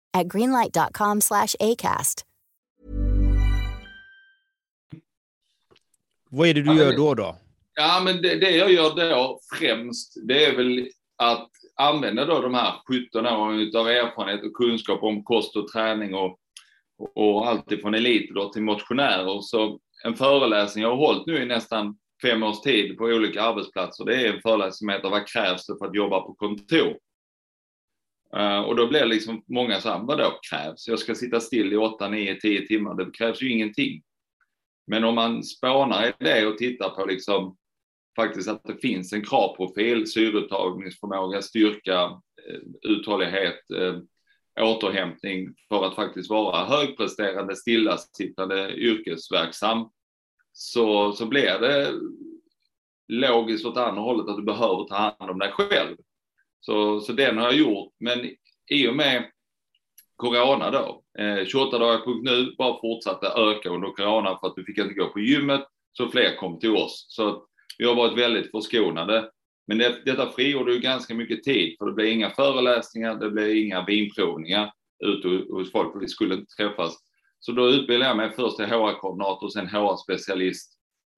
at 0.13 0.27
greenlight.com 0.27 1.21
slash 1.21 1.55
ACAST. 1.59 2.25
Vad 6.29 6.47
är 6.47 6.53
det 6.53 6.61
du 6.61 6.77
gör 6.77 6.97
då? 6.97 7.13
då? 7.13 7.35
Ja, 7.75 8.01
men 8.05 8.21
det, 8.21 8.35
det 8.35 8.51
jag 8.51 8.71
gör 8.71 8.95
då 8.95 9.39
främst, 9.59 10.27
det 10.27 10.45
är 10.45 10.55
väl 10.55 10.87
att 11.17 11.49
använda 11.75 12.25
då 12.25 12.41
de 12.41 12.53
här 12.53 12.73
17 12.87 13.25
åren 13.25 13.71
av 13.75 13.87
erfarenhet 13.87 14.43
och 14.43 14.53
kunskap 14.53 15.03
om 15.03 15.23
kost 15.23 15.55
och 15.55 15.67
träning 15.67 16.13
och, 16.13 16.39
och 17.15 17.47
allt 17.47 17.71
ifrån 17.71 17.93
elit 17.93 18.31
då 18.35 18.49
till 18.49 18.61
motionärer. 18.61 19.41
Så 19.41 19.79
en 20.03 20.15
föreläsning 20.15 20.83
jag 20.83 20.89
har 20.89 20.97
hållit 20.97 21.27
nu 21.27 21.41
i 21.43 21.45
nästan 21.45 21.97
fem 22.21 22.43
års 22.43 22.61
tid 22.61 22.97
på 22.97 23.03
olika 23.03 23.41
arbetsplatser, 23.41 24.05
det 24.05 24.15
är 24.15 24.33
en 24.33 24.41
föreläsning 24.41 24.71
som 24.71 24.89
heter 24.89 25.09
Vad 25.09 25.27
krävs 25.27 25.67
det 25.67 25.77
för 25.79 25.85
att 25.85 25.95
jobba 25.95 26.21
på 26.21 26.33
kontor? 26.33 26.97
Eh, 28.37 28.59
och 28.59 28.75
då 28.75 28.87
blir 28.87 29.05
liksom 29.05 29.43
många 29.47 29.81
så 29.81 29.89
här, 29.89 29.99
vad 29.99 30.17
då 30.17 30.39
krävs? 30.49 30.87
Jag 30.87 30.99
ska 30.99 31.15
sitta 31.15 31.39
still 31.39 31.73
i 31.73 31.77
8, 31.77 32.09
9, 32.09 32.35
10 32.35 32.67
timmar. 32.67 32.95
Det 32.95 33.11
krävs 33.11 33.41
ju 33.41 33.51
ingenting. 33.51 34.01
Men 34.87 35.03
om 35.03 35.15
man 35.15 35.43
spånar 35.43 36.07
i 36.07 36.13
det 36.19 36.47
och 36.47 36.57
tittar 36.57 36.89
på 36.89 37.05
liksom 37.05 37.57
faktiskt 38.15 38.49
att 38.49 38.63
det 38.63 38.77
finns 38.81 39.13
en 39.13 39.25
kravprofil, 39.25 40.11
syreupptagningsförmåga, 40.11 41.41
styrka, 41.41 42.01
eh, 42.47 42.59
uthållighet, 42.81 43.71
eh, 43.71 43.97
återhämtning 44.59 45.55
för 45.69 45.85
att 45.85 45.95
faktiskt 45.95 46.29
vara 46.29 46.65
högpresterande, 46.65 47.55
stillasittande, 47.55 48.73
yrkesverksam, 48.75 49.89
så, 50.53 51.11
så 51.11 51.25
blir 51.25 51.59
det 51.59 51.93
logiskt 53.07 53.65
åt 53.65 53.77
andra 53.77 54.01
hållet 54.01 54.29
att 54.29 54.37
du 54.37 54.43
behöver 54.43 54.83
ta 54.83 54.95
hand 54.95 55.31
om 55.31 55.39
dig 55.39 55.51
själv. 55.51 55.97
Så, 56.61 56.99
så 56.99 57.13
den 57.13 57.37
har 57.37 57.45
jag 57.45 57.55
gjort, 57.55 57.93
men 57.99 58.19
i 58.69 58.87
och 58.87 58.95
med 58.95 59.31
corona 60.15 60.71
då, 60.71 61.03
eh, 61.23 61.45
28 61.45 61.79
dagar 61.79 62.23
nu, 62.23 62.55
bara 62.57 62.81
fortsatte 62.81 63.27
öka 63.27 63.69
under 63.69 63.87
corona 63.87 64.37
för 64.39 64.47
att 64.47 64.55
du 64.55 64.65
fick 64.65 64.77
inte 64.77 64.93
gå 64.93 65.07
på 65.07 65.19
gymmet, 65.19 65.63
så 65.93 66.07
fler 66.07 66.35
kom 66.35 66.59
till 66.59 66.75
oss. 66.75 67.05
Så 67.09 67.45
vi 67.77 67.85
har 67.85 67.95
varit 67.95 68.17
väldigt 68.17 68.51
förskonade. 68.51 69.29
Men 69.67 69.77
det, 69.77 70.01
detta 70.05 70.31
frigjorde 70.31 70.73
ju 70.73 70.79
ganska 70.79 71.13
mycket 71.13 71.43
tid, 71.43 71.75
för 71.77 71.85
det 71.85 71.91
blev 71.91 72.07
inga 72.07 72.29
föreläsningar, 72.29 73.15
det 73.15 73.29
blev 73.29 73.55
inga 73.55 73.85
vinprovningar 73.85 74.71
ute 75.05 75.27
hos 75.27 75.71
folk, 75.71 75.93
för 75.93 75.99
vi 75.99 76.07
skulle 76.07 76.35
inte 76.35 76.55
träffas. 76.55 76.97
Så 77.39 77.51
då 77.51 77.69
utbildade 77.69 78.09
jag 78.09 78.17
mig 78.17 78.31
först 78.35 78.57
till 78.57 78.65
HR-koordinator 78.65 79.45
och 79.45 79.53
sen 79.53 79.67
HR-specialist 79.67 80.71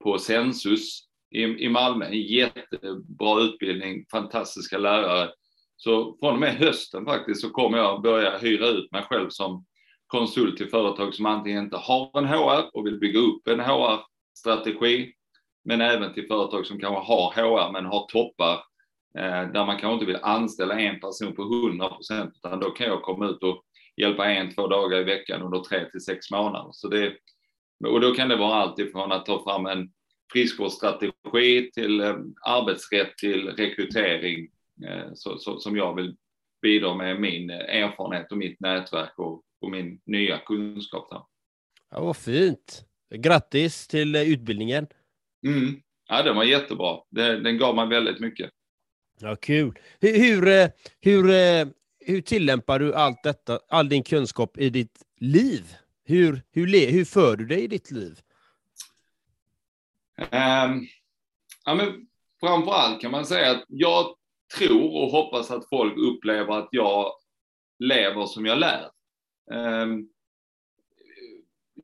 på 0.04 0.18
Sensus 0.18 1.04
i, 1.34 1.42
i 1.42 1.70
Malmö. 1.70 2.06
En 2.06 2.22
jättebra 2.22 3.42
utbildning, 3.42 4.06
fantastiska 4.12 4.78
lärare. 4.78 5.30
Så 5.78 6.18
från 6.20 6.34
och 6.34 6.40
med 6.40 6.56
hösten 6.56 7.06
faktiskt 7.06 7.42
så 7.42 7.50
kommer 7.50 7.78
jag 7.78 8.02
börja 8.02 8.38
hyra 8.38 8.68
ut 8.68 8.92
mig 8.92 9.04
själv 9.04 9.30
som 9.30 9.66
konsult 10.08 10.58
till 10.58 10.70
företag 10.70 11.16
som 11.16 11.26
antingen 11.26 11.64
inte 11.64 11.78
har 11.78 12.18
en 12.18 12.26
HR 12.26 12.70
och 12.74 12.86
vill 12.86 13.00
bygga 13.00 13.20
upp 13.20 13.48
en 13.48 13.60
HR-strategi 13.60 15.14
men 15.66 15.82
även 15.82 16.14
till 16.14 16.28
företag 16.28 16.66
som 16.66 16.80
kanske 16.80 17.14
har 17.14 17.32
HR 17.32 17.72
men 17.72 17.86
har 17.86 18.06
toppar 18.08 18.54
eh, 19.18 19.52
där 19.52 19.66
man 19.66 19.78
kanske 19.78 19.94
inte 19.94 20.06
vill 20.06 20.20
anställa 20.22 20.80
en 20.80 21.00
person 21.00 21.36
på 21.36 21.42
100 21.42 21.90
procent 21.90 22.34
utan 22.36 22.60
då 22.60 22.70
kan 22.70 22.88
jag 22.88 23.02
komma 23.02 23.26
ut 23.26 23.44
och 23.44 23.64
hjälpa 23.98 24.26
en, 24.26 24.56
två 24.56 24.68
dagar 24.68 25.00
i 25.00 25.04
veckan 25.04 25.42
under 25.42 25.60
tre 25.60 25.90
till 25.90 26.04
sex 26.04 26.32
månader. 26.32 26.70
Så 26.72 26.88
det, 26.88 27.14
och 27.88 28.02
då 28.02 28.12
kan 28.12 28.30
det 28.30 28.36
vara 28.36 28.54
allt 28.54 28.80
ifrån 28.80 29.12
att 29.12 29.26
ta 29.26 29.44
fram 29.44 29.66
en 29.66 29.90
friskvårdsstrategi 30.32 31.72
till 31.74 32.00
eh, 32.00 32.16
arbetsrätt 32.42 33.18
till 33.18 33.48
rekrytering 33.48 34.50
eh, 34.88 35.14
så, 35.14 35.38
så, 35.38 35.60
som 35.60 35.78
jag 35.78 35.96
vill 35.96 36.16
bidra 36.62 36.96
med 36.96 37.22
min 37.22 37.50
erfarenhet 37.50 38.32
och 38.32 38.38
mitt 38.38 38.60
nätverk 38.60 39.20
och, 39.20 39.44
och 39.62 39.72
min 39.72 40.02
nya 40.06 40.38
kunskap. 40.38 41.10
Där. 41.10 41.22
Ja, 41.92 42.02
vad 42.02 42.18
fint! 42.18 42.86
Grattis 43.16 43.88
till 43.88 44.16
utbildningen! 44.16 44.88
Mm. 45.46 45.82
Ja, 46.10 46.24
den 46.24 46.36
var 46.36 46.44
jättebra. 46.44 46.98
Den, 47.10 47.44
den 47.44 47.58
gav 47.58 47.76
mig 47.76 47.88
väldigt 47.88 48.20
mycket. 48.20 48.50
Ja, 49.20 49.36
kul. 49.36 49.80
Hur, 50.00 50.18
hur, 50.18 50.48
eh, 50.48 50.70
hur, 51.02 51.30
eh, 51.30 51.68
hur 52.00 52.22
tillämpar 52.22 52.80
du 52.80 52.94
allt 52.94 53.24
detta, 53.24 53.60
all 53.70 53.90
din 53.90 54.04
kunskap 54.04 54.58
i 54.58 54.70
ditt 54.70 55.02
liv? 55.20 55.76
Hur, 56.06 56.42
hur, 56.52 56.92
hur 56.92 57.06
för 57.06 57.36
du 57.36 57.46
dig 57.46 57.64
i 57.64 57.68
ditt 57.68 57.92
liv? 57.92 58.20
Um, 60.18 60.88
ja, 61.66 61.76
men 61.76 62.08
framför 62.40 62.72
allt 62.72 63.02
kan 63.02 63.12
man 63.12 63.26
säga 63.26 63.52
att 63.52 63.64
jag 63.68 64.16
tror 64.58 65.04
och 65.04 65.12
hoppas 65.12 65.52
att 65.52 65.70
folk 65.70 65.98
upplever 65.98 66.54
att 66.54 66.70
jag 66.72 67.12
lever 67.80 68.26
som 68.26 68.46
jag 68.46 68.60
lär. 68.60 68.90
Ehm, 69.52 69.92
um, 69.92 70.10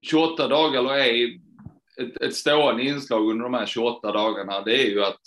28 0.01 0.47
dagar 0.47 0.79
eller 0.79 0.93
ej 0.93 1.41
ett, 1.97 2.21
ett 2.21 2.35
stående 2.35 2.83
inslag 2.83 3.29
under 3.29 3.43
de 3.43 3.53
här 3.53 3.65
28 3.65 4.11
dagarna, 4.11 4.61
det 4.61 4.87
är 4.87 4.89
ju 4.89 5.03
att, 5.03 5.19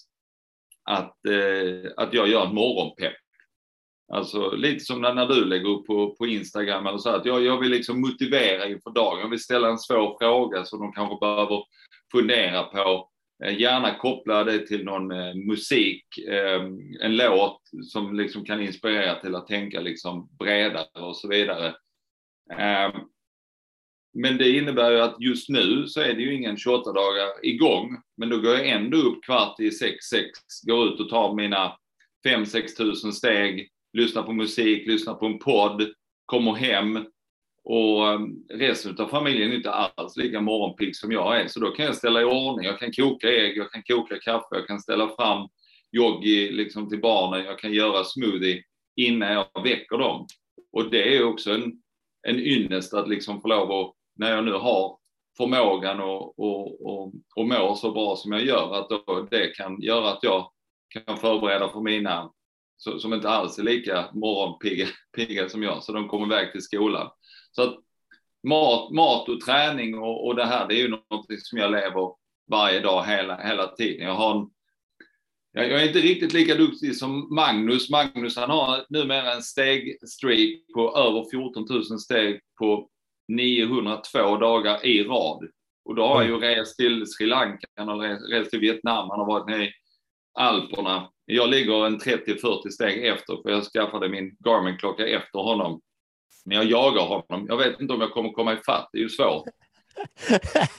att, 0.84 1.26
eh, 1.26 1.90
att 1.96 2.14
jag 2.14 2.28
gör 2.28 2.46
en 2.46 2.54
morgonpepp. 2.54 3.16
Alltså 4.12 4.50
lite 4.50 4.84
som 4.84 5.00
när, 5.00 5.14
när 5.14 5.26
du 5.26 5.44
lägger 5.44 5.68
upp 5.68 5.86
på, 5.86 6.16
på 6.16 6.26
Instagram 6.26 6.86
eller 6.86 6.98
så, 6.98 7.10
att 7.10 7.24
jag, 7.24 7.42
jag 7.42 7.60
vill 7.60 7.70
liksom 7.70 8.00
motivera 8.00 8.68
inför 8.68 8.90
dagen. 8.90 9.20
Jag 9.20 9.28
vill 9.28 9.42
ställa 9.42 9.68
en 9.68 9.78
svår 9.78 10.16
fråga 10.20 10.64
som 10.64 10.80
de 10.80 10.92
kanske 10.92 11.16
behöver 11.20 11.64
fundera 12.12 12.62
på. 12.62 13.08
Eh, 13.44 13.60
gärna 13.60 13.94
koppla 13.94 14.44
det 14.44 14.66
till 14.66 14.84
någon 14.84 15.10
eh, 15.10 15.34
musik, 15.34 16.04
eh, 16.28 16.62
en 17.00 17.16
låt 17.16 17.60
som 17.92 18.14
liksom 18.16 18.44
kan 18.44 18.62
inspirera 18.62 19.20
till 19.20 19.34
att 19.34 19.46
tänka 19.46 19.80
liksom 19.80 20.28
bredare 20.38 21.00
och 21.00 21.16
så 21.16 21.28
vidare. 21.28 21.74
Men 24.14 24.38
det 24.38 24.56
innebär 24.56 24.90
ju 24.90 25.00
att 25.00 25.20
just 25.20 25.48
nu 25.48 25.86
så 25.86 26.00
är 26.00 26.14
det 26.14 26.22
ju 26.22 26.34
ingen 26.34 26.56
28 26.56 26.92
dagar 26.92 27.46
igång. 27.46 27.96
Men 28.16 28.28
då 28.28 28.38
går 28.38 28.54
jag 28.54 28.68
ändå 28.68 28.98
upp 28.98 29.24
kvart 29.24 29.60
i 29.60 29.70
6, 29.70 30.04
6, 30.04 30.30
går 30.66 30.88
ut 30.88 31.00
och 31.00 31.08
tar 31.08 31.34
mina 31.34 31.76
5-6 32.26 32.76
tusen 32.76 33.12
steg, 33.12 33.68
lyssnar 33.92 34.22
på 34.22 34.32
musik, 34.32 34.86
lyssnar 34.86 35.14
på 35.14 35.26
en 35.26 35.38
podd, 35.38 35.92
kommer 36.26 36.52
hem 36.52 37.06
och 37.64 38.08
ehm, 38.08 38.36
resten 38.50 38.96
av 38.98 39.08
familjen 39.08 39.50
är 39.50 39.56
inte 39.56 39.70
alls 39.70 40.16
lika 40.16 40.40
morgonpigg 40.40 40.96
som 40.96 41.12
jag 41.12 41.40
är. 41.40 41.48
Så 41.48 41.60
då 41.60 41.70
kan 41.70 41.84
jag 41.84 41.96
ställa 41.96 42.20
i 42.20 42.24
ordning, 42.24 42.66
jag 42.66 42.78
kan 42.78 42.92
koka 42.92 43.28
ägg, 43.28 43.56
jag 43.56 43.72
kan 43.72 43.82
koka 43.82 44.18
kaffe, 44.18 44.46
jag 44.50 44.66
kan 44.66 44.80
ställa 44.80 45.08
fram 45.08 45.48
yogi 45.96 46.50
liksom 46.52 46.88
till 46.88 47.00
barnen, 47.00 47.44
jag 47.44 47.58
kan 47.58 47.72
göra 47.72 48.04
smoothie 48.04 48.62
innan 48.96 49.32
jag 49.32 49.62
väcker 49.64 49.98
dem. 49.98 50.26
Och 50.72 50.90
det 50.90 51.16
är 51.16 51.24
också 51.24 51.52
en, 51.52 51.72
en 52.28 52.40
ynnest 52.40 52.94
att 52.94 53.08
liksom 53.08 53.40
få 53.40 53.48
lov 53.48 53.72
att 53.72 53.94
när 54.16 54.30
jag 54.30 54.44
nu 54.44 54.52
har 54.52 54.98
förmågan 55.36 56.00
och, 56.00 56.38
och, 56.38 56.86
och, 56.86 57.12
och 57.36 57.46
mår 57.48 57.74
så 57.74 57.92
bra 57.92 58.16
som 58.16 58.32
jag 58.32 58.44
gör, 58.44 58.74
att 58.74 58.88
då 58.90 59.28
det 59.30 59.46
kan 59.56 59.80
göra 59.80 60.10
att 60.10 60.22
jag 60.22 60.50
kan 60.88 61.16
förbereda 61.16 61.68
för 61.68 61.80
mina 61.80 62.30
som 62.76 63.14
inte 63.14 63.28
alls 63.28 63.58
är 63.58 63.62
lika 63.62 64.08
morgonpigga 64.12 65.48
som 65.48 65.62
jag, 65.62 65.82
så 65.82 65.92
de 65.92 66.08
kommer 66.08 66.26
iväg 66.26 66.52
till 66.52 66.62
skolan. 66.62 67.08
Så 67.52 67.62
att 67.62 67.76
mat, 68.48 68.90
mat 68.90 69.28
och 69.28 69.40
träning 69.40 69.98
och, 69.98 70.26
och 70.26 70.36
det 70.36 70.44
här, 70.44 70.68
det 70.68 70.74
är 70.74 70.82
ju 70.82 70.88
något 70.88 71.26
som 71.38 71.58
jag 71.58 71.70
lever 71.70 72.14
varje 72.50 72.80
dag 72.80 73.04
hela, 73.04 73.36
hela 73.42 73.66
tiden. 73.66 74.06
Jag, 74.06 74.14
har 74.14 74.40
en, 74.40 74.46
jag, 75.52 75.70
jag 75.70 75.82
är 75.82 75.86
inte 75.86 76.00
riktigt 76.00 76.32
lika 76.32 76.54
duktig 76.54 76.96
som 76.96 77.34
Magnus. 77.34 77.90
Magnus 77.90 78.36
han 78.36 78.50
har 78.50 78.86
numera 78.88 79.32
en 79.32 79.42
stegstreak 79.42 80.50
på 80.74 80.96
över 80.96 81.30
14 81.30 81.66
000 81.70 81.84
steg 82.00 82.40
på 82.58 82.88
902 83.28 84.36
dagar 84.36 84.86
i 84.86 85.04
rad. 85.04 85.48
Och 85.84 85.94
då 85.94 86.06
har 86.06 86.16
han 86.16 86.26
ju 86.26 86.38
rest 86.38 86.76
till 86.76 87.06
Sri 87.06 87.26
Lanka, 87.26 87.66
han 87.76 87.88
har 87.88 88.28
rest 88.30 88.50
till 88.50 88.60
Vietnam, 88.60 89.10
han 89.10 89.18
har 89.18 89.26
varit 89.26 89.46
nere 89.46 89.64
i 89.64 89.72
Alperna. 90.34 91.10
Jag 91.24 91.50
ligger 91.50 91.86
en 91.86 91.98
30-40 91.98 92.68
steg 92.70 93.06
efter, 93.06 93.42
för 93.42 93.50
jag 93.50 93.64
skaffade 93.64 94.08
min 94.08 94.36
Garmin-klocka 94.44 95.06
efter 95.06 95.38
honom. 95.38 95.80
Men 96.44 96.56
jag 96.56 96.64
jagar 96.66 97.02
honom. 97.02 97.46
Jag 97.48 97.56
vet 97.56 97.80
inte 97.80 97.94
om 97.94 98.00
jag 98.00 98.12
kommer 98.12 98.32
komma 98.32 98.52
ifatt, 98.52 98.88
det 98.92 98.98
är 98.98 99.02
ju 99.02 99.08
svårt. 99.08 99.44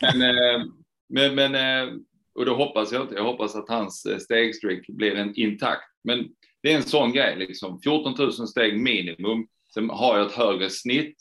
Men, 0.02 0.22
eh, 0.22 0.66
men, 1.10 1.36
men 1.36 1.56
eh, 1.56 1.94
och 2.36 2.46
då 2.46 2.56
hoppas 2.56 2.92
jag 2.92 3.02
inte. 3.02 3.16
Jag 3.16 3.24
hoppas 3.24 3.56
att 3.56 3.70
hans 3.70 4.06
eh, 4.06 4.18
stegstreak 4.18 4.88
blir 4.88 5.16
en 5.16 5.36
intakt. 5.36 5.84
Men 6.04 6.28
det 6.62 6.72
är 6.72 6.76
en 6.76 6.84
sån 6.84 7.12
grej, 7.12 7.36
liksom. 7.38 7.80
14 7.80 8.16
000 8.18 8.32
steg 8.32 8.80
minimum. 8.82 9.48
Sen 9.74 9.90
har 9.90 10.18
jag 10.18 10.28
ett 10.28 10.34
högre 10.34 10.70
snitt. 10.70 11.18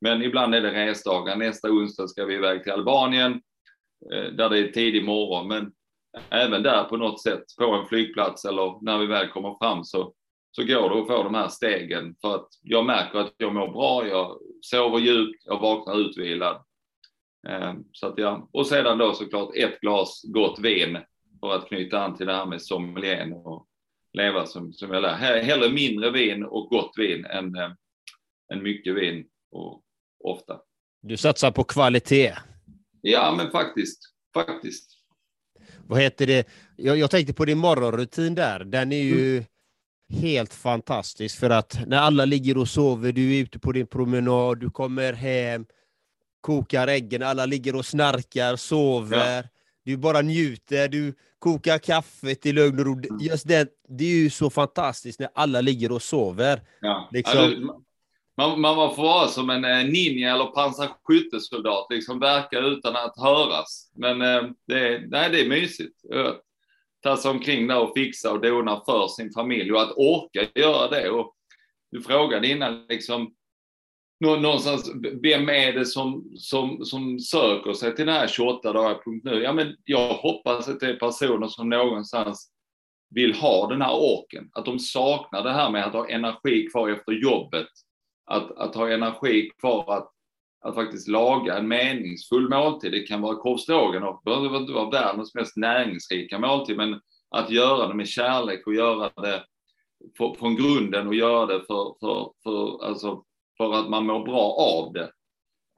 Men 0.00 0.22
ibland 0.22 0.54
är 0.54 0.60
det 0.60 0.72
resdagar. 0.72 1.36
Nästa 1.36 1.70
onsdag 1.70 2.08
ska 2.08 2.24
vi 2.24 2.34
iväg 2.34 2.62
till 2.62 2.72
Albanien 2.72 3.40
där 4.10 4.50
det 4.50 4.58
är 4.58 4.72
tidig 4.72 5.04
morgon. 5.04 5.48
Men 5.48 5.72
även 6.30 6.62
där 6.62 6.84
på 6.84 6.96
något 6.96 7.22
sätt 7.22 7.42
på 7.58 7.64
en 7.64 7.86
flygplats 7.86 8.44
eller 8.44 8.84
när 8.84 8.98
vi 8.98 9.06
väl 9.06 9.28
kommer 9.28 9.58
fram 9.58 9.84
så, 9.84 10.12
så 10.56 10.64
går 10.64 10.90
det 10.90 11.00
att 11.00 11.06
få 11.06 11.22
de 11.22 11.34
här 11.34 11.48
stegen 11.48 12.14
för 12.20 12.34
att 12.34 12.48
jag 12.62 12.86
märker 12.86 13.18
att 13.18 13.34
jag 13.36 13.54
mår 13.54 13.72
bra, 13.72 14.06
jag 14.06 14.38
sover 14.60 14.98
djupt, 14.98 15.42
jag 15.44 15.60
vaknar 15.60 15.98
utvilad. 15.98 16.64
Eh, 17.48 17.74
så 17.92 18.06
att 18.06 18.18
ja, 18.18 18.48
och 18.52 18.66
sedan 18.66 18.98
då 18.98 19.12
såklart 19.12 19.56
ett 19.56 19.80
glas 19.80 20.22
gott 20.24 20.58
vin 20.58 20.98
för 21.40 21.56
att 21.56 21.68
knyta 21.68 22.04
an 22.04 22.16
till 22.16 22.26
det 22.26 22.34
här 22.34 22.46
med 22.46 22.62
sommelieren 22.62 23.32
och 23.32 23.66
leva 24.12 24.46
som, 24.46 24.72
som 24.72 24.92
jag 24.92 25.02
lär. 25.02 25.42
Hellre 25.42 25.72
mindre 25.72 26.10
vin 26.10 26.44
och 26.44 26.68
gott 26.68 26.92
vin 26.96 27.24
än, 27.24 27.56
äh, 27.56 27.70
än 28.52 28.62
mycket 28.62 28.94
vin 28.94 29.26
och 29.50 29.82
ofta. 30.24 30.60
Du 31.02 31.16
satsar 31.16 31.50
på 31.50 31.64
kvalitet? 31.64 32.34
Ja, 33.00 33.34
men 33.36 33.50
faktiskt. 33.50 33.98
Faktiskt. 34.34 34.90
Vad 35.86 36.00
heter 36.00 36.26
det? 36.26 36.48
Jag, 36.76 36.98
jag 36.98 37.10
tänkte 37.10 37.34
på 37.34 37.44
din 37.44 37.58
morgonrutin 37.58 38.34
där. 38.34 38.64
Den 38.64 38.92
är 38.92 39.02
ju 39.02 39.32
mm. 39.32 39.44
Helt 40.12 40.54
fantastisk 40.54 41.40
för 41.40 41.50
att 41.50 41.78
när 41.86 41.98
alla 41.98 42.24
ligger 42.24 42.58
och 42.58 42.68
sover, 42.68 43.12
du 43.12 43.36
är 43.36 43.42
ute 43.42 43.58
på 43.58 43.72
din 43.72 43.86
promenad, 43.86 44.58
du 44.58 44.70
kommer 44.70 45.12
hem, 45.12 45.66
kokar 46.40 46.88
äggen, 46.88 47.22
alla 47.22 47.46
ligger 47.46 47.76
och 47.76 47.86
snarkar, 47.86 48.56
sover. 48.56 49.36
Ja. 49.36 49.48
Du 49.84 49.96
bara 49.96 50.20
njuter, 50.20 50.88
du 50.88 51.14
kokar 51.38 51.78
kaffet 51.78 52.46
i 52.46 52.52
lugn 52.52 52.78
och 52.78 52.86
ro. 52.86 53.00
Just 53.20 53.48
det, 53.48 53.68
det 53.88 54.04
är 54.04 54.16
ju 54.16 54.30
så 54.30 54.50
fantastiskt 54.50 55.20
när 55.20 55.28
alla 55.34 55.60
ligger 55.60 55.92
och 55.92 56.02
sover. 56.02 56.60
Ja. 56.80 57.08
Liksom. 57.12 57.38
Alltså, 57.38 57.60
man, 58.36 58.60
man 58.60 58.94
får 58.94 59.02
vara 59.02 59.28
som 59.28 59.50
en 59.50 59.64
eh, 59.64 59.84
ninja 59.84 60.34
eller 60.34 60.44
pansarskyttesoldat, 60.44 61.86
liksom 61.90 62.20
verka 62.20 62.58
utan 62.58 62.96
att 62.96 63.18
höras. 63.18 63.90
Men 63.94 64.22
eh, 64.22 64.42
det, 64.66 65.02
nej, 65.06 65.30
det 65.30 65.40
är 65.40 65.48
mysigt 65.48 66.04
tassa 67.04 67.30
omkring 67.30 67.66
där 67.66 67.82
och 67.82 67.94
fixa 67.94 68.32
och 68.32 68.40
dona 68.40 68.82
för 68.86 69.08
sin 69.08 69.32
familj 69.32 69.72
och 69.72 69.82
att 69.82 69.96
orka 69.96 70.46
göra 70.54 70.88
det. 70.88 71.10
Och 71.10 71.34
du 71.90 72.02
frågade 72.02 72.48
innan, 72.48 72.86
liksom, 72.88 73.34
någonstans, 74.20 74.90
vem 75.22 75.48
är 75.48 75.72
det 75.72 75.86
som, 75.86 76.32
som, 76.36 76.84
som 76.84 77.20
söker 77.20 77.72
sig 77.72 77.96
till 77.96 78.06
den 78.06 78.14
här 78.14 78.26
28 78.26 78.72
dagar.nu? 78.72 79.42
Ja, 79.42 79.52
men 79.52 79.76
jag 79.84 80.14
hoppas 80.14 80.68
att 80.68 80.80
det 80.80 80.88
är 80.88 80.96
personer 80.96 81.48
som 81.48 81.68
någonstans 81.68 82.50
vill 83.10 83.34
ha 83.34 83.68
den 83.68 83.82
här 83.82 83.94
orken, 83.94 84.50
att 84.52 84.64
de 84.64 84.78
saknar 84.78 85.42
det 85.42 85.52
här 85.52 85.70
med 85.70 85.84
att 85.84 85.92
ha 85.92 86.08
energi 86.08 86.68
kvar 86.72 86.88
efter 86.88 87.12
jobbet, 87.12 87.68
att, 88.26 88.58
att 88.58 88.74
ha 88.74 88.90
energi 88.90 89.50
kvar 89.60 89.96
att, 89.96 90.13
att 90.64 90.74
faktiskt 90.74 91.08
laga 91.08 91.58
en 91.58 91.68
meningsfull 91.68 92.48
måltid. 92.48 92.92
Det 92.92 93.00
kan 93.00 93.20
vara 93.20 93.36
korvstroganoff, 93.36 94.20
det 94.24 94.30
behöver 94.30 94.56
inte 94.56 94.72
vara 94.72 94.90
världens 94.90 95.34
mest 95.34 95.56
näringsrika 95.56 96.38
måltid, 96.38 96.76
men 96.76 97.00
att 97.30 97.50
göra 97.50 97.88
det 97.88 97.94
med 97.94 98.08
kärlek 98.08 98.66
och 98.66 98.74
göra 98.74 99.10
det 99.16 99.44
från 100.38 100.56
grunden 100.56 101.06
och 101.06 101.14
göra 101.14 101.46
det 101.46 101.64
för, 101.66 101.96
för, 102.00 102.32
för, 102.42 102.84
alltså, 102.84 103.24
för 103.56 103.74
att 103.74 103.90
man 103.90 104.06
mår 104.06 104.24
bra 104.24 104.52
av 104.52 104.92
det. 104.92 105.12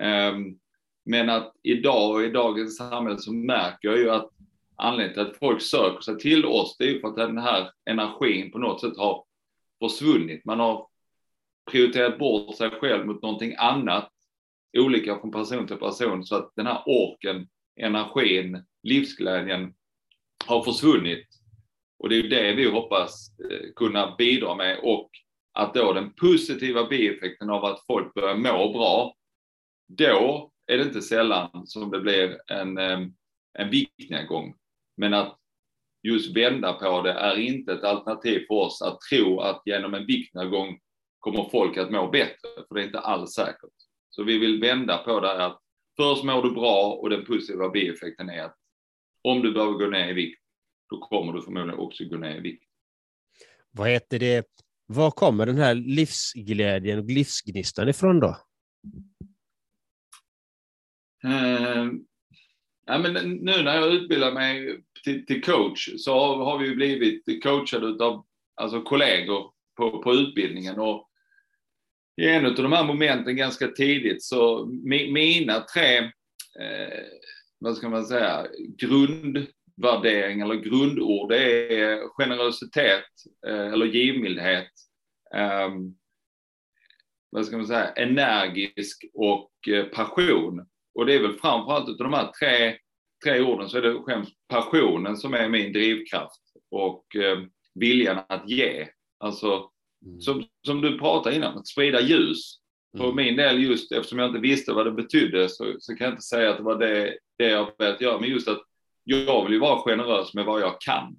Ehm, 0.02 0.58
men 1.04 1.30
att 1.30 1.52
idag 1.62 2.14
och 2.14 2.22
i 2.22 2.30
dagens 2.30 2.76
samhälle 2.76 3.18
så 3.18 3.32
märker 3.32 3.88
jag 3.88 3.98
ju 3.98 4.10
att 4.10 4.30
anledningen 4.76 5.14
till 5.14 5.32
att 5.32 5.38
folk 5.38 5.62
söker 5.62 6.00
sig 6.00 6.18
till 6.18 6.46
oss, 6.46 6.76
det 6.78 6.84
är 6.84 6.88
ju 6.88 7.00
för 7.00 7.08
att 7.08 7.16
den 7.16 7.38
här 7.38 7.70
energin 7.84 8.52
på 8.52 8.58
något 8.58 8.80
sätt 8.80 8.96
har 8.96 9.24
försvunnit. 9.82 10.44
Man 10.44 10.60
har 10.60 10.86
prioriterat 11.70 12.18
bort 12.18 12.56
sig 12.56 12.70
själv 12.70 13.06
mot 13.06 13.22
någonting 13.22 13.54
annat, 13.58 14.10
olika 14.78 15.20
från 15.20 15.32
person 15.32 15.66
till 15.66 15.76
person, 15.76 16.24
så 16.24 16.36
att 16.36 16.52
den 16.56 16.66
här 16.66 16.82
orken, 16.86 17.48
energin, 17.80 18.64
livsglädjen 18.82 19.74
har 20.46 20.62
försvunnit. 20.62 21.26
Och 21.98 22.08
det 22.08 22.16
är 22.16 22.28
det 22.28 22.54
vi 22.54 22.70
hoppas 22.70 23.38
eh, 23.50 23.72
kunna 23.76 24.14
bidra 24.18 24.54
med 24.54 24.78
och 24.82 25.10
att 25.52 25.74
då 25.74 25.92
den 25.92 26.12
positiva 26.12 26.86
bieffekten 26.86 27.50
av 27.50 27.64
att 27.64 27.86
folk 27.86 28.14
börjar 28.14 28.36
må 28.36 28.72
bra, 28.72 29.14
då 29.88 30.50
är 30.66 30.78
det 30.78 30.84
inte 30.84 31.02
sällan 31.02 31.66
som 31.66 31.90
det 31.90 32.00
blir 32.00 32.38
en, 32.46 32.78
eh, 32.78 33.00
en 33.58 33.70
viktnedgång. 33.70 34.54
Men 34.96 35.14
att 35.14 35.38
just 36.02 36.36
vända 36.36 36.72
på 36.72 37.02
det 37.02 37.12
är 37.12 37.38
inte 37.38 37.72
ett 37.72 37.84
alternativ 37.84 38.44
för 38.46 38.54
oss 38.54 38.82
att 38.82 38.98
tro 39.00 39.40
att 39.40 39.62
genom 39.64 39.94
en 39.94 40.06
viktnedgång 40.06 40.78
kommer 41.18 41.48
folk 41.50 41.76
att 41.76 41.90
må 41.90 42.10
bättre, 42.10 42.48
för 42.68 42.74
det 42.74 42.80
är 42.80 42.86
inte 42.86 42.98
alls 42.98 43.32
säkert. 43.32 43.75
Så 44.16 44.24
vi 44.24 44.38
vill 44.38 44.60
vända 44.60 44.98
på 44.98 45.20
det 45.20 45.44
att 45.44 45.60
först 45.96 46.24
mår 46.24 46.42
du 46.42 46.50
bra 46.50 46.92
och 46.92 47.10
den 47.10 47.24
positiva 47.24 47.68
bieffekten 47.68 48.30
är 48.30 48.44
att 48.44 48.56
om 49.22 49.42
du 49.42 49.52
behöver 49.52 49.72
gå 49.72 49.86
ner 49.86 50.08
i 50.08 50.12
vikt, 50.12 50.42
då 50.90 50.98
kommer 50.98 51.32
du 51.32 51.42
förmodligen 51.42 51.80
också 51.80 52.04
gå 52.04 52.16
ner 52.16 52.36
i 52.36 52.40
vikt. 52.40 52.64
Vad 53.70 53.88
heter 53.88 54.18
det? 54.18 54.46
Var 54.86 55.10
kommer 55.10 55.46
den 55.46 55.56
här 55.56 55.74
livsglädjen 55.74 56.98
och 56.98 57.04
livsgnistan 57.04 57.88
ifrån 57.88 58.20
då? 58.20 58.36
Uh, 61.24 61.92
ja, 62.86 62.98
men 62.98 63.12
nu 63.30 63.62
när 63.62 63.74
jag 63.74 63.94
utbildar 63.94 64.32
mig 64.32 64.80
till, 65.04 65.26
till 65.26 65.42
coach 65.42 65.88
så 65.96 66.12
har 66.44 66.58
vi 66.58 66.74
blivit 66.74 67.42
coachade 67.42 68.04
av 68.04 68.26
alltså 68.54 68.82
kollegor 68.82 69.52
på, 69.76 70.02
på 70.02 70.14
utbildningen 70.14 70.78
och 70.78 71.10
i 72.16 72.28
en 72.28 72.46
av 72.46 72.54
de 72.54 72.72
här 72.72 72.84
momenten 72.84 73.36
ganska 73.36 73.68
tidigt 73.68 74.22
så 74.22 74.66
mina 74.66 75.60
tre, 75.60 75.98
eh, 76.60 77.04
vad 77.58 77.76
ska 77.76 77.88
man 77.88 78.06
säga, 78.06 78.46
grundvärderingar 78.78 80.46
eller 80.46 80.62
grundord, 80.62 81.28
det 81.28 81.74
är 81.82 82.08
generositet 82.08 83.04
eh, 83.46 83.72
eller 83.72 83.86
givmildhet, 83.86 84.70
eh, 85.34 85.70
vad 87.30 87.46
ska 87.46 87.56
man 87.56 87.66
säga, 87.66 87.92
energisk 87.92 89.04
och 89.14 89.50
eh, 89.68 89.84
passion. 89.84 90.66
Och 90.94 91.06
det 91.06 91.14
är 91.14 91.22
väl 91.22 91.38
framförallt 91.38 91.88
utav 91.88 92.10
de 92.10 92.12
här 92.12 92.32
tre, 92.40 92.76
tre 93.24 93.40
orden 93.40 93.68
så 93.68 93.78
är 93.78 93.82
det 93.82 94.02
främst 94.08 94.32
passionen 94.48 95.16
som 95.16 95.34
är 95.34 95.48
min 95.48 95.72
drivkraft 95.72 96.42
och 96.70 97.16
eh, 97.16 97.38
viljan 97.74 98.18
att 98.28 98.48
ge. 98.50 98.88
Alltså 99.18 99.70
som, 100.20 100.44
som 100.66 100.80
du 100.80 100.98
pratade 100.98 101.36
innan, 101.36 101.58
att 101.58 101.66
sprida 101.66 102.00
ljus. 102.00 102.58
För 102.96 103.04
mm. 103.04 103.16
min 103.16 103.36
del 103.36 103.62
just 103.62 103.92
eftersom 103.92 104.18
jag 104.18 104.28
inte 104.28 104.40
visste 104.40 104.72
vad 104.72 104.86
det 104.86 104.92
betydde 104.92 105.48
så, 105.48 105.74
så 105.78 105.96
kan 105.96 106.04
jag 106.04 106.12
inte 106.12 106.22
säga 106.22 106.50
att 106.50 106.56
det 106.56 106.62
var 106.62 106.78
det, 106.78 107.18
det 107.38 107.48
jag 107.48 107.72
velat 107.78 108.00
göra. 108.00 108.20
Men 108.20 108.30
just 108.30 108.48
att 108.48 108.62
jag 109.04 109.44
vill 109.44 109.52
ju 109.52 109.58
vara 109.58 109.82
generös 109.82 110.34
med 110.34 110.44
vad 110.44 110.60
jag 110.60 110.80
kan. 110.80 111.16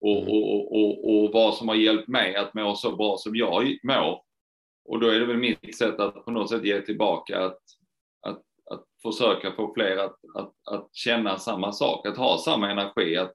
Och, 0.00 0.16
mm. 0.16 0.28
och, 0.28 0.76
och, 0.76 1.24
och, 1.24 1.32
vad 1.32 1.54
som 1.54 1.68
har 1.68 1.74
hjälpt 1.74 2.08
mig 2.08 2.36
att 2.36 2.54
må 2.54 2.74
så 2.74 2.96
bra 2.96 3.16
som 3.16 3.36
jag 3.36 3.78
mår. 3.82 4.22
Och 4.84 5.00
då 5.00 5.08
är 5.08 5.20
det 5.20 5.26
väl 5.26 5.36
mitt 5.36 5.76
sätt 5.76 6.00
att 6.00 6.24
på 6.24 6.30
något 6.30 6.50
sätt 6.50 6.64
ge 6.64 6.80
tillbaka, 6.80 7.44
att, 7.44 7.60
att, 8.26 8.42
att 8.70 8.84
försöka 9.02 9.52
få 9.52 9.74
fler 9.74 9.96
att, 9.96 10.16
att, 10.34 10.52
att 10.70 10.88
känna 10.92 11.38
samma 11.38 11.72
sak, 11.72 12.06
att 12.06 12.16
ha 12.16 12.38
samma 12.38 12.70
energi, 12.70 13.16
att 13.16 13.34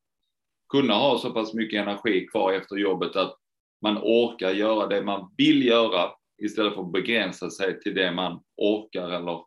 kunna 0.70 0.94
ha 0.94 1.18
så 1.18 1.32
pass 1.32 1.54
mycket 1.54 1.82
energi 1.82 2.28
kvar 2.28 2.54
efter 2.54 2.76
jobbet 2.76 3.16
att 3.16 3.38
man 3.86 3.98
orkar 3.98 4.52
göra 4.52 4.88
det 4.88 5.02
man 5.02 5.34
vill 5.38 5.66
göra 5.66 6.12
istället 6.44 6.74
för 6.74 6.82
att 6.82 6.92
begränsa 6.92 7.50
sig 7.50 7.80
till 7.80 7.96
det 7.96 8.12
man 8.12 8.42
orkar 8.58 9.10
eller 9.10 9.40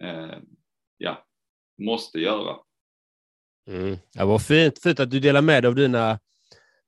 eh, 0.00 0.38
ja, 0.98 1.26
måste 1.82 2.18
göra. 2.18 2.56
Mm. 3.70 3.96
Ja, 4.12 4.26
vad 4.26 4.46
fint, 4.46 4.82
fint 4.82 5.00
att 5.00 5.10
du 5.10 5.20
delar 5.20 5.42
med 5.42 5.62
dig 5.62 5.68
av 5.68 5.74
dina 5.74 6.18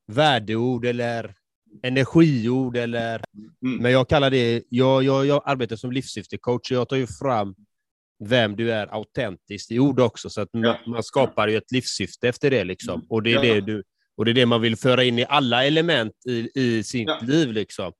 värdeord 0.07 0.84
eller 0.84 1.34
energiord 1.82 2.76
eller, 2.76 3.22
mm. 3.62 3.82
men 3.82 3.92
jag 3.92 4.09
kallar 4.09 4.30
det, 4.30 4.62
jag, 4.68 5.03
jag, 5.03 5.26
jag 5.26 5.42
arbetar 5.47 5.76
som 5.76 5.92
livssyftecoach, 5.92 6.70
jag 6.70 6.88
tar 6.88 6.97
ju 6.97 7.07
fram 7.07 7.55
vem 8.24 8.57
du 8.57 8.72
är 8.72 8.86
autentiskt 8.94 9.70
i 9.70 9.78
ord 9.78 10.01
också, 10.01 10.30
så 10.30 10.40
att 10.40 10.49
ja. 10.53 10.61
man, 10.61 10.76
man, 10.86 11.03
skapar 11.03 11.49
ju 11.49 11.57
ett 11.57 11.72
livssyfte 11.72 12.28
efter 12.28 12.51
det 12.51 12.64
liksom. 12.64 13.07
Och 13.09 13.22
det 13.22 13.30
är 13.30 13.44
ja. 13.44 13.55
det 13.55 13.61
du 13.61 13.82
och 14.16 14.24
det 14.24 14.30
är 14.30 14.34
det 14.34 14.46
man 14.46 14.60
vill 14.60 14.76
föra 14.76 15.04
in 15.04 15.18
i 15.18 15.26
alla 15.28 15.64
element 15.64 16.12
i, 16.28 16.50
i 16.54 16.82
sitt 16.82 17.08
ja. 17.08 17.20
liv. 17.22 17.52
Liksom. 17.52 17.92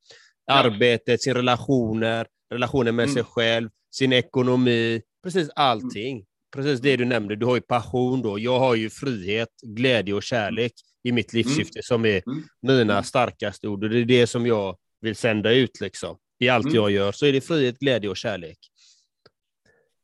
Arbetet, 0.51 1.21
sina 1.21 1.39
relationer, 1.39 2.27
relationen 2.51 2.95
med 2.95 3.03
mm. 3.03 3.13
sig 3.13 3.23
själv, 3.23 3.69
sin 3.91 4.13
ekonomi, 4.13 5.01
precis 5.23 5.49
allting. 5.55 6.15
Mm. 6.15 6.25
Precis 6.55 6.79
det 6.79 6.97
du 6.97 7.05
nämnde, 7.05 7.35
du 7.35 7.45
har 7.45 7.55
ju 7.55 7.61
passion 7.61 8.21
då. 8.21 8.39
Jag 8.39 8.59
har 8.59 8.75
ju 8.75 8.89
frihet, 8.89 9.49
glädje 9.63 10.13
och 10.13 10.23
kärlek 10.23 10.73
i 11.03 11.11
mitt 11.11 11.33
mm. 11.33 11.39
livssyfte 11.39 11.79
som 11.83 12.05
är 12.05 12.21
mm. 12.27 12.43
mina 12.61 12.93
mm. 12.93 13.03
starkaste 13.03 13.67
ord. 13.67 13.83
Och 13.83 13.89
det 13.89 13.99
är 13.99 14.05
det 14.05 14.27
som 14.27 14.45
jag 14.45 14.77
vill 15.01 15.15
sända 15.15 15.51
ut 15.51 15.81
liksom. 15.81 16.17
I 16.39 16.49
allt 16.49 16.73
jag 16.73 16.91
gör 16.91 17.11
så 17.11 17.25
är 17.25 17.33
det 17.33 17.41
frihet, 17.41 17.79
glädje 17.79 18.09
och 18.09 18.17
kärlek. 18.17 18.57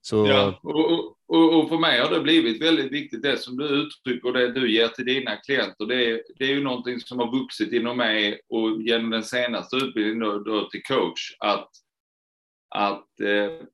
Så... 0.01 0.27
Ja, 0.27 0.59
och, 0.63 0.91
och, 0.91 1.17
och, 1.27 1.69
för 1.69 1.77
mig 1.77 1.99
har 1.99 2.09
det 2.09 2.19
blivit 2.19 2.61
väldigt 2.61 2.91
viktigt 2.91 3.21
det 3.21 3.37
som 3.37 3.57
du 3.57 3.65
uttrycker 3.65 4.27
och 4.27 4.33
det 4.33 4.51
du 4.51 4.71
ger 4.71 4.87
till 4.87 5.05
dina 5.05 5.35
klienter. 5.35 5.85
Det 5.85 6.05
är, 6.05 6.23
det 6.35 6.45
är 6.45 6.49
ju 6.49 6.63
någonting 6.63 6.99
som 6.99 7.19
har 7.19 7.39
vuxit 7.39 7.73
inom 7.73 7.97
mig 7.97 8.41
och 8.49 8.81
genom 8.81 9.09
den 9.09 9.23
senaste 9.23 9.75
utbildningen 9.75 10.19
då, 10.19 10.39
då 10.39 10.69
till 10.69 10.83
coach 10.83 11.35
att, 11.39 11.69
att 12.75 13.19
eh, 13.19 13.65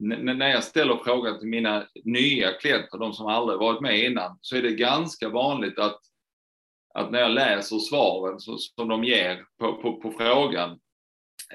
när 0.00 0.48
jag 0.48 0.64
ställer 0.64 0.96
frågan 0.96 1.38
till 1.38 1.48
mina 1.48 1.86
nya 2.04 2.52
klienter, 2.52 2.98
de 2.98 3.12
som 3.12 3.26
aldrig 3.26 3.58
varit 3.58 3.80
med 3.80 4.04
innan, 4.04 4.38
så 4.40 4.56
är 4.56 4.62
det 4.62 4.72
ganska 4.72 5.28
vanligt 5.28 5.78
att, 5.78 6.00
att 6.94 7.10
när 7.10 7.20
jag 7.20 7.30
läser 7.30 7.78
svaren 7.78 8.40
så, 8.40 8.58
som 8.58 8.88
de 8.88 9.04
ger 9.04 9.44
på, 9.58 9.82
på, 9.82 10.00
på 10.00 10.10
frågan, 10.10 10.78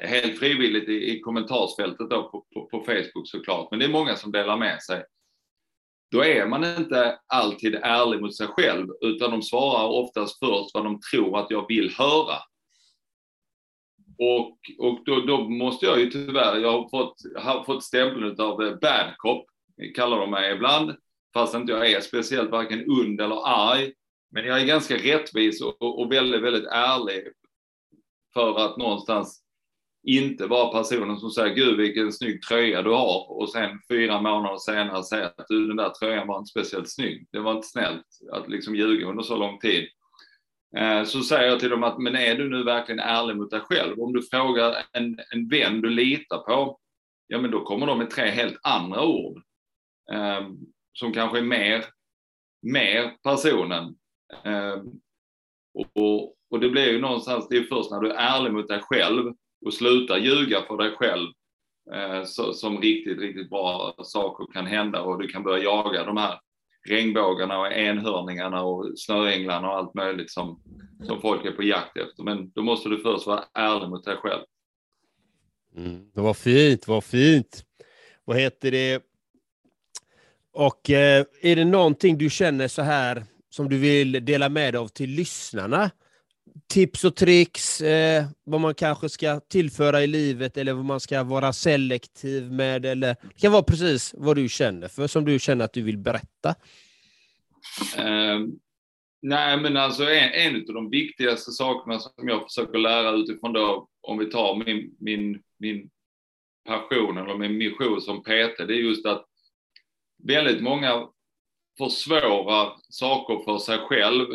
helt 0.02 0.40
frivilligt 0.40 0.90
i, 0.90 1.12
i 1.12 1.20
kommentarsfältet 1.20 2.10
då 2.10 2.30
på, 2.30 2.46
på, 2.54 2.66
på, 2.66 2.84
Facebook 2.84 3.28
såklart, 3.28 3.68
men 3.72 3.80
det 3.80 3.86
är 3.86 3.90
många 3.90 4.16
som 4.16 4.32
delar 4.32 4.58
med 4.58 4.82
sig 4.82 5.04
då 6.14 6.24
är 6.24 6.47
man 6.47 6.64
inte 6.64 7.20
alltid 7.28 7.76
ärlig 7.76 8.22
mot 8.22 8.38
sig 8.38 8.47
själv, 8.47 8.88
utan 9.01 9.32
de 9.32 9.41
svarar 9.41 9.88
oftast 9.88 10.39
först 10.39 10.74
vad 10.74 10.84
de 10.84 10.99
tror 11.11 11.39
att 11.39 11.51
jag 11.51 11.68
vill 11.68 11.95
höra. 11.97 12.36
Och, 14.18 14.57
och 14.80 14.99
då, 15.05 15.20
då 15.20 15.49
måste 15.49 15.86
jag 15.86 15.99
ju 15.99 16.09
tyvärr, 16.09 16.57
jag 16.57 16.72
har 16.72 16.89
fått, 16.89 17.16
har 17.38 17.64
fått 17.64 17.84
stämpeln 17.84 18.41
av 18.41 18.64
eh, 18.64 18.76
bad 18.82 19.14
cop, 19.18 19.45
kallar 19.95 20.20
de 20.20 20.32
mig 20.32 20.53
ibland, 20.53 20.95
fast 21.34 21.55
inte 21.55 21.72
jag 21.72 21.91
är 21.91 22.01
speciellt 22.01 22.51
varken 22.51 22.89
und 22.89 23.22
eller 23.22 23.47
arg. 23.47 23.93
Men 24.32 24.45
jag 24.45 24.61
är 24.61 24.66
ganska 24.66 24.97
rättvis 24.97 25.61
och, 25.61 25.99
och 25.99 26.11
väldigt, 26.11 26.41
väldigt 26.41 26.72
ärlig 26.72 27.24
för 28.34 28.66
att 28.66 28.78
någonstans 28.78 29.43
inte 30.04 30.47
vara 30.47 30.84
personen 30.84 31.18
som 31.18 31.30
säger 31.30 31.56
gud 31.56 31.78
vilken 31.78 32.14
snygg 32.14 32.41
tröja 32.41 32.82
du 32.82 32.89
har 32.89 33.32
och 33.32 33.49
sen 33.49 33.80
fyra 33.89 34.22
månader 34.22 34.58
senare 34.58 35.04
säga 35.04 35.26
att 35.26 35.45
du 35.47 35.68
den 35.68 35.78
där 35.78 35.89
tröjan 35.89 36.28
var 36.28 36.38
inte 36.38 36.49
speciellt 36.49 36.89
snygg. 36.89 37.28
Det 37.32 37.39
var 37.39 37.56
inte 37.56 37.68
snällt 37.68 38.06
att 38.32 38.49
liksom 38.49 38.76
ljuga 38.76 39.08
under 39.08 39.24
så 39.24 39.36
lång 39.36 39.60
tid. 39.60 39.88
Eh, 40.78 41.04
så 41.04 41.22
säger 41.22 41.49
jag 41.49 41.60
till 41.60 41.70
dem 41.70 41.84
att 41.84 41.99
men 41.99 42.16
är 42.16 42.36
du 42.36 42.49
nu 42.49 42.64
verkligen 42.64 42.99
ärlig 42.99 43.36
mot 43.36 43.51
dig 43.51 43.60
själv? 43.60 43.99
Om 43.99 44.14
du 44.14 44.22
frågar 44.22 44.76
en, 44.91 45.20
en 45.34 45.47
vän 45.47 45.82
du 45.82 45.89
litar 45.89 46.38
på, 46.38 46.80
ja 47.28 47.41
men 47.41 47.51
då 47.51 47.64
kommer 47.64 47.88
de 47.88 47.97
med 47.97 48.10
tre 48.10 48.30
helt 48.30 48.60
andra 48.64 49.06
ord. 49.06 49.41
Eh, 50.12 50.47
som 50.93 51.14
kanske 51.14 51.38
är 51.38 51.43
mer, 51.43 51.86
mer 52.62 53.18
personen. 53.24 53.95
Eh, 54.43 54.82
och, 55.95 56.36
och 56.49 56.60
det 56.60 56.70
blir 56.70 56.91
ju 56.91 57.01
någonstans, 57.01 57.47
det 57.49 57.58
är 57.58 57.64
först 57.64 57.91
när 57.91 57.99
du 57.99 58.12
är 58.12 58.38
ärlig 58.38 58.54
mot 58.54 58.68
dig 58.68 58.80
själv 58.82 59.34
och 59.66 59.74
sluta 59.74 60.18
ljuga 60.18 60.61
för 60.68 60.78
dig 60.78 60.91
själv 60.91 61.28
eh, 61.93 62.24
så, 62.24 62.53
som 62.53 62.82
riktigt, 62.82 63.20
riktigt 63.20 63.49
bra 63.49 63.95
saker 64.03 64.53
kan 64.53 64.66
hända 64.66 65.01
och 65.01 65.22
du 65.22 65.28
kan 65.28 65.43
börja 65.43 65.64
jaga 65.64 66.03
de 66.03 66.18
här 66.18 66.39
regnbågarna 66.89 67.59
och 67.59 67.72
enhörningarna 67.72 68.64
och 68.64 68.99
snöänglarna 68.99 69.70
och 69.70 69.78
allt 69.78 69.93
möjligt 69.93 70.32
som, 70.32 70.61
som 71.03 71.22
folk 71.22 71.45
är 71.45 71.51
på 71.51 71.64
jakt 71.64 71.97
efter. 71.97 72.24
Men 72.24 72.51
då 72.51 72.61
måste 72.61 72.89
du 72.89 72.97
först 72.97 73.28
vara 73.28 73.43
ärlig 73.53 73.89
mot 73.89 74.05
dig 74.05 74.18
själv. 74.18 74.43
Mm, 75.76 76.11
det 76.14 76.22
var 76.22 76.34
fint, 76.34 76.88
vad 76.88 77.03
fint. 77.03 77.64
Vad 78.26 78.38
heter 78.38 78.72
det? 78.72 79.03
Och 80.53 80.89
eh, 80.89 81.26
är 81.41 81.55
det 81.55 81.66
någonting 81.66 82.18
du 82.18 82.30
känner 82.30 82.68
så 82.68 82.82
här 82.82 83.26
som 83.49 83.70
du 83.70 83.78
vill 83.78 84.26
dela 84.26 84.49
med 84.49 84.74
dig 84.74 84.80
av 84.80 84.88
till 84.88 85.09
lyssnarna? 85.09 85.91
Tips 86.68 87.04
och 87.04 87.16
tricks, 87.16 87.82
eh, 87.82 88.26
vad 88.43 88.62
man 88.62 88.76
kanske 88.76 89.10
ska 89.10 89.39
tillföra 89.39 90.04
i 90.04 90.08
livet 90.08 90.58
eller 90.58 90.74
vad 90.74 90.86
man 90.86 90.99
ska 90.99 91.24
vara 91.24 91.54
selektiv 91.54 92.51
med. 92.51 92.86
Eller, 92.86 93.16
det 93.22 93.41
kan 93.41 93.51
vara 93.51 93.64
precis 93.64 94.16
vad 94.18 94.36
du 94.36 94.49
känner 94.49 94.88
för, 94.88 95.08
som 95.08 95.26
du 95.26 95.39
känner 95.39 95.66
att 95.66 95.74
du 95.74 95.82
vill 95.82 95.97
berätta. 95.97 96.56
Um, 97.97 98.60
nej, 99.22 99.58
men 99.58 99.78
alltså 99.78 100.04
en, 100.04 100.32
en 100.34 100.56
av 100.56 100.74
de 100.74 100.89
viktigaste 100.89 101.51
sakerna 101.51 101.99
som 101.99 102.28
jag 102.28 102.43
försöker 102.43 102.78
lära 102.78 103.12
utifrån 103.12 103.54
då, 103.54 103.88
om 104.01 104.18
vi 104.18 104.26
tar 104.26 104.56
min, 104.56 104.95
min, 104.99 105.41
min 105.60 105.89
passion 106.66 107.18
eller 107.18 107.38
min 107.38 107.58
mission 107.58 108.01
som 108.01 108.24
PT, 108.24 108.58
det 108.58 108.74
är 108.74 108.88
just 108.88 109.06
att 109.06 109.26
väldigt 110.24 110.64
många 110.64 111.08
försvårar 111.78 112.74
saker 112.89 113.43
för 113.43 113.58
sig 113.58 113.78
själv, 113.78 114.28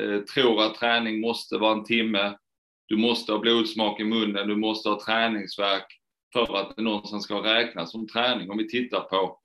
Eh, 0.00 0.20
tror 0.20 0.62
att 0.62 0.74
träning 0.74 1.20
måste 1.20 1.58
vara 1.58 1.72
en 1.72 1.84
timme, 1.84 2.36
du 2.86 2.96
måste 2.96 3.32
ha 3.32 3.38
blodsmak 3.38 4.00
i 4.00 4.04
munnen, 4.04 4.48
du 4.48 4.56
måste 4.56 4.88
ha 4.88 5.00
träningsverk 5.00 5.86
för 6.32 6.56
att 6.56 6.76
det 6.76 6.82
någonstans 6.82 7.24
ska 7.24 7.34
räknas 7.34 7.90
som 7.92 8.08
träning. 8.08 8.50
Om 8.50 8.58
vi 8.58 8.68
tittar 8.68 9.00
på 9.00 9.40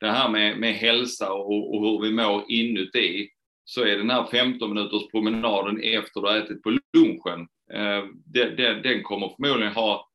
det 0.00 0.10
här 0.10 0.28
med, 0.28 0.58
med 0.58 0.74
hälsa 0.74 1.32
och, 1.32 1.74
och 1.74 1.82
hur 1.82 2.00
vi 2.02 2.12
mår 2.12 2.44
inuti, 2.48 3.28
så 3.64 3.82
är 3.82 3.96
den 3.96 4.10
här 4.10 4.26
15 4.30 4.74
minuters 4.74 5.10
promenaden 5.10 5.80
efter 5.82 6.20
du 6.20 6.26
har 6.26 6.36
ätit 6.36 6.62
på 6.62 6.70
lunchen, 6.70 7.40
eh, 7.72 8.04
den, 8.24 8.56
den, 8.56 8.82
den 8.82 9.02
kommer 9.02 9.28
förmodligen 9.28 9.72
ha 9.72 10.08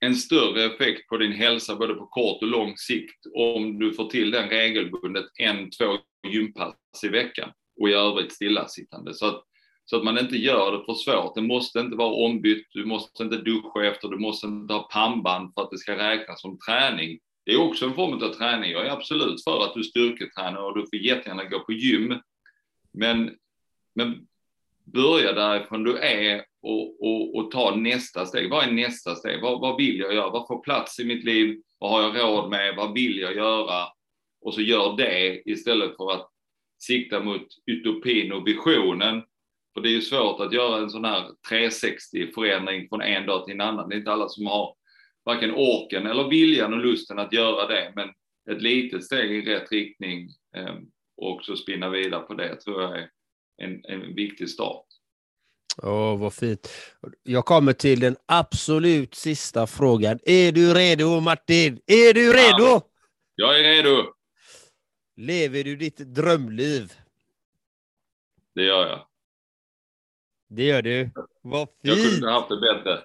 en 0.00 0.14
större 0.14 0.64
effekt 0.64 1.08
på 1.08 1.16
din 1.16 1.32
hälsa 1.32 1.76
både 1.76 1.94
på 1.94 2.06
kort 2.06 2.42
och 2.42 2.48
lång 2.48 2.76
sikt 2.76 3.26
om 3.34 3.78
du 3.78 3.92
får 3.92 4.08
till 4.08 4.30
den 4.30 4.48
regelbundet 4.48 5.24
en, 5.38 5.70
två 5.70 5.98
gympass 6.28 7.04
i 7.04 7.08
veckan 7.08 7.52
och 7.80 7.88
i 7.88 7.92
övrigt 7.92 8.32
stillasittande. 8.32 9.14
Så 9.14 9.26
att, 9.26 9.44
så 9.84 9.96
att 9.96 10.04
man 10.04 10.18
inte 10.18 10.36
gör 10.36 10.72
det 10.72 10.84
för 10.84 10.94
svårt. 10.94 11.34
Det 11.34 11.42
måste 11.42 11.80
inte 11.80 11.96
vara 11.96 12.26
ombytt, 12.26 12.66
du 12.70 12.84
måste 12.84 13.22
inte 13.22 13.36
duscha 13.36 13.84
efter, 13.84 14.08
du 14.08 14.18
måste 14.18 14.46
inte 14.46 14.74
ha 14.74 14.88
pannband 14.92 15.54
för 15.54 15.62
att 15.62 15.70
det 15.70 15.78
ska 15.78 15.98
räknas 15.98 16.40
som 16.40 16.58
träning. 16.58 17.18
Det 17.44 17.52
är 17.52 17.60
också 17.60 17.86
en 17.86 17.94
form 17.94 18.12
av 18.12 18.28
träning. 18.28 18.70
Jag 18.70 18.86
är 18.86 18.90
absolut 18.90 19.44
för 19.44 19.64
att 19.64 19.74
du 19.74 19.84
styrketränar 19.84 20.62
och 20.62 20.78
du 20.78 20.86
får 20.86 20.98
jättegärna 20.98 21.44
gå 21.44 21.60
på 21.60 21.72
gym. 21.72 22.20
Men, 22.92 23.30
men 23.94 24.26
börja 24.84 25.32
därifrån 25.32 25.84
du 25.84 25.98
är 25.98 26.44
och, 26.62 27.06
och, 27.06 27.36
och 27.36 27.50
ta 27.50 27.74
nästa 27.76 28.26
steg. 28.26 28.50
Vad 28.50 28.64
är 28.64 28.72
nästa 28.72 29.14
steg? 29.14 29.42
Vad, 29.42 29.60
vad 29.60 29.76
vill 29.76 29.98
jag 29.98 30.14
göra? 30.14 30.30
Vad 30.30 30.46
får 30.46 30.62
plats 30.62 31.00
i 31.00 31.04
mitt 31.04 31.24
liv? 31.24 31.62
Vad 31.78 31.90
har 31.90 32.02
jag 32.02 32.18
råd 32.18 32.50
med? 32.50 32.76
Vad 32.76 32.94
vill 32.94 33.18
jag 33.18 33.36
göra? 33.36 33.86
Och 34.40 34.54
så 34.54 34.60
gör 34.60 34.96
det 34.96 35.42
istället 35.50 35.96
för 35.96 36.12
att 36.12 36.30
sikta 36.86 37.20
mot 37.20 37.46
utopin 37.66 38.32
och 38.32 38.46
visionen. 38.46 39.22
För 39.74 39.80
det 39.80 39.88
är 39.88 39.92
ju 39.92 40.00
svårt 40.00 40.40
att 40.40 40.52
göra 40.52 40.82
en 40.82 40.90
sån 40.90 41.04
här 41.04 41.30
360-förändring 41.50 42.88
från 42.88 43.02
en 43.02 43.26
dag 43.26 43.44
till 43.44 43.54
en 43.54 43.60
annan. 43.60 43.88
Det 43.88 43.94
är 43.94 43.98
inte 43.98 44.12
alla 44.12 44.28
som 44.28 44.46
har 44.46 44.74
varken 45.24 45.54
orken 45.54 46.06
eller 46.06 46.28
viljan 46.28 46.72
och 46.72 46.80
lusten 46.80 47.18
att 47.18 47.32
göra 47.32 47.66
det, 47.66 47.92
men 47.96 48.08
ett 48.50 48.62
litet 48.62 49.04
steg 49.04 49.30
i 49.30 49.54
rätt 49.54 49.72
riktning 49.72 50.28
eh, 50.56 50.74
och 51.16 51.30
också 51.30 51.56
spinna 51.56 51.90
vidare 51.90 52.22
på 52.22 52.34
det 52.34 52.56
tror 52.56 52.82
jag 52.82 52.98
är 52.98 53.08
en, 53.62 53.84
en 53.84 54.14
viktig 54.14 54.50
start. 54.50 54.84
Åh, 55.82 55.90
oh, 55.90 56.20
vad 56.20 56.34
fint. 56.34 56.68
Jag 57.22 57.44
kommer 57.44 57.72
till 57.72 58.00
den 58.00 58.16
absolut 58.26 59.14
sista 59.14 59.66
frågan. 59.66 60.18
Är 60.24 60.52
du 60.52 60.74
redo, 60.74 61.20
Martin? 61.20 61.80
Är 61.86 62.14
du 62.14 62.32
redo? 62.32 62.80
Ja, 63.34 63.52
jag 63.56 63.60
är 63.60 63.82
redo. 63.82 64.13
Lever 65.16 65.64
du 65.64 65.76
ditt 65.76 65.96
drömliv? 65.96 66.92
Det 68.54 68.62
gör 68.62 68.86
jag. 68.86 69.06
Det 70.48 70.64
gör 70.64 70.82
du. 70.82 71.10
Vad 71.42 71.68
fint. 71.68 71.78
Jag 71.80 72.10
kunde 72.10 72.30
haft 72.30 72.48
det 72.48 72.60
bättre. 72.60 73.04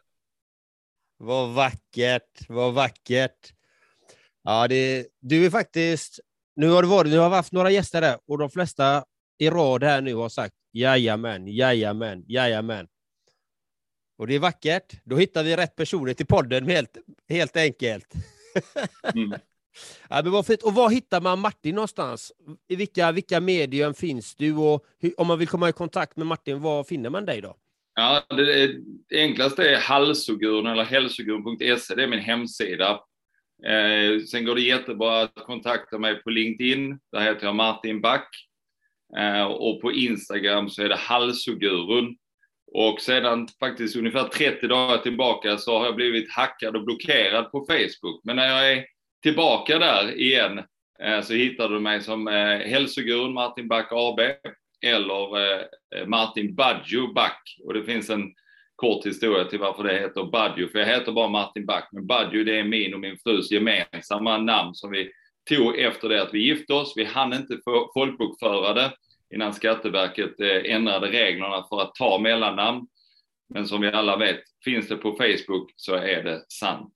Vad 1.18 1.50
vackert, 1.50 2.50
vad 2.50 2.74
vackert. 2.74 3.54
Ja, 4.44 4.68
det, 4.68 5.08
du 5.20 5.46
är 5.46 5.50
faktiskt... 5.50 6.20
Nu 6.56 6.70
har, 6.70 6.82
det 6.82 6.88
varit, 6.88 7.12
nu 7.12 7.18
har 7.18 7.30
vi 7.30 7.36
haft 7.36 7.52
några 7.52 7.72
gäster 7.72 8.02
där 8.02 8.20
och 8.28 8.38
de 8.38 8.50
flesta 8.50 9.06
i 9.38 9.50
rad 9.50 9.84
här 9.84 10.02
nu 10.02 10.16
har 10.16 10.30
sagt 10.30 10.56
jajamän, 10.72 11.48
jajamän, 11.48 12.24
jajamän. 12.28 12.88
Och 14.18 14.28
det 14.28 14.36
är 14.36 14.40
vackert. 14.40 15.02
Då 15.04 15.18
hittar 15.18 15.44
vi 15.44 15.56
rätt 15.56 15.76
personer 15.76 16.14
till 16.14 16.26
podden 16.26 16.68
helt, 16.68 16.98
helt 17.30 17.58
enkelt. 17.58 18.14
Mm. 19.14 19.40
ja, 20.10 20.22
men 20.24 20.32
vad 20.32 20.46
fint. 20.46 20.64
Och 20.64 20.74
var 20.74 20.90
hittar 20.90 21.22
man 21.22 21.40
Martin 21.40 21.76
någonstans? 21.76 22.32
I 22.68 22.76
vilka, 22.76 23.12
vilka 23.12 23.40
medium 23.40 23.94
finns 23.94 24.36
du? 24.36 24.56
Och 24.56 24.86
hur, 25.00 25.20
om 25.20 25.28
man 25.28 25.40
vill 25.40 25.48
komma 25.48 25.70
i 25.70 25.74
kontakt 25.74 26.18
med 26.18 26.28
Martin, 26.28 26.62
var 26.62 26.84
finner 26.84 27.10
man 27.10 27.26
dig 27.26 27.42
då? 27.42 27.56
Ja, 27.96 28.24
det, 28.30 28.64
är, 28.64 28.76
det 29.10 29.22
enklaste 29.22 29.70
är 29.70 29.78
halsoguren 29.78 30.66
eller 30.66 30.84
hälsoguren.se, 30.84 31.96
det 31.96 32.04
är 32.04 32.08
min 32.08 32.20
hemsida. 32.20 33.00
Eh, 33.66 34.20
sen 34.32 34.46
går 34.46 34.56
det 34.56 34.62
jättebra 34.62 35.22
att 35.22 35.36
kontakta 35.36 35.98
mig 35.98 36.24
på 36.24 36.30
LinkedIn, 36.30 37.00
där 37.12 37.22
heter 37.22 37.46
jag 37.46 37.56
Martin 37.56 38.02
Back. 38.02 38.30
Eh, 39.18 39.44
och 39.44 39.82
på 39.82 39.92
Instagram 39.92 40.70
så 40.70 40.84
är 40.84 40.90
det 40.90 40.96
halsogurun. 40.96 42.16
Och 42.72 43.02
sedan 43.02 43.48
faktiskt 43.60 43.96
ungefär 43.96 44.24
30 44.24 44.68
dagar 44.68 44.98
tillbaka 44.98 45.58
så 45.58 45.78
har 45.78 45.86
jag 45.86 45.96
blivit 45.96 46.32
hackad 46.32 46.76
och 46.76 46.84
blockerad 46.84 47.52
på 47.52 47.66
Facebook. 47.66 48.22
Men 48.24 48.36
när 48.36 48.48
jag 48.48 48.72
är 48.72 48.86
tillbaka 49.24 49.80
där 49.80 50.20
igen 50.20 50.62
eh, 51.04 51.22
så 51.22 51.34
hittar 51.34 51.70
du 51.70 51.80
mig 51.80 52.02
som 52.02 52.28
eh, 52.28 52.60
hälsogurun 52.60 53.34
Martin 53.34 53.68
Back 53.68 53.88
AB 53.92 54.20
eller 54.86 55.44
eh, 55.44 56.06
Martin 56.08 56.56
Badjo 56.56 57.14
Back. 57.14 57.58
Och 57.64 57.74
det 57.74 57.84
finns 57.84 58.10
en 58.10 58.34
kort 58.76 59.06
historia 59.06 59.46
till 59.46 59.60
varför 59.60 59.84
det 59.84 60.00
heter 60.00 60.24
Badjo, 60.24 60.68
för 60.68 60.80
jag 60.80 60.86
heter 60.86 61.12
bara 61.12 61.28
Martin 61.28 61.66
Back, 61.66 61.90
men 61.92 62.08
Badjo 62.08 62.44
det 62.44 62.60
är 62.60 62.64
min 62.64 62.94
och 62.94 63.00
min 63.00 63.18
frus 63.18 63.52
gemensamma 63.52 64.38
namn 64.38 64.76
som 64.76 64.92
vi 64.92 65.12
tog 65.50 65.80
efter 65.80 66.10
det 66.10 66.22
att 66.22 66.34
vi 66.34 66.40
gifte 66.40 66.74
oss. 66.74 66.94
Vi 66.96 67.04
hann 67.04 67.34
inte 67.34 67.60
folkbokföra 67.94 68.74
det 68.74 68.92
innan 69.34 69.54
Skatteverket 69.54 70.40
ändrade 70.66 71.08
reglerna 71.08 71.66
för 71.70 71.82
att 71.82 71.96
ta 71.96 72.20
mellannamn. 72.20 72.88
Men 73.54 73.68
som 73.68 73.82
vi 73.82 73.88
alla 73.88 74.18
vet, 74.18 74.40
finns 74.64 74.88
det 74.88 74.96
på 74.96 75.12
Facebook 75.12 75.74
så 75.76 75.96
är 75.96 76.24
det 76.24 76.46
sant. 76.50 76.94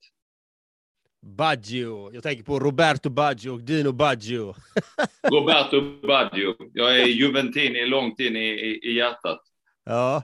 Baggio. 1.24 2.10
Jag 2.12 2.22
tänker 2.22 2.44
på 2.44 2.58
Roberto 2.58 3.10
Baggio 3.10 3.50
och 3.50 3.60
Dino 3.60 3.92
Baggio. 3.92 4.54
Roberto 5.30 6.06
Baggio. 6.06 6.54
Jag 6.72 7.00
är 7.00 7.06
Juventini 7.06 7.86
långt 7.86 8.20
in 8.20 8.36
i, 8.36 8.48
i, 8.48 8.80
i 8.82 8.96
hjärtat. 8.96 9.40
Ja. 9.84 10.22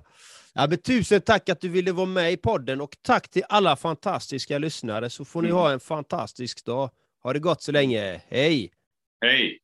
ja 0.54 0.66
men 0.68 0.78
tusen 0.78 1.20
tack 1.20 1.48
att 1.48 1.60
du 1.60 1.68
ville 1.68 1.92
vara 1.92 2.06
med 2.06 2.32
i 2.32 2.36
podden 2.36 2.80
och 2.80 2.96
tack 3.02 3.28
till 3.28 3.42
alla 3.48 3.76
fantastiska 3.76 4.58
lyssnare 4.58 5.10
så 5.10 5.24
får 5.24 5.42
ni 5.42 5.48
mm. 5.48 5.58
ha 5.58 5.72
en 5.72 5.80
fantastisk 5.80 6.64
dag. 6.64 6.90
Ha 7.22 7.32
det 7.32 7.38
gott 7.38 7.62
så 7.62 7.72
länge. 7.72 8.22
Hej! 8.28 8.72
Hej! 9.20 9.58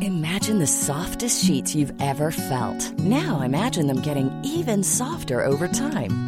Imagine 0.00 0.58
the 0.58 0.66
softest 0.66 1.44
sheets 1.44 1.74
you've 1.74 1.94
ever 2.00 2.30
felt. 2.30 2.98
Now 2.98 3.42
imagine 3.42 3.86
them 3.86 4.00
getting 4.02 4.30
even 4.44 4.84
softer 4.84 5.44
over 5.44 5.68
time. 5.68 6.27